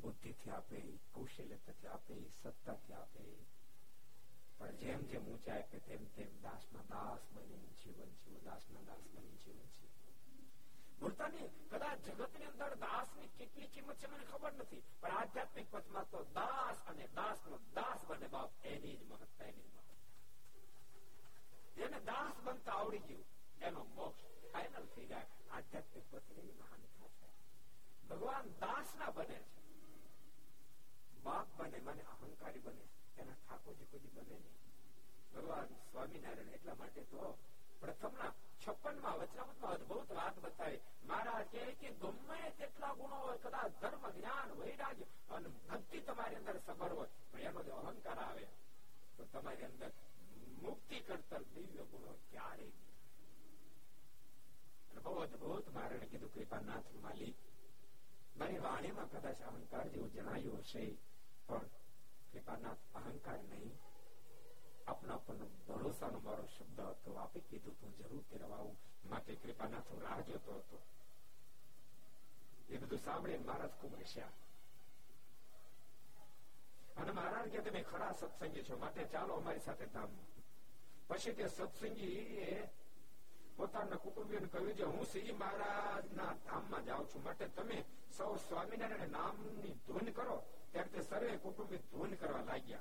બુદ્ધિથી 0.00 0.50
આપે 0.50 0.80
કૌશલ્યતાથી 1.12 1.90
આપે 1.90 2.18
સત્તાથી 2.32 2.96
આપે 2.96 3.28
પણ 4.58 4.82
જેમ 4.82 5.06
જેમ 5.08 5.28
ઊંચાઈ 5.28 5.62
આપે 5.62 5.80
તેમ 5.86 6.02
તેમ 6.12 6.36
દાસના 6.42 6.84
દાસ 6.90 7.32
બની 7.32 7.64
જીવન 7.78 8.12
જીવ 8.20 8.42
દાસના 8.44 8.84
દાસ 8.84 9.06
બની 9.12 9.38
જીવન 9.44 9.70
છે 9.76 9.93
ભૂલતાની 10.99 11.47
કદાચ 11.71 11.99
જગતની 11.99 12.45
અંદર 12.45 12.75
દાસની 12.75 13.27
કેટલી 13.27 13.67
કિંમત 13.67 13.95
છે 13.95 14.07
મને 14.07 14.23
ખબર 14.23 14.53
નથી. 14.53 14.83
પણ 14.99 15.11
આધ્યાત્મિક 15.11 15.71
પથમાં 15.71 16.09
તો 16.09 16.23
દાસ 16.23 16.87
અને 16.87 17.07
દાસનો 17.07 17.57
દાસ 17.57 18.05
બને 18.05 18.27
બાપ, 18.27 18.65
એની 18.65 18.97
જ 18.97 19.03
મહત્તા, 19.07 19.45
એની 19.45 19.65
એને 21.77 21.99
દાસ 21.99 22.41
બનતા 22.43 22.71
આવડી 22.71 22.99
ગયું, 22.99 23.25
એનો 23.61 23.83
મોક્ષ 23.83 24.51
ફાઈનલ 24.51 24.85
થઈ 24.85 25.05
જાય. 25.05 25.25
આધ્યાત્મિક 25.51 26.03
પથની 26.11 26.51
મહાનતા 26.51 27.07
છે. 27.07 27.29
ભગવાન 28.07 28.49
દાસ 28.49 28.95
ના 28.95 29.09
બને 29.09 29.35
છે. 29.35 29.55
બાપ 31.23 31.47
બને, 31.57 31.79
મને 31.79 32.01
અહંકારી 32.01 32.59
બને. 32.59 32.87
એના 33.17 33.33
ઠાકોરજી 33.33 33.85
કોઈ 33.85 33.99
બને 33.99 34.39
નહીં. 34.39 34.55
ભગવાન 35.35 35.65
સ્વામિનારાયણ 35.65 36.47
એટલા 36.47 36.75
માટે 36.75 37.01
તો 37.01 37.37
પ્રથમના 37.79 38.33
છપ્પન 38.64 38.96
માં 39.00 39.20
વચનામૃતમાં 39.20 39.74
અદભુત 39.74 40.10
વાત 40.12 40.36
બતાવી 40.38 40.80
મહારાજ 41.04 41.46
કહે 41.50 41.64
કે 41.76 41.90
ગમે 41.98 42.40
તેટલા 42.58 42.94
ગુણો 42.94 43.18
હોય 43.18 43.38
કદાચ 43.38 43.78
ધર્મ 43.80 44.04
જ્ઞાન 44.12 44.50
વૈરાગ્ય 44.58 45.06
અને 45.30 45.48
ભક્તિ 45.64 46.02
તમારી 46.02 46.36
અંદર 46.36 46.60
સબર 46.60 46.92
હોય 46.92 47.10
પણ 47.30 47.46
એનો 47.46 47.62
જો 47.62 47.80
અહંકાર 47.82 48.18
આવે 48.20 48.46
તો 49.16 49.28
તમારી 49.32 49.66
અંદર 49.66 49.90
મુક્તિ 50.62 51.02
કરતર 51.02 51.42
દિવ્ય 51.50 51.84
ગુણો 51.86 52.12
ક્યારે 52.26 52.68
બહુ 55.00 55.14
અદભુત 55.20 55.70
મારે 55.72 56.00
કીધું 56.04 56.32
કૃપાનાથ 56.32 56.90
માલિક 57.00 57.36
મારી 58.36 58.60
વાણીમાં 58.60 59.08
કદાચ 59.10 59.46
અહંકાર 59.46 59.86
જેવું 59.88 60.12
જણાયું 60.12 60.62
હશે 60.62 60.84
પણ 61.48 61.70
કૃપાનાથ 62.32 62.82
અહંકાર 62.94 63.40
નહીં 63.44 63.72
આપના 64.87 65.17
પર 65.17 65.35
ભરોસાનો 65.67 66.19
મારો 66.19 66.45
શબ્દ 66.45 66.79
હતો. 66.79 67.13
આપે 67.13 67.39
કીધું 67.39 67.79
તું 67.79 67.97
જરૂર 67.97 68.23
તેરવાવું 68.31 68.77
માટે 69.09 69.35
કૃપાનાથ 69.35 69.91
રાહ 70.01 70.19
જોતો 70.21 70.51
હતો. 70.51 70.81
એ 72.69 72.77
બધું 72.77 72.99
સાંભળે 72.99 73.37
મહારાજ 73.37 73.69
ખૂબ 73.69 73.95
હસ્યા. 73.95 74.27
અને 76.97 77.11
મહારાજ 77.11 77.49
કે 77.49 77.61
તમે 77.61 77.81
ખરા 77.81 78.11
સત્સંગી 78.11 78.63
છો. 78.63 78.77
માટે 78.77 79.03
ચાલો 79.03 79.33
અમારી 79.33 79.59
સાથે 79.59 79.85
ધામ. 79.85 80.09
પછી 81.07 81.33
તે 81.33 81.47
સત્સંગી 81.47 82.63
પોતાના 83.57 83.95
કુટુંબીઓને 83.95 84.47
કહ્યું 84.47 84.73
છે 84.73 84.83
હું 84.83 85.05
શ્રીજી 85.05 85.31
મહારાજ 85.31 86.13
ના 86.13 86.33
ધામમાં 86.33 86.85
જાઉં 86.85 87.07
છું. 87.07 87.23
માટે 87.23 87.47
તમે 87.47 87.85
સૌ 88.17 88.35
સ્વામિનારાયણ 88.35 89.09
નામની 89.09 89.73
ધૂન 89.87 90.11
કરો. 90.11 90.43
ત્યારે 90.71 90.89
તે 90.89 91.01
સર્વે 91.01 91.37
કુટુંબી 91.37 91.77
ધૂન 91.77 92.15
કરવા 92.15 92.41
લાગ્યા. 92.41 92.79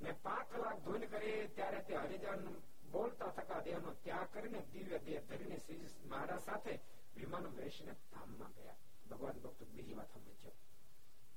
ને 0.00 0.12
પાંચ 0.20 0.48
કલાક 0.48 0.78
ધૂન 0.84 1.04
કરી 1.08 1.38
ત્યારે 1.50 1.80
તે 1.82 1.94
હરિજન 1.98 2.42
બોલતા 2.90 3.30
થકા 3.32 3.60
દેહનો 3.62 3.94
ત્યાગ 4.00 4.30
કરીને 4.30 4.60
દિવ્ય 4.70 4.98
દેહ 5.00 5.20
ધરીને 5.24 5.58
શ્રી 5.60 5.92
મહારાજ 6.04 6.42
સાથે 6.42 6.74
વિમાન 7.16 7.46
બેસીને 7.52 7.94
ધામમાં 8.10 8.54
ગયા 8.54 8.78
ભગવાન 9.08 9.40
ભક્તો 9.40 9.70
બીજી 9.70 9.96
વાત 9.96 10.12
સમજો 10.14 10.52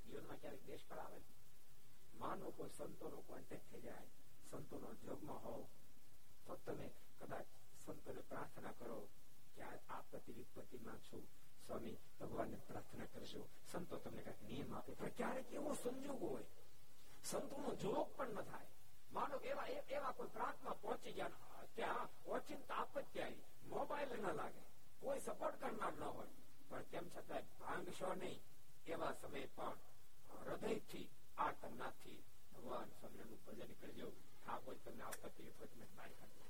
જીવનમાં 0.05 0.39
ક્યારેક 0.39 0.67
દેશ 0.67 0.85
પર 0.85 0.99
આવે 0.99 1.19
માનો 2.19 2.51
કોઈ 2.51 2.71
સંતોનો 2.71 3.21
કોન્ટેક્ટ 3.23 3.69
થઈ 3.69 3.81
જાય 3.81 4.07
સંતોનો 4.49 4.89
જોગમાં 5.01 5.41
હોવ 5.41 5.63
તો 6.45 6.57
તમે 6.57 6.87
કદાચ 7.19 7.47
સંતોને 7.79 8.21
પ્રાર્થના 8.25 8.75
કરો 8.75 8.99
કે 9.57 9.71
આપત્તિ 9.89 10.31
વિપત્તિમાં 10.33 11.01
છું 11.01 11.25
સ્વામી 11.65 11.97
ભગવાનને 12.19 12.57
પ્રાર્થના 12.63 13.07
કરશો 13.07 13.47
સંતો 13.67 13.99
તમને 13.99 14.21
કઈક 14.23 14.41
નિયમ 14.43 14.73
આપે 14.73 14.91
પણ 14.93 15.13
ક્યારેક 15.13 15.53
એવો 15.53 15.75
સંજોગ 15.75 16.21
હોય 16.23 16.45
સંતોનો 17.30 17.74
જોગ 17.74 18.16
પણ 18.16 18.28
ન 18.28 18.40
થાય. 18.40 18.66
માનો 19.12 19.36
એવા 19.36 19.66
એવા 19.66 20.10
કોઈ 20.10 20.26
પ્રાંતમાં 20.26 20.80
પહોંચી 20.80 21.12
ગયા 21.12 21.30
ત્યાં 21.74 22.08
ઓચિંતા 22.26 22.74
આપત્તિ 22.74 23.20
મોબાઈલ 23.68 24.08
ન 24.08 24.32
લાગે. 24.32 24.62
કોઈ 25.00 25.20
સપોર્ટ 25.20 25.60
કરનાર 25.60 25.92
ન 25.92 26.02
હોય. 26.02 26.26
પણ 26.68 26.82
તેમ 26.82 27.08
છતાં 27.08 27.42
ભાંગશો 27.60 28.14
નહીં. 28.14 28.42
એવા 28.86 29.12
સમય 29.12 29.46
પણ 29.46 29.76
હૃદયથી 30.46 31.08
આર્તનાથથી 31.38 32.24
ભગવાન 32.56 32.88
સ્વામિનારાયણ 32.88 33.46
ભજન 33.46 33.72
કરજો. 33.72 34.10
ઠાકોર 34.10 34.74
તમને 34.74 35.02
આપત્તિ 35.02 35.42
વિપત્તિ 35.42 35.80
બહાર 35.80 36.08
કાઢી 36.08 36.40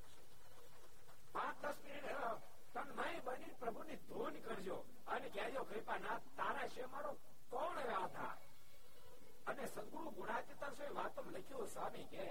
પાંચ 1.33 1.63
દસ 1.63 1.85
મિનિટ 1.85 2.07
તન્મય 2.75 3.21
બની 3.21 3.45
પ્રભુની 3.45 3.97
ધૂન 3.97 4.35
કરજો. 4.41 4.85
અને 5.07 5.29
કહેજો, 5.29 5.63
કૃપાનાથ, 5.63 6.21
તારા 6.37 6.69
છે 6.69 6.85
મારો 6.85 7.13
કોણ 7.51 7.79
આધાર 7.79 8.40
અને 9.51 9.67
સદગુરુ 9.67 10.11
ગુણાતીતા 10.13 10.71
સ્વામી 10.71 10.95
વાતમ 10.95 11.31
લખ્યું 11.31 11.69
સ્વામી 11.69 12.05
કે 12.05 12.25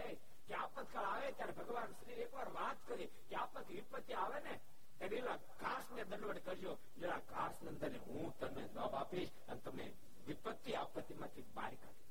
કે 0.47 0.53
આપતકાળ 0.55 1.05
આવે 1.05 1.31
ત્યારે 1.31 1.53
ભગવાન 1.53 1.95
શ્રી 1.95 2.19
એકવાર 2.21 2.49
વાત 2.53 2.77
કરી 2.87 3.09
કે 3.29 3.35
આપત 3.35 3.69
વિપત્તિ 3.69 4.13
આવે 4.13 4.39
ને 4.39 4.53
પેલા 5.01 5.37
ઘાસ 5.59 5.85
ને 5.91 6.03
દંડવટ 6.05 6.43
કરજો. 6.45 6.73
જરા 6.97 7.21
ઘાસ 7.29 7.61
નંદને 7.61 7.99
હું 7.99 8.33
તમને 8.39 8.63
જવાબ 8.67 8.93
આપીશ 8.95 9.33
અને 9.47 9.61
તમે 9.61 9.85
વિપત્તિ 10.27 10.75
આપત્તિ 10.75 11.13
માંથી 11.13 11.47
બહાર 11.53 11.73
કાઢી 11.75 12.07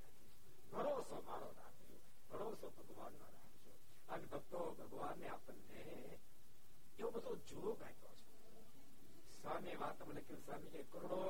ભરોસો 0.72 1.16
મારો 1.26 1.48
રાખજો, 1.56 1.96
ભરોસો 2.30 2.70
ભગવાન 2.70 3.12
નો 3.12 3.26
રાખજો. 3.26 3.72
અને 4.08 4.26
ભક્તો, 4.26 4.60
ભગવાન 4.80 5.18
ને 5.18 5.28
આપણને 5.28 5.82
એવો 6.98 7.10
બધો 7.10 7.32
જોગ 7.46 7.82
આપ્યો 7.82 8.16
છે. 8.16 8.26
સ્વામી 9.32 9.76
વાત 9.76 9.98
કહ્યું 9.98 10.42
સ્વામી 10.42 10.84
કરોડો 10.84 11.20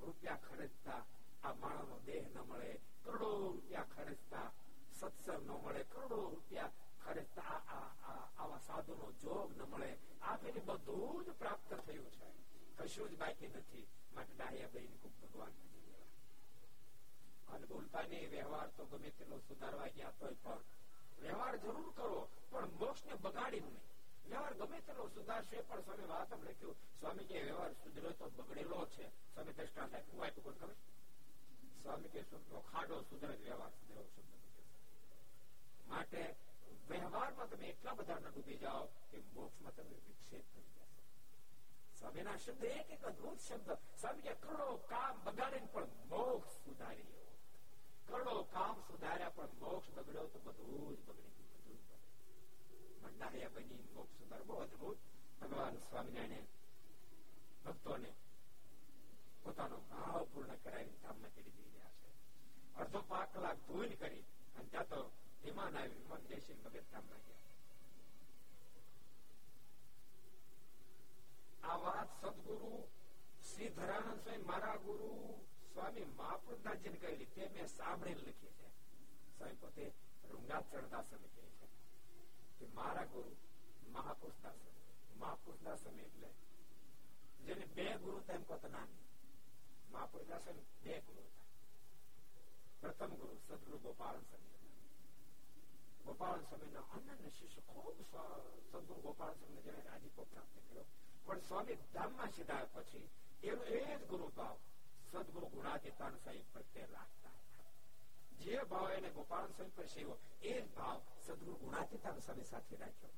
રૂપિયા 0.00 0.36
ખર્ચતા 0.36 1.02
આ 1.44 1.54
માણસનો 1.62 1.96
દેહ 2.06 2.24
ન 2.34 2.38
મળે 2.48 2.70
કરોડો 3.04 3.28
રૂપિયા 3.42 3.90
ખર્ચતા 3.94 4.48
સત્સંગ 4.98 5.44
ન 5.46 5.50
મળે, 5.62 5.82
કરોડો 5.92 6.18
રૂપિયા 6.32 6.72
ખર્ચતા 7.04 7.56
આવા 8.38 8.58
સાધુનો 8.58 9.06
જોગ 9.22 9.48
ન 9.58 9.62
મળે, 9.72 9.90
આ 10.22 10.36
પેલી 10.36 10.66
બધું 10.68 11.24
જ 11.24 11.28
પ્રાપ્ત 11.40 11.70
થયું 11.86 12.10
છે. 12.16 12.28
કશું 12.78 13.10
જ 13.10 13.14
બાકી 13.18 13.48
નથી. 13.48 13.86
માટે 14.14 14.34
ડાહ્યા 14.34 14.72
બહેન 14.72 14.94
ખૂબ 15.00 15.14
ભગવાન 15.22 15.54
અને 17.48 17.66
બોલતા 17.66 18.02
નહીં, 18.02 18.30
વ્યવહાર 18.30 18.68
તો 18.76 18.82
ગમે 18.86 19.10
તેનો 19.18 19.38
સુધારવા 19.38 19.88
ગયા 19.96 20.18
તો 20.20 20.26
પણ 20.42 20.60
વ્યવહાર 21.22 21.54
જરૂર 21.56 21.90
કરો, 21.96 22.28
પણ 22.50 22.74
મોક્ષ 22.80 23.04
ને 23.06 23.14
બગાડી 23.24 23.60
નહીં. 23.60 23.80
વ્યવહાર 24.28 24.54
ગમે 24.54 24.78
તેનો 24.80 25.08
સુધારશે, 25.08 25.62
પણ 25.68 25.80
સ્વામી 25.80 26.10
વાત 26.12 26.32
લખ્યું 26.40 26.76
સ્વામી 27.00 27.24
કે 27.24 27.42
વ્યવહાર 27.42 27.72
સુધર્યો 27.72 28.12
તો 28.12 28.30
બગડેલો 28.36 28.86
છે. 28.94 29.06
સ્વામી, 29.32 29.52
દ્રષ્ટાંત 29.52 29.94
આપ્યું 29.94 30.24
આપ્યું 30.26 30.60
ખબર? 30.60 30.76
સ્વામી 31.77 32.11
કે 32.11 32.21
ખાડો 32.65 32.97
સુધરે 33.03 33.35
વ્યવહાર 33.37 33.71
સુધરો 33.73 34.03
શબ્દ 34.05 34.31
માટે 35.87 36.23
વ્યવહારમાં 36.89 37.49
તમે 37.49 37.67
એટલા 37.67 37.95
બધા 37.95 38.19
ન 38.19 38.25
ડૂબી 38.27 38.59
જાઓ 38.59 38.85
કે 39.07 39.17
મોક્ષમાં 39.31 39.75
તમે 39.75 39.97
વિક્ષેપ 40.01 40.45
કરી 40.49 40.69
જશો 40.69 40.85
સ્વામીના 41.95 42.37
શબ્દ 42.37 42.63
એક 42.71 42.89
એક 42.89 43.03
અદભુત 43.05 43.39
શબ્દ 43.41 43.77
સ્વામી 43.95 44.23
કે 44.23 44.33
કરોડો 44.37 44.67
કામ 44.87 45.21
બગાડીને 45.25 45.69
પણ 45.69 45.93
મોક્ષ 46.09 46.57
સુધારી 46.61 47.11
કરોડો 48.07 48.35
કામ 48.51 48.81
સુધાર્યા 48.87 49.35
પણ 49.35 49.61
મોક્ષ 49.61 49.93
બગડ્યો 49.95 50.27
તો 50.29 50.39
બધું 50.41 50.95
જ 50.95 51.01
બગડી 51.07 51.79
ભંડારિયા 53.03 53.55
બની 53.55 53.85
મોક્ષ 53.93 54.19
સુધાર 54.19 54.43
બહુ 54.45 54.59
અદભુત 54.61 55.07
ભગવાન 55.39 55.81
સ્વામિનારાયણ 55.83 56.51
ભક્તોને 57.65 58.11
પોતાનો 59.47 59.77
ભાવ 59.89 60.23
પૂર્ણ 60.31 60.59
કરાવી 60.59 60.97
ધામમાં 60.99 61.33
ચડી 61.33 61.53
દઈ 61.53 61.69
રહ્યા 61.69 61.93
છે 61.97 62.09
અડધો 62.77 62.99
પાંચ 63.05 63.29
કલાક 63.33 63.57
ધૂન 63.67 63.91
કરી 63.97 64.23
અને 64.55 64.67
ત્યાં 64.67 64.89
તો 64.89 64.99
વિમાન 65.43 65.75
આવી 65.75 65.97
વિમાન 65.97 66.23
બેસી 66.25 66.55
મગજ 66.55 66.85
ધામમાં 66.87 67.23
ગયા 67.23 67.55
આ 71.65 71.77
વાત 71.79 72.09
સદગુરુ 72.21 72.73
શ્રી 73.43 73.71
ધરાનંદ 73.71 74.19
સ્વામી 74.19 74.45
મારા 74.45 74.77
ગુરુ 74.79 75.09
સ્વામી 75.67 76.07
મહાપુરદાસજી 76.13 76.97
કહેલી 76.97 77.29
તે 77.29 77.49
મેં 77.49 77.69
સાંભળીને 77.69 78.23
લખી 78.23 78.53
છે 78.53 78.67
સ્વામી 79.29 79.57
પોતે 79.57 79.85
રૂંગાત 80.29 80.65
ચડદાસ 80.71 81.07
કહે 81.11 81.17
છે 81.59 81.67
કે 82.57 82.65
મારા 82.73 83.07
ગુરુ 83.07 83.31
મહાપુરુષદાસ 83.93 84.59
મહાપુરુષદાસ 85.15 85.85
એટલે 85.87 86.29
જેને 87.39 87.65
બે 87.75 87.87
ગુરુ 87.99 88.19
તેમ 88.23 88.45
પોતાના 88.45 88.87
મહાપુરુષદાસ 89.89 90.45
બે 90.81 90.95
ગુરુ 91.01 91.23
હતા 91.23 91.47
પ્રથમ 92.81 93.15
ગુરુ 93.15 93.35
સદગુરુ 93.39 93.79
ગોપાલ 93.79 94.19
સ્વામી 94.23 94.53
ગોપાલ 96.05 96.45
સ્વામીના 96.45 96.85
અનન્ય 96.91 97.31
શિષ્ય 97.31 97.61
ખૂબ 97.63 97.97
સદગુરુ 98.63 99.01
ગોપાલ 99.01 99.35
સ્વામી 99.35 99.63
જેને 99.63 99.83
રાજીપો 99.83 100.25
પ્રાપ્ત 100.27 100.55
કર્યો 100.59 100.85
પણ 101.25 101.41
સ્વામી 101.43 101.77
ધામમાં 101.93 102.33
સીધા 102.33 102.65
પછી 102.67 103.07
એનો 103.43 103.63
એ 103.71 103.79
જ 103.89 103.99
ગુરુ 104.05 104.27
ભાવ 104.31 104.57
સદગુરુ 105.05 105.47
ગુણાતીતાન 105.49 106.19
સાહેબ 106.19 106.47
પ્રત્યે 106.53 106.87
રાખતા 106.89 107.35
જે 108.39 108.65
ભાવ 108.65 108.91
એને 108.91 109.09
ગોપાલ 109.11 109.47
સ્વામી 109.49 109.75
પર 109.75 109.89
સેવો 109.89 110.17
એ 110.43 110.53
જ 110.53 110.67
ભાવ 110.71 110.99
સદગુરુ 111.19 111.57
ગુણાતીતાન 111.57 112.21
સ્વામી 112.21 112.45
સાથે 112.45 112.75
રાખ્યો 112.77 113.13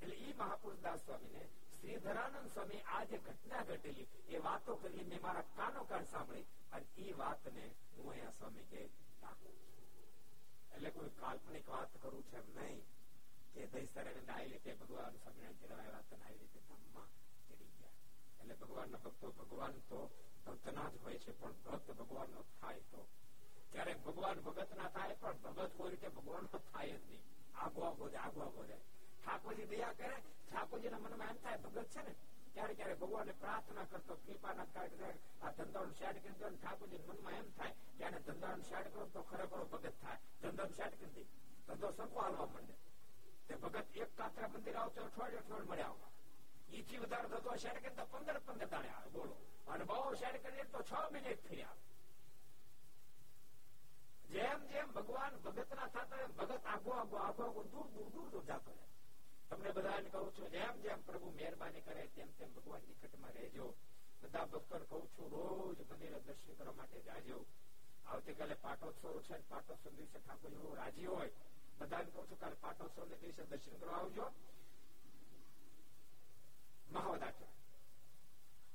એટલે 0.00 0.16
એ 0.22 0.34
મહાપુરુષ 0.34 0.82
દાસ 0.82 1.04
સ્વામીને 1.04 1.42
શ્રીધરાનંદ 1.81 2.51
સ્વામી 2.51 2.81
આ 2.81 3.03
જે 3.03 3.17
ઘટના 3.17 3.63
ઘટેલી. 3.63 4.07
એ 4.29 4.37
વાતો 4.37 4.75
કરી 4.75 5.19
મારા 5.23 5.41
કાનો 5.41 5.83
કાન 5.83 6.03
સાંભળી 6.03 6.41
અને 6.71 6.85
એ 6.97 7.13
વાતને 7.13 7.75
હું 7.97 8.11
અહીંયા 8.11 8.29
સ્વામી 8.29 8.63
કે 8.63 8.89
એટલે 10.75 10.89
કોઈ 10.89 11.09
કાલ્પનિક 11.09 11.69
વાત 11.69 12.01
કરું 12.01 12.23
છે 12.23 12.39
નહીં 12.55 12.85
કે 13.53 13.67
દહીસરે 13.67 14.25
આવી 14.29 14.47
રીતે 14.47 14.73
ભગવાન 14.73 15.15
સ્વામિનારાયણ 15.15 15.53
જેવા 15.53 15.91
વાત 15.91 16.13
આવી 16.13 16.37
રીતે 16.37 16.59
ધામમાં 16.59 17.07
ચડી 17.49 17.65
ગયા. 17.65 17.89
એટલે 18.41 18.53
ભગવાનના 18.53 18.97
ભક્તો, 18.97 19.31
ભગવાન 19.31 19.71
તો 19.71 20.11
ભક્તના 20.47 20.89
જ 20.89 20.97
હોય 21.03 21.17
છે, 21.17 21.39
પણ 21.39 21.51
ભક્ત 21.51 21.91
ભગવાનનો 21.91 22.45
થાય 22.61 22.79
તો. 22.79 23.07
ક્યારેક 23.71 24.03
ભગવાન 24.03 24.39
ભગત 24.39 24.77
ના 24.77 24.89
થાય, 24.89 25.15
પણ 25.19 25.37
ભગત 25.37 25.71
કોઈ 25.77 25.89
રીતે 25.89 26.07
ભગવાન 26.07 26.43
નો 26.43 26.57
થાય 26.57 26.89
જ 26.89 27.05
નહીં. 27.09 27.21
આગો 27.55 27.81
આગો 27.81 28.09
જાય, 28.09 28.21
આગો 28.21 28.41
આગો 28.41 28.65
જાય. 28.65 28.81
ઠાકોરજી 29.20 29.68
દયા 29.68 29.94
કરે 29.94 30.16
ઠાકોરજીના 30.46 31.00
મનમાં 31.00 31.30
એમ 31.30 31.38
થાય 31.40 31.58
ભગત 31.58 31.88
છે 31.92 32.02
ને 32.02 32.14
ક્યારે 32.52 32.74
ક્યારે 32.74 32.96
ભગવાનને 32.96 33.32
પ્રાર્થના 33.36 33.86
કરતો 33.86 34.14
કૃપાના 34.18 34.66
કાર્ય 34.68 35.08
આ 35.40 35.50
ધંધાનું 35.52 35.94
શેડ 35.94 36.20
કરી 36.20 36.36
દો 36.36 36.50
ઠાકોરજી 36.54 37.02
મનમાં 37.06 37.34
એમ 37.36 37.48
થાય 37.52 37.74
કે 37.96 38.04
આને 38.04 38.20
ધંધાનું 38.22 38.64
શેડ 38.64 38.86
કરો 38.92 39.06
તો 39.08 39.24
ખરેખર 39.24 39.64
ભગત 39.66 39.94
થાય 40.00 40.20
ધંધાનું 40.40 40.74
શેડ 40.74 40.94
કરી 40.96 41.12
દે 41.16 41.24
ધંધો 41.68 41.90
સરખો 41.92 42.20
હાલવા 42.20 42.48
માંડે 42.48 42.76
તે 43.48 43.58
ભગત 43.58 44.00
એક 44.00 44.14
કાતરા 44.14 44.48
મંદિર 44.50 44.76
આવતો 44.76 45.04
અઠવાડિયે 45.04 45.42
અઠવાડિયે 45.42 45.68
મળે 45.68 45.84
આવવા 45.84 46.12
ઈથી 46.70 47.02
વધારે 47.02 47.28
ધંધો 47.28 47.58
શેડ 47.58 47.78
કરી 47.78 47.94
તો 47.94 48.08
પંદર 48.08 48.40
પંદર 48.42 48.68
દાડે 48.68 48.90
આવે 48.90 49.10
બોલો 49.10 49.36
અને 49.68 49.84
બહુ 49.86 50.16
શેડ 50.16 50.40
કરીએ 50.42 50.66
તો 50.70 50.82
છ 50.84 50.92
મહિને 51.10 51.36
ફરી 51.42 51.64
આવે 51.64 51.84
જેમ 54.30 54.66
જેમ 54.68 54.88
ભગવાન 54.92 55.40
ભગત 55.42 55.70
ના 55.74 55.88
થતા 55.90 56.26
ભગત 56.34 56.62
આગો 56.68 56.92
આગો 56.94 57.16
આગો 57.20 57.42
આગો 57.44 57.62
દૂર 57.66 57.88
દૂર 57.90 58.10
દૂર 58.10 58.28
દૂર 58.30 58.44
જતો 58.44 58.72
રહે 58.72 58.89
તમને 59.50 59.72
બધાને 59.72 60.08
કહું 60.10 60.32
છું 60.32 60.48
જેમ 60.50 60.80
જેમ 60.82 61.02
પ્રભુ 61.02 61.28
મહેરબાની 61.32 61.82
કરે 61.82 62.08
તેમ 62.10 62.30
તેમ 62.34 62.50
ભગવાન 62.52 62.82
નિકટમાં 62.84 63.34
રહેજો 63.34 63.66
બધા 64.22 64.46
ભક્તોને 64.48 64.86
કહું 64.86 65.04
છું 65.10 65.28
રોજ 65.32 65.78
મંદિરે 65.82 66.18
દર્શન 66.20 66.56
કરવા 66.56 66.74
માટે 66.74 67.02
જાજો 67.04 67.38
આવતીકાલે 68.06 68.56
પાટોત્સવ 68.58 69.14
છે 69.22 69.38
પાટોત્સવ 69.48 69.94
દિવસે 69.94 70.18
ઠાકોર 70.18 70.52
એવું 70.52 70.76
રાજી 70.76 71.08
હોય 71.08 71.30
બધાને 71.78 72.10
કહું 72.10 72.28
છું 72.28 72.38
કાલે 72.38 72.56
પાટોત્સવ 72.58 73.04
ને 73.04 73.16
દિવસે 73.18 73.46
દર્શન 73.46 73.78
કરવા 73.78 73.98
આવજો 73.98 74.26
મહાવદ 76.88 77.22
આઠમ 77.22 77.50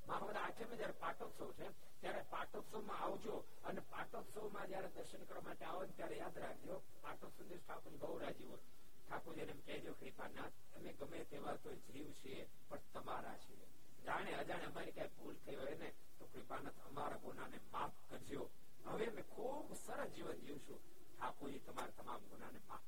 મહાવદ 0.04 0.36
આઠમે 0.38 0.76
જયારે 0.76 0.98
પાટોત્સવ 0.98 1.48
છે 1.54 1.72
ત્યારે 2.00 2.22
પાટોત્સવમાં 2.30 3.02
આવજો 3.02 3.36
અને 3.64 3.82
પાટોત્સવમાં 3.90 4.68
જયારે 4.68 4.92
દર્શન 4.92 5.26
કરવા 5.26 5.44
માટે 5.44 5.64
આવો 5.66 5.88
ત્યારે 5.92 6.16
યાદ 6.18 6.40
રાખજો 6.40 6.78
પાટોત્સવ 7.02 7.42
દિવસ 7.44 7.64
ઠાકોર 7.64 7.98
બહુ 8.00 8.18
રાજી 8.18 8.48
હોય 8.48 8.75
ઠાકોરજીને 9.07 9.53
કહેજો 9.65 9.93
કૃપાનાથ 9.93 10.55
અમે 10.75 10.93
ગમે 10.93 11.23
તેવા 11.25 11.57
તો 11.57 11.75
જીવ 11.87 12.07
છીએ, 12.11 12.49
પણ 12.69 12.79
તમારા 12.93 13.37
છીએ. 13.37 13.65
જાણે 14.05 14.33
અજાણે 14.33 14.65
અમારી 14.65 14.91
કઈ 14.91 15.09
ભૂલ 15.17 15.35
થઈ 15.45 15.55
હોય 15.55 15.75
ને, 15.75 15.89
તો 16.19 16.25
કૃપાનાથ 16.25 16.79
અમારા 16.87 17.17
ગુનાને 17.17 17.59
માફ 17.71 17.97
કરજો. 18.09 18.49
હવે 18.85 19.05
અમે 19.05 19.21
ખૂબ 19.21 19.73
સરસ 19.75 20.09
જીવન 20.09 20.39
જીવશું. 20.41 20.79
ઠાકોરજી 21.17 21.59
તમારા 21.59 21.97
તમામ 21.97 22.21
ગુનાને 22.29 22.59
માફ 22.67 22.85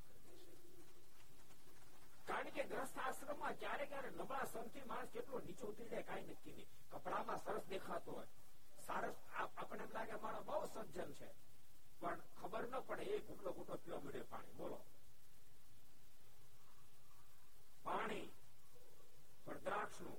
કારણ 2.26 2.50
કે 2.50 2.64
ગ્રસ્ત 2.64 2.98
આશ્રમમાં 2.98 3.58
ક્યારે 3.58 3.86
ક્યારે 3.86 4.10
નબળા 4.10 4.44
સંતી 4.44 4.84
માણસ 4.84 5.10
કેટલો 5.10 5.38
નીચો 5.38 5.66
ઉતરી 5.66 5.88
જાય 5.88 6.02
કઈ 6.02 6.22
નક્કી 6.22 6.52
નહીં. 6.52 6.68
કપડામાં 6.90 7.40
સરસ 7.44 7.64
દેખાતો 7.64 8.12
હોય. 8.12 8.28
સરસ 8.86 9.16
આપણને 9.34 9.84
એમ 9.84 9.92
લાગે 9.92 10.16
મારો 10.16 10.40
બહુ 10.42 10.60
સજ્જન 10.66 11.12
છે. 11.12 11.28
પણ 12.00 12.20
ખબર 12.40 12.64
ન 12.68 12.74
પડે 12.86 13.04
એ 13.04 13.18
ઘૂંટલો 13.20 13.52
ઘૂંટો 13.52 13.76
પીવા 13.76 14.00
મળે 14.00 14.22
પાણી. 14.32 14.54
બોલો 14.54 14.78
પાણી 17.84 18.28
પણ 19.44 19.58
દ્રાક્ષનું 19.58 20.18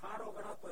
ખારો 0.00 0.26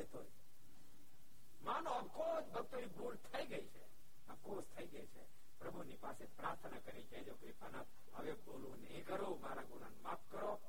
ગણાતો 0.08 0.18
હોય 0.18 0.26
તો 0.26 1.64
માનો 1.64 1.90
અફકોર્સ 1.90 2.46
ભક્તોની 2.46 2.86
ભૂલ 2.86 3.14
થઈ 3.14 3.46
ગઈ 3.46 3.66
છે 3.66 3.82
અફકોર્સ 4.28 4.66
થઈ 4.76 4.86
ગઈ 4.86 5.06
છે. 5.06 5.38
પ્રભુની 5.58 5.96
પાસે 5.96 6.24
પ્રાર્થના 6.24 6.78
કરી 6.78 7.02
કહેજો 7.02 7.34
કૃપાનાથ, 7.34 7.86
હવે 8.14 8.32
બોલવું 8.32 8.80
નહીં 8.80 9.06
કરો, 9.06 9.38
મારા 9.42 9.62
ગુના 9.62 9.86
માફ 10.02 10.18
કરો. 10.30 10.60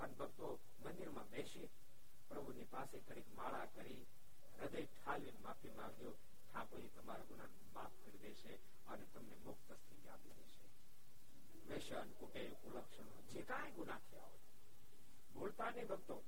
અને 0.00 0.12
ભક્તો 0.12 0.58
મંદિરમાં 0.84 1.30
બેસી 1.30 1.68
પ્રભુની 2.28 2.64
પાસે 2.64 2.98
કરી 2.98 3.22
માળા 3.36 3.64
કરી 3.64 4.06
હૃદય 4.60 4.84
ઠાલવી 4.84 5.32
માફી 5.42 5.70
માંગ્યો. 5.70 6.10
ઠાકોરજી 6.54 6.88
તમારા 6.88 7.24
ગુના 7.24 7.44
માફ 7.74 7.90
કરી 8.04 8.18
દેશે 8.18 8.54
અને 8.88 9.06
તમને 9.14 9.36
મુક્ત 9.44 9.72
સ્થિતિ 9.72 10.08
આપી 10.08 10.30
દેશે. 10.30 10.66
વ્યસન 11.68 12.12
કુટેવ, 12.12 12.52
કુલક્ષણો, 12.52 13.22
જે 13.32 13.42
કાંઈ 13.42 13.70
ગુના 13.70 13.98
થયા 13.98 14.24
હોય. 14.24 14.38
ભૂલતા 15.34 15.70
નહીં 15.70 15.86
ભક્તો. 15.86 16.22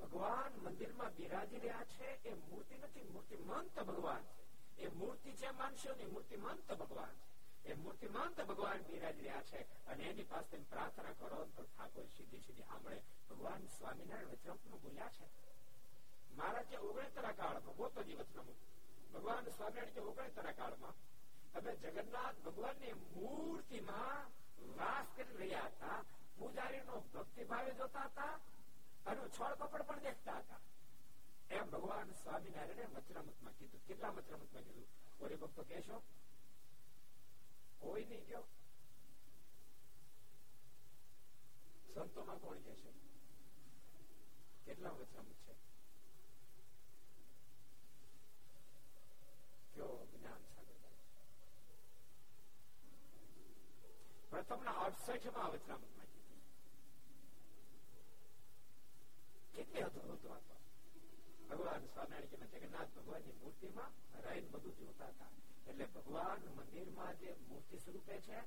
ભગવાન 0.00 0.60
મંદિરમાં 0.60 1.14
બિરાજી 1.14 1.58
રહ્યા 1.58 1.84
છે, 1.84 2.28
એ 2.28 2.34
મૂર્તિ 2.34 2.74
નથી 2.74 3.10
મૂર્તિમંત 3.12 3.82
ભગવાન 3.82 4.22
છે. 4.22 4.44
એ 4.82 4.88
મૂર્તિ 4.88 5.32
છે 5.32 5.50
માનશોની 5.50 6.04
મૂર્તિમંત 6.04 6.72
ભગવાન 6.72 7.10
છે. 7.10 7.34
એ 7.68 7.74
મૂર્તિમંત 7.74 8.40
ભગવાન 8.40 8.82
બિરાજી 8.82 9.22
રહ્યા 9.22 9.42
છે. 9.42 9.86
અને 9.86 10.04
એની 10.04 10.22
પાસે 10.22 10.56
પ્રાર્થના 10.56 11.12
કરો 11.12 11.44
તો 11.56 11.62
ઠાકોર 11.62 12.04
સીધી 12.16 12.38
સીધી 12.38 12.62
સાંભળે 12.62 13.00
ભગવાન 13.30 13.66
સ્વામિનારાયણ 13.66 14.26
વચનામૃત 14.26 14.82
બોલ્યા 14.82 15.08
છે. 15.08 15.26
મારા 16.36 16.62
જે 16.62 16.76
ઓગણતરા 16.76 17.32
કાળમાં 17.32 17.76
ગોતોજી 17.76 18.14
વચનામૃત 18.14 18.56
ભગવાન 19.14 19.48
સ્વામિનારાયણ 19.48 19.94
જે 19.94 20.00
ઓગણતરા 20.00 20.52
કાળમાં 20.52 20.94
તમે 21.52 21.76
જગન્નાથ 21.76 22.34
ભગવાનની 22.44 22.92
મૂર્તિમાં 22.92 24.30
વાસ 24.76 25.06
કરી 25.16 25.36
રહ્યા 25.36 25.64
હતા. 25.64 26.04
પૂજારીનો 26.38 27.04
ભક્તિભાવે 27.14 27.74
જોતા 27.74 28.00
હતા. 28.00 28.40
અને 29.06 29.20
છળ 29.40 29.54
કપડ 29.54 29.82
પણ 29.82 29.98
દેખતા 29.98 30.36
હતા. 30.36 30.60
એમ 31.50 31.70
ભગવાન 31.70 32.12
સ્વામિનારાયણ 32.12 32.94
વચનામૃતમાં 32.96 33.52
કીધું. 33.52 33.86
કેટલા 33.86 34.08
વચનામૃતમાં 34.08 34.62
કીધું? 34.62 34.86
ઓરે 35.20 35.36
ભક્તો 35.36 35.62
કહેશો? 35.62 36.02
કોઈ 37.78 38.04
નહીં 38.04 38.26
કયો. 38.26 38.44
સંતોમાં 41.94 42.38
કોણ 42.38 42.58
કહેશે? 42.58 42.92
કેટલા 44.64 44.92
મચરામત 44.92 45.32
છે? 45.32 45.54
કયો 49.74 50.06
જ્ઞાન 50.06 50.42
પ્રથમના 54.30 54.70
અડસઠમાં 54.70 55.52
વચનામૃતમાં 59.53 59.53
કેટલી 59.55 59.83
અદભુત 59.83 60.23
વાતો 60.23 60.55
ભગવાન 61.49 61.83
સ્વામિનારાયણ 61.85 62.53
જગન્નાથ 62.53 62.93
ભગવાનની 62.95 63.35
મૂર્તિમાં 63.35 63.93
રહીને 64.23 64.49
બધું 64.53 64.77
જોતા 64.79 65.09
હતા 65.09 65.29
એટલે 65.67 65.87
ભગવાન 65.87 66.41
મંદિરમાં 66.51 67.19
જે 67.19 67.35
મૂર્તિ 67.41 67.79
સ્વરૂપે 67.79 68.17
છે 68.21 68.39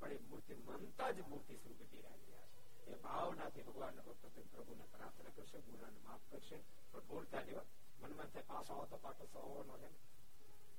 પણ 0.00 0.12
એ 0.12 0.18
મૂર્તિ 0.28 0.54
મનતા 0.60 1.10
જ 1.10 1.26
મૂર્તિ 1.26 1.58
સ્વરૂપે 1.58 1.86
બિરાજ્યા 1.86 2.48
છે 2.84 2.92
એ 2.92 2.98
ભાવનાથી 2.98 3.64
ભગવાન 3.64 4.00
ભક્તો 4.00 4.28
પ્રભુને 4.46 4.86
પ્રાર્થના 4.88 5.32
કરશે 5.32 5.62
ગુનાને 5.62 6.00
માફ 6.00 6.24
કરશે 6.30 6.58
પણ 6.92 7.08
બોલતા 7.08 7.42
જેવા 7.42 7.66
મનમાં 8.00 8.30
થાય 8.30 8.46
પાછો 8.46 8.72
આવો 8.72 8.86
તો 8.86 8.98
પાછો 8.98 9.26
સવો 9.26 9.62
નો 9.62 9.78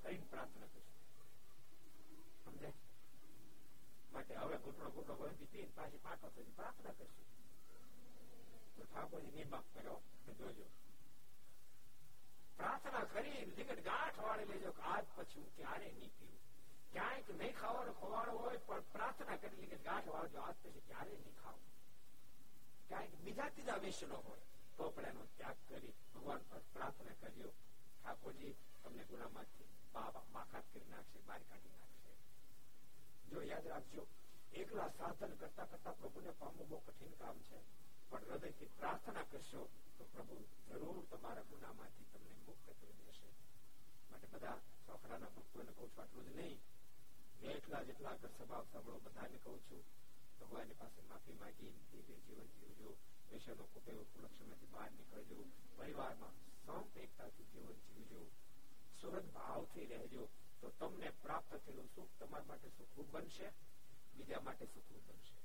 કરીને 0.03 0.25
પ્રાર્થના 0.27 0.67
કરશે 0.67 0.93
સમજાય 2.41 2.73
માટે 4.11 4.33
હવે 4.37 4.57
ઘૂંટણો 4.59 4.91
ઘૂંટણો 4.91 5.15
વળતી 5.17 5.47
પી 5.47 5.71
પાછી 5.75 6.03
પાછો 6.03 6.27
થઈને 6.29 6.53
પ્રાર્થના 6.53 6.93
કરશે 6.93 7.25
તો 8.79 8.85
ઠાકોરજી 8.85 9.33
નિર્માપ 9.33 9.65
કર્યો 9.71 9.99
જોજો 10.33 10.67
પ્રાર્થના 12.59 13.05
કરી 13.07 13.45
લીગટ 13.49 13.83
ગાંઠ 13.83 14.19
વાળી 14.21 14.49
લેજો 14.49 14.71
કે 14.73 14.83
આજ 14.89 15.05
પછી 15.11 15.39
હું 15.39 15.51
ક્યારે 15.55 15.91
નહીં 15.91 16.11
પીવું 16.13 16.41
ક્યાંક 16.91 17.31
નહીં 17.33 17.55
ખાવાનો 17.55 17.93
ખવાડો 17.95 18.37
હોય 18.37 18.59
પણ 18.61 18.89
પ્રાર્થના 18.91 19.37
કરી 19.37 19.59
લીગટ 19.59 19.83
ગાંઠ 19.83 20.11
વાળજો 20.11 20.43
આજ 20.43 20.57
પછી 20.59 20.83
ક્યારે 20.83 21.15
નહીં 21.15 21.37
ખાવું 21.37 21.71
ક્યાંક 22.89 23.17
બીજા 23.21 23.49
ત્રીજા 23.51 23.79
વેશનો 23.81 24.21
હોય 24.21 24.45
તો 24.77 24.91
પણ 24.91 25.09
એનો 25.09 25.27
ત્યાગ 25.33 25.63
કરી 25.67 25.93
ભગવાન 26.09 26.45
પર 26.45 26.65
પ્રાર્થના 26.71 27.17
કર્યો 27.21 27.53
ઠાકોરજી 27.95 28.53
તમને 28.79 29.05
ગુનામાંથી 29.05 29.69
બાકાત 29.93 30.65
કરી 30.69 30.89
નાખશે 30.89 31.23
બહાર 31.23 31.41
કાઢી 31.45 31.75
નાખશે 31.75 32.13
જો 33.29 33.43
યાદ 33.43 33.67
રાખજો 33.67 34.07
એકલા 34.55 34.89
સાધન 34.93 35.37
કરતા 35.37 35.67
કરતા 35.67 35.95
પ્રભુને 35.95 36.33
પામવું 36.39 36.69
બહુ 36.69 36.81
કઠિન 36.83 37.17
કામ 37.17 37.39
છે 37.43 37.61
પણ 38.10 38.24
હૃદયથી 38.30 38.66
પ્રાર્થના 38.66 39.22
કરશો 39.22 39.68
તો 39.98 40.04
પ્રભુ 40.04 40.36
જરૂર 40.68 41.04
તમારા 41.10 41.42
ગુનામાંથી 41.42 42.04
તમને 42.12 42.34
મુક્ત 42.46 42.66
કરી 42.66 42.92
દેશે. 42.92 43.28
માટે 44.10 44.26
બધા 44.26 44.58
છોકરાના 44.88 45.26
ભક્તોને 45.26 45.72
કહું 45.72 45.88
છું, 45.90 46.02
આટલું 46.02 46.24
જ 46.24 46.36
નહીં. 46.36 46.60
મેં 47.42 47.50
એટલા 47.50 47.82
જેટલા 47.82 48.14
ઘર 48.14 48.28
સ્વભાવ 48.28 48.64
સાંભળો, 48.72 48.98
બધાને 48.98 49.38
કહું 49.44 49.60
છું, 49.60 49.84
ભગવાનની 50.40 50.74
પાસે 50.74 51.02
માફી 51.02 51.32
માગી 51.32 51.72
દિવ્ય 51.92 52.14
જીવન 52.14 52.46
જીવજો. 52.46 52.96
વિષયનો 53.32 53.64
કુટેવ 53.64 54.02
કુલક્ષણમાંથી 54.02 54.66
બહાર 54.66 54.90
નીકળજો. 54.90 55.44
પરિવારમાં 55.76 56.34
સંપ 56.66 56.96
એકતાથી 56.96 57.44
જીવન 57.44 57.72
જીવજો. 57.72 58.30
સુરત 59.00 59.24
ભાવથી 59.24 59.86
રહેજો. 59.86 60.28
તો 60.60 60.68
તમને 60.68 61.10
પ્રાપ્ત 61.10 61.54
થયેલું 61.54 61.88
સુખ 61.94 62.08
તમારા 62.18 62.44
માટે 62.44 62.68
સુખરૂપ 62.68 63.06
બનશે, 63.10 63.52
બીજા 64.16 64.40
માટે 64.40 64.66
સુખરૂપ 64.66 65.10
બનશે. 65.10 65.39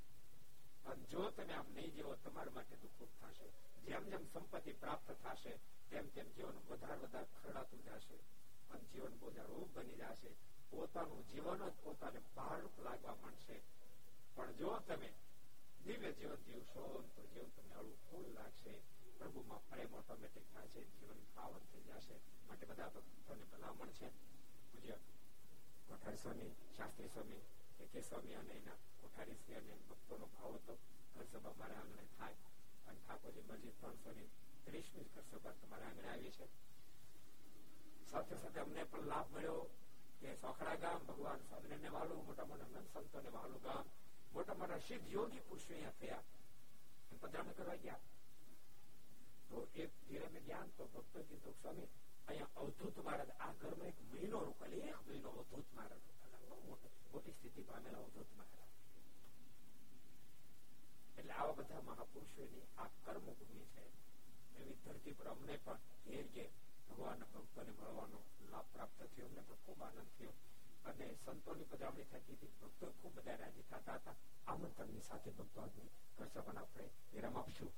અને 0.86 1.04
જો 1.04 1.30
તમે 1.30 1.54
આમ 1.54 1.66
નહીં 1.74 1.94
જીવો, 1.94 2.16
તમારા 2.16 2.52
માટે 2.56 2.76
દુઃખરૂપ 2.76 3.26
થશે. 3.26 3.52
જેમ 3.82 4.04
જેમ 4.04 4.26
સંપત્તિ 4.26 4.74
પ્રાપ્ત 4.74 5.12
થશે, 5.12 5.60
તેમ 5.90 6.10
તેમ 6.10 6.30
જીવન 6.30 6.60
વધારે 6.70 6.98
વધારે 6.98 7.26
ખરડાતું 7.44 7.84
જશે. 7.84 8.16
અને 8.72 8.84
જીવન 8.94 9.20
બોજારૂપ 9.20 9.78
બની 9.78 9.94
જશે. 9.94 10.36
પોતાનું 10.70 11.28
જીવન 11.28 11.70
જ 11.70 11.74
પોતાને 11.84 12.22
ભારરૂપ 12.36 12.80
લાગવા 12.80 13.16
માંડશે. 13.16 13.62
પણ 14.36 14.52
જો 14.52 14.80
તમે 14.80 15.14
દિવ્ય 15.84 16.12
જીવન 16.12 16.36
જીવશો, 16.36 17.10
તો 17.16 17.24
જીવન 17.26 17.50
તમને 17.50 17.94
ફૂલ 17.94 18.34
લાગશે. 18.34 18.82
પ્રભુમાં 19.18 19.70
પ્રેમ 19.70 19.96
ઓટોમેટિક 19.96 20.44
થશે 20.54 20.84
જીવન 20.84 21.20
પાવન 21.36 21.60
થઈ 21.60 21.82
જશે. 21.82 22.20
માટે 22.48 22.66
બધા 22.66 22.88
ભક્તોને 22.88 23.44
ભલામણ 23.44 23.88
છે. 23.88 24.10
પૂજ્ય 24.72 24.92
કોઠારી 25.88 26.18
સ્વામી, 26.18 26.56
શાસ્ત્રી 26.78 27.08
સ્વામી 27.08 27.42
કે 27.78 27.86
કે 27.88 28.02
સ્વામી 28.02 28.36
અને 28.36 28.54
એના 28.54 28.78
કોઠારી 28.98 29.38
શ્રી 29.38 29.58
અને 29.58 29.76
ભક્તોનો 29.84 30.28
ભાવ 30.30 30.54
હતો 30.56 30.74
ઘર 31.14 31.26
સભા 31.28 31.56
મારા 31.56 31.80
આંગણે 31.80 32.06
થાય 32.14 32.38
અને 32.88 33.00
ઠાકોરજી 33.00 33.48
મસ્જિદ 33.48 33.76
ત્રણસો 33.78 34.12
ની 34.14 34.30
ત્રીસમી 34.66 35.08
ઘર 35.08 35.26
સભા 35.26 35.56
તમારા 35.56 35.90
આંગણે 35.90 36.10
આવી 36.10 36.34
છે 36.34 36.48
સાથે 38.08 38.36
સાથે 38.38 38.60
અમને 38.60 38.86
પણ 38.88 39.08
લાભ 39.08 39.30
મળ્યો 39.30 39.62
કે 40.20 40.38
સોખડા 40.38 40.78
ગામ 40.78 41.02
ભગવાન 41.06 41.42
સ્વામિનારાયણ 41.44 41.94
વાળું 41.94 42.26
મોટા 42.26 42.46
મોટા 42.46 42.84
સંતો 42.86 43.22
ને 43.22 43.32
વાળું 43.32 43.62
ગામ 43.62 43.86
મોટા 44.34 44.56
મોટા 44.56 44.82
સિદ્ધ 44.82 45.08
યોગી 45.10 45.42
પુરુષો 45.42 45.74
અહીંયા 45.74 46.00
થયા 46.00 46.24
પધરામણી 47.22 47.56
કરવા 47.56 47.78
ગયા 47.80 48.02
તો 49.50 49.62
એક 49.76 49.92
ધીરે 50.04 50.28
જ્ઞાન 50.36 50.70
તો 50.74 50.88
ભક્તો 50.88 51.24
કીધું 51.24 51.56
સ્વામી 51.56 51.90
અહીંયા 52.28 52.58
અવધૂત 52.58 52.98
મહારાજ 53.00 53.32
આ 53.40 53.54
ઘરમાં 53.56 53.90
એક 53.90 54.00
મહિનો 54.08 54.42
રોકાયેલી 54.42 54.90
એક 54.90 55.02
મહિનો 55.06 55.30
અવધૂત 55.34 55.74
મહારાજ 55.74 56.04
મોટી 57.16 57.32
સ્થિતિ 57.32 57.62
પામેલા 57.62 58.00
અવધૂત 58.00 58.32
મહારાજ 58.38 58.72
એટલે 61.18 61.34
આવા 61.34 61.52
બધા 61.52 61.82
મહાપુરુષોની 61.82 62.64
આ 62.78 62.88
કર્મભૂમિ 63.06 63.66
છે 63.66 63.84
એવી 64.58 64.78
ધરતી 64.86 65.12
પર 65.12 65.28
અમને 65.28 65.58
પણ 65.58 65.80
ઘેર 66.08 66.28
ઘેર 66.28 66.50
ભગવાનના 66.90 67.26
ભક્તોને 67.26 67.72
મળવાનો 67.72 68.20
લાભ 68.52 68.68
પ્રાપ્ત 68.74 69.04
થયો, 69.04 69.28
અમને 69.28 69.42
પણ 69.42 69.56
ખૂબ 69.56 69.84
આનંદ 69.84 70.12
થયો. 70.18 70.34
અને 70.86 71.08
સંતોની 71.26 71.64
પધરામણી 71.64 72.04
થતી 72.04 72.34
હતી, 72.34 72.52
ભક્તો 72.62 72.92
ખૂબ 72.92 73.16
બધા 73.16 73.36
રાજી 73.36 73.62
થતા 73.62 73.96
હતા. 73.96 74.16
આમંત્રણની 74.48 75.02
સાથે 75.02 75.32
ભક્તો 75.32 75.62
આજની 75.62 75.90
પણ 76.18 76.58
આપણે 76.58 76.90
વિરામ 77.14 77.38
આપશું. 77.38 77.72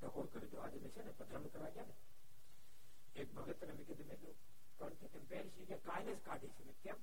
ટકોર 0.00 0.26
કરી 0.26 0.46
દો, 0.46 0.58
આજે 0.58 0.78
છે 0.78 1.02
ને 1.02 1.10
પધરામણી 1.10 1.48
કરવા 1.48 1.68
ગયા 1.68 1.84
ને. 1.84 1.94
એક 3.16 3.34
ભગત 3.34 3.64
ને 3.64 3.72
મેં 3.72 3.86
કીધું 3.86 4.06
મેં 4.06 4.20
કીધું 4.20 4.98
કે 5.00 5.06
તેમ 5.08 5.24
પહેરી 5.24 5.66
કે 5.66 5.76
કાલે 5.76 6.14
જ 6.14 6.18
કાઢી 6.18 6.48
છે 6.48 6.72
કેમ? 6.82 6.96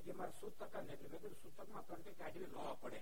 કે 0.00 0.12
મારે 0.14 0.32
સૂતક 0.34 0.60
ને 0.78 0.92
એટલે 0.92 1.08
મેં 1.08 1.20
કીધું 1.20 1.38
સૂતકમાં 1.42 1.84
કંઠી 1.86 2.16
કાઢવી 2.16 2.48
ન 2.48 2.58
પડે 2.80 3.00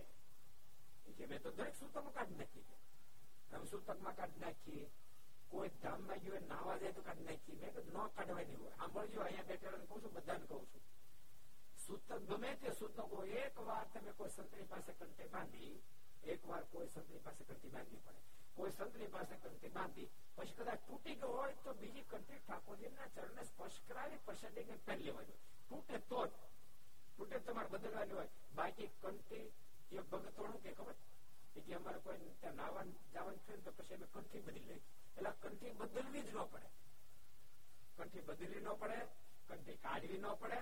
કે 1.17 1.27
મેં 1.27 1.43
તો 1.43 1.51
દરેક 1.53 1.75
સૂતકમાં 1.75 2.15
કાઢી 2.15 2.39
નાખી 2.39 2.65
હવે 3.51 3.67
સૂતકમાં 3.67 4.17
કાઢી 4.17 4.41
નાખીએ 4.41 4.87
કોઈ 5.51 5.73
ધામમાં 5.79 6.21
ગયો 6.21 6.41
નાવા 6.45 6.77
જાય 6.77 6.93
તો 6.93 7.03
કાઢી 7.03 7.27
નાખી 7.27 7.57
મેં 7.57 7.75
કીધું 7.75 8.01
ન 8.01 8.13
કાઢવાની 8.13 8.57
હોય 8.57 8.73
સાંભળજો 8.75 9.21
અહીંયા 9.21 9.49
બેઠેલા 9.49 9.83
કહું 9.83 10.03
છું 10.03 10.15
બધાને 10.15 10.47
કહું 10.47 10.65
છું 10.67 10.85
સૂતક 11.79 12.15
ગમે 12.25 12.55
તે 12.57 12.75
સૂતકો 12.75 13.21
એક 13.39 13.61
વાર 13.63 13.85
તમે 13.89 14.13
કોઈ 14.15 14.33
સંતની 14.33 14.67
પાસે 14.67 14.93
કંઠે 14.95 15.29
બાંધી 15.29 15.75
એક 16.27 16.47
વાર 16.47 16.65
કોઈ 16.73 16.89
સંતની 16.89 17.21
પાસે 17.21 17.43
કંઠી 17.43 17.71
બાંધવી 17.71 18.03
પડે 18.03 18.23
કોઈ 18.57 18.73
સંતની 18.73 19.11
પાસે 19.11 19.37
કંઠી 19.37 19.73
બાંધી 19.73 20.09
પછી 20.37 20.57
કદાચ 20.57 20.81
તૂટી 20.87 21.17
ગયો 21.17 21.33
હોય 21.35 21.61
તો 21.61 21.75
બીજી 21.75 22.07
કંઠી 22.07 22.41
ઠાકોરજીના 22.41 23.09
ચરણને 23.11 23.45
સ્પર્શ 23.45 23.79
કરાવી 23.87 24.21
પછી 24.25 24.55
પહેરી 24.57 25.05
લેવાની 25.05 25.39
તૂટે 25.69 26.03
તો 26.07 26.27
જ 26.27 26.48
તૂટે 27.19 27.41
તમારે 27.41 27.69
બદલવાની 27.69 28.15
હોય 28.15 28.31
બાકી 28.55 28.91
કંઠી 28.97 29.47
એ 29.93 30.03
ભગતોણું 30.05 30.63
કે 30.63 30.71
ખબર 30.73 30.97
કે 31.57 31.75
અમારે 31.75 32.01
કોઈ 32.01 32.31
ત્યાં 32.35 32.57
નાવાનું 32.57 32.97
જવાનું 33.09 33.43
થયું 33.43 33.63
તો 33.63 33.73
પછી 33.73 33.97
અમે 33.97 34.07
કંઠી 34.09 34.43
બદલી 34.43 34.67
લઈ 34.67 34.83
એટલે 35.17 35.31
કંઠી 35.43 35.75
બદલવી 35.75 36.23
જ 36.23 36.33
ન 36.33 36.41
પડે 36.47 36.71
કંઠી 37.97 38.25
બદલવી 38.25 38.63
ન 38.63 38.69
પડે 38.77 38.99
કંઠી 39.49 39.79
કાઢવી 39.81 40.21
ન 40.21 40.27
પડે 40.37 40.61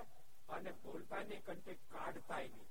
અને 0.48 0.72
બોલતાની 0.82 1.40
કંઠી 1.42 1.78
કાઢતા 1.88 2.40
નહીં 2.44 2.68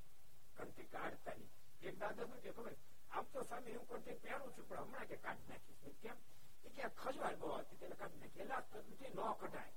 કંઠી 0.57 0.87
કાઢતા 0.89 1.35
નહીં 1.35 1.51
એક 1.83 1.99
દાદા 1.99 2.27
શું 2.27 2.41
કે 2.41 2.51
ખબર 2.51 2.75
આમ 3.11 3.31
તો 3.33 3.45
સામે 3.45 3.69
હું 3.71 3.87
કંઠી 3.87 4.19
પહેરું 4.19 4.53
છું 4.55 4.65
પણ 4.65 4.83
હમણાં 4.83 5.07
કે 5.07 5.17
કાઢી 5.19 5.49
નાખીશ 5.49 5.99
કેમ 6.01 6.17
કે 6.75 6.91
ખજવાળ 6.95 7.37
બહુ 7.37 7.53
હતી 7.55 7.79
એટલે 7.79 7.97
કાઢી 7.97 8.21
નાખી 8.21 8.43
એટલે 8.43 8.61
કંઠી 8.83 9.11
ન 9.11 9.19
કઢાય 9.37 9.73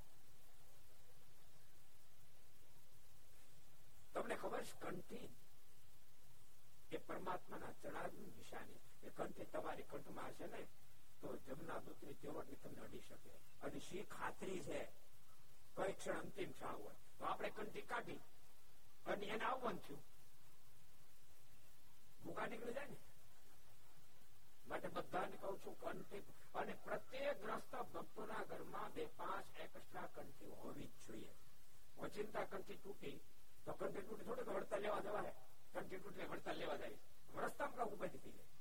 તમને 4.19 4.35
ખબર 4.35 4.63
છે, 4.63 4.79
કંઠી. 4.79 5.35
એ 6.91 6.97
પરમાત્માના 6.97 7.71
ચડાવની 7.71 8.25
નિશાની 8.25 9.07
એ 9.07 9.09
કંઠી 9.09 9.45
તમારી 9.45 9.83
કંઠમાં 9.83 10.31
છે 10.33 10.47
ને, 10.47 10.67
તો 11.21 11.37
જમના 11.37 11.79
દૂતની 11.79 12.13
ચેવટની 12.13 12.55
તમને 12.55 12.81
અડી 12.81 12.99
શકે. 12.99 13.29
અને 13.61 13.79
શી 13.79 14.03
ખાતરી 14.03 14.59
છે? 14.59 14.91
કઈ 15.75 15.93
ક્ષણ 15.93 16.19
અંતિમ 16.19 16.51
ક્ષણ 16.51 16.75
હોય. 16.75 16.95
તો 17.19 17.25
આપણે 17.25 17.49
કંઠી 17.49 17.81
કાઢી. 17.81 18.15
અને 19.05 19.25
એને 19.25 19.43
આવવાનું 19.43 19.87
થયું. 19.87 20.03
ભૂકા 22.23 22.45
નીકળી 22.45 22.73
જાય 22.73 22.85
ને. 22.85 22.97
માટે 24.67 24.87
બધાને 24.87 25.37
કહું 25.37 25.59
છું, 25.65 25.79
કંઠી 25.79 26.23
અને 26.55 26.73
પ્રત્યેક 26.83 27.41
ગ્રસ્ત 27.41 27.75
ભક્તોના 27.75 28.43
ઘરમાં 28.43 28.93
બે 28.93 29.05
પાંચ 29.05 29.59
એક્સ્ટ્રા 29.59 30.05
કંઠી 30.05 30.51
હોવી 30.51 30.85
જ 30.85 31.07
જોઈએ. 31.07 31.35
ઓચિંતા 31.99 32.43
કંઠી 32.43 32.75
તૂટી 32.75 33.19
તો 33.68 33.72
કંઠી 33.74 34.04
તૂટી 34.04 34.26
થોડીક 34.26 34.50
વળતા 34.50 34.80
લેવા 34.80 35.02
જવાય 35.02 35.32
કંઠી 35.74 36.00
તૂટી 36.00 36.26
વળતા 36.26 36.54
લેવા 36.54 36.78
જાય 36.78 36.98
રસ્તામાં 37.42 37.88
ઉભા 37.90 38.10
થઈ 38.10 38.22
જાય 38.28 38.52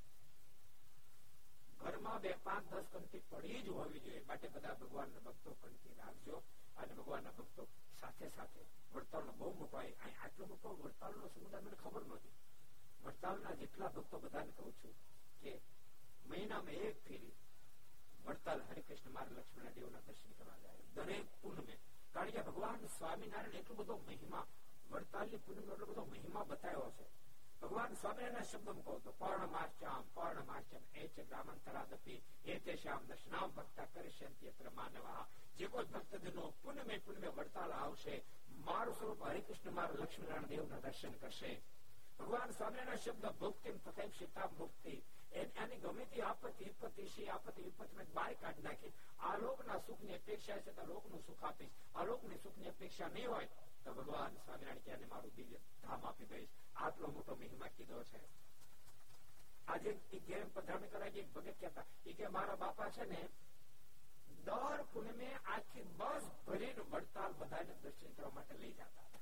ઘરમાં 1.81 2.21
બે 2.21 2.31
પાંચ 2.43 2.69
દસ 2.71 2.88
કંઠી 2.93 3.23
પડી 3.27 3.61
જ 3.61 3.67
હોવી 3.71 4.01
જોઈએ 4.01 4.23
માટે 4.23 4.47
બધા 4.49 4.75
ભગવાનના 4.77 5.23
ભક્તો 5.23 5.55
કંઠી 5.57 5.97
રાખજો 5.97 6.38
અને 6.77 6.93
ભગવાનના 6.93 7.34
ભક્તો 7.34 7.67
સાથે 7.99 8.29
સાથે 8.31 8.65
વડતાલનો 8.93 9.34
બહુ 9.34 9.51
મોટો 9.55 9.77
આટલો 9.77 10.47
મોટો 10.47 10.75
વડતાલનો 10.77 11.29
સમુદાય 11.29 11.63
મને 11.63 11.77
ખબર 11.77 12.03
નહોતી 12.05 12.36
વડતાલના 13.03 13.55
જેટલા 13.57 13.91
ભક્તો 13.91 14.19
બધાને 14.19 14.51
કહું 14.53 14.73
છું 14.75 14.95
કે 15.41 15.53
મહિનામાં 16.25 16.84
એક 16.84 16.97
ફેરી 17.01 17.36
વડતાલ 18.25 18.61
હરિકૃષ્ણ 18.65 19.13
માર્ગ 19.13 19.31
લક્ષ્મણ 19.34 19.75
દેવના 19.75 20.03
દર્શન 20.03 20.36
કરવા 20.36 20.59
જાય 20.59 20.84
દરેક 20.97 21.34
પૂનમે 21.39 21.75
કારણ 22.13 22.34
કે 22.34 22.43
ભગવાન 22.43 22.86
સ્વામિનારાયણ 22.91 23.59
એટલો 23.59 23.75
બધો 23.75 23.97
મહિમા 24.01 24.45
વડતાલની 24.91 25.36
પૂનમ 25.36 25.72
એટલો 25.72 25.86
બધો 25.86 26.05
મહિમા 26.05 26.45
બતાવ્યો 26.45 26.91
છે. 26.91 27.07
ભગવાન 27.62 27.95
સ્વામિનારાયણ 27.95 28.45
શબ્દમાં 28.45 28.84
કહો 28.84 28.99
તો 28.99 29.12
પર્ણમાર્ચામ 29.12 30.05
પર્ણમાર્ચમ 30.14 30.84
એ 30.95 31.09
છે 31.09 31.22
બ્રાહ્મણતરાદપી 31.24 32.22
એ 32.45 32.59
તે 32.59 32.76
શ્યામ 32.76 33.07
દર્શનામ 33.07 33.51
ભક્ત 33.51 33.89
કરીષ્યંતિ 33.95 34.47
અત્ર 34.47 34.70
માનવા 34.70 35.28
જે 35.57 35.66
કોઈ 35.66 35.84
ભક્તજનો 35.84 36.55
પુનમે 36.62 36.99
પુનમે 36.99 37.28
વડતાલ 37.28 37.72
આવશે, 37.72 38.22
મારું 38.64 38.95
સ્વરૂપ 38.95 39.22
હરિકૃષ્ણ, 39.22 39.72
મારું 39.72 39.99
લક્ષ્મીનારાયણ 39.99 40.47
દેવના 40.47 40.80
દર્શન 40.80 41.12
કરશે. 41.12 41.62
ભગવાન 42.18 42.51
સ્વામિનારાયણ 42.51 42.97
શબ્દ 42.97 43.26
ભુક્તિ 43.26 43.72
તથા 43.72 44.09
સીતા 44.18 44.49
મુક્તિ 44.59 45.03
એની 45.32 45.76
ગમે 45.76 46.05
તે 46.05 46.22
આપત્તિ, 46.22 46.64
વિપત્તિ 46.64 47.09
છે 47.09 47.26
આપત્તિ 47.26 47.62
વિપત્તિ 47.62 48.12
બહાર 48.15 48.35
કાઢી 48.35 48.62
નાખી. 48.62 48.93
આ 49.20 49.36
લોકના 49.36 49.78
સુખની 49.78 50.15
અપેક્ષા 50.15 50.59
છે 50.59 50.73
તો 50.73 50.85
લોકનું 50.86 51.23
સુખ 51.27 51.44
આપીશ. 51.44 51.70
આ 51.94 52.05
લોકની 52.05 52.39
સુખની 52.43 52.69
અપેક્ષા 52.69 53.09
નહીં 53.09 53.31
હોય 53.31 53.48
તો 53.84 53.94
ભગવાન 53.94 54.34
સ્વામિનારાયણ 54.36 54.84
ક્યાં 54.84 55.09
મારું 55.09 55.32
દિવ્ય 55.36 55.59
ધામ 55.82 56.06
આપી 56.06 56.24
દઈશ. 56.24 56.48
આટલો 56.76 57.06
મોટો 57.06 57.34
મહિમા 57.34 57.66
કીધો 57.76 58.02
છે. 58.05 58.20
આજે 59.68 59.92
પધરામણી 60.55 60.88
કરાય 60.88 61.09
એક 61.10 61.32
ભગત 61.34 61.56
કહેતા 61.60 61.84
એ 62.06 62.12
કે 62.12 62.26
મારા 62.26 62.55
બાપા 62.55 62.90
છે 62.90 63.05
ને, 63.05 63.28
દર 64.44 64.84
પૂનમે 64.92 65.28
આખી 65.34 65.82
બસ 65.96 66.24
ભરીને 66.46 66.84
વડતાલ 66.90 67.32
બધાને 67.32 67.74
દર્શન 67.82 68.12
કરવા 68.12 68.30
માટે 68.30 68.55
લઈ 68.59 68.72
જતા 68.72 69.05
હતા. 69.06 69.20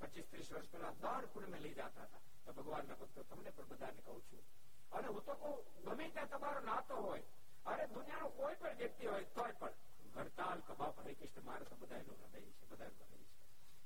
પચીસ 0.00 0.26
ત્રીસ 0.30 0.52
વર્ષ 0.52 0.70
પહેલા 0.70 0.90
દર 1.00 1.26
પૂનમે 1.26 1.58
લઈ 1.58 1.74
જતા 1.74 1.84
હતા. 1.84 2.20
તો 2.44 2.52
ભગવાનના 2.52 2.94
ભક્તો, 2.94 3.22
તમને 3.22 3.50
પણ 3.50 3.68
બધાને 3.68 4.00
કહું 4.00 4.20
છું. 4.22 4.42
અને 4.92 5.08
હું 5.08 5.24
તો 5.24 5.34
કહું, 5.34 5.84
ગમે 5.84 6.08
ત્યાં 6.08 6.28
તમારો 6.28 6.60
નાતો 6.60 6.96
હોય, 6.96 7.22
અરે 7.66 7.86
દુનિયાનો 7.86 8.28
કોઈ 8.28 8.54
પણ 8.54 8.76
વ્યક્તિ 8.76 9.06
હોય 9.06 9.24
તોય 9.24 9.52
પણ 9.52 9.70
વડતાલ 10.13 10.61
કબાબ 10.63 11.01
હરિકૃષ્ણ 11.01 11.45
મારે 11.45 11.65
તો 11.65 11.75
બધા 11.77 12.01
હૃદય 12.01 12.39
છે 12.53 12.65
બધા 12.65 12.89
હૃદય 12.89 13.07
છે 13.11 13.25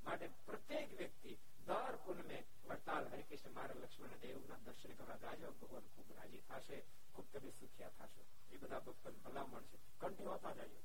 માટે 0.04 0.28
પ્રત્યેક 0.46 0.94
વ્યક્તિ 0.96 1.34
દર 1.66 1.98
પૂનમે 2.04 2.40
વડતાલ 2.64 3.10
હરિકૃષ્ણ 3.10 3.54
મારા 3.54 3.80
લક્ષ્મણ 3.80 4.22
દેવના 4.22 4.60
દર્શન 4.66 4.96
કરવા 4.96 5.20
જાજો 5.20 5.52
ભગવાન 5.56 5.90
ખૂબ 5.90 6.16
રાજી 6.16 6.44
થશે 6.46 6.80
ખૂબ 7.14 7.28
તમે 7.32 7.52
સુખ્યા 7.54 8.08
થશો 8.08 8.24
એ 8.52 8.58
બધા 8.58 8.82
ભક્તોને 8.82 9.20
ભલામણ 9.24 9.70
છે 9.70 9.78
કંઠી 10.00 10.28
હોતા 10.28 10.54
જાય 10.54 10.82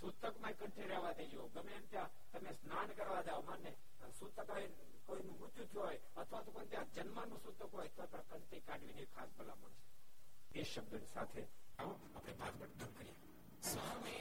સૂતકમાં 0.00 0.56
કંઠે 0.56 0.86
રહેવા 0.86 1.14
દેજો 1.14 1.48
ગમે 1.50 1.72
એમ 1.74 1.86
ત્યાં 1.88 2.10
તમે 2.32 2.54
સ્નાન 2.54 2.94
કરવા 2.94 3.22
જાઓ 3.22 3.42
માને 3.44 3.76
સૂતક 4.14 4.38
કોઈનું 5.06 5.36
મૃત્યુ 5.36 5.66
થયું 5.66 5.74
હોય 5.78 6.00
અથવા 6.16 6.42
તો 6.42 6.52
કોઈ 6.52 6.68
ત્યાં 6.68 6.94
જન્મનું 6.94 7.40
સૂતક 7.40 7.72
હોય 7.72 7.90
તો 7.90 8.06
પણ 8.08 8.24
કંઠી 8.30 8.62
કાઢવીને 8.62 9.06
ખાસ 9.08 9.30
ભલામણ 9.36 9.76
છે 10.50 10.60
એ 10.60 10.64
શબ્દ 10.66 11.06
સાથે 11.08 11.42
આવો 11.78 11.92
આપણે 12.08 12.32
ભાગવત 12.40 12.82
કરીએ 12.90 13.14
સ્વામી 13.62 14.20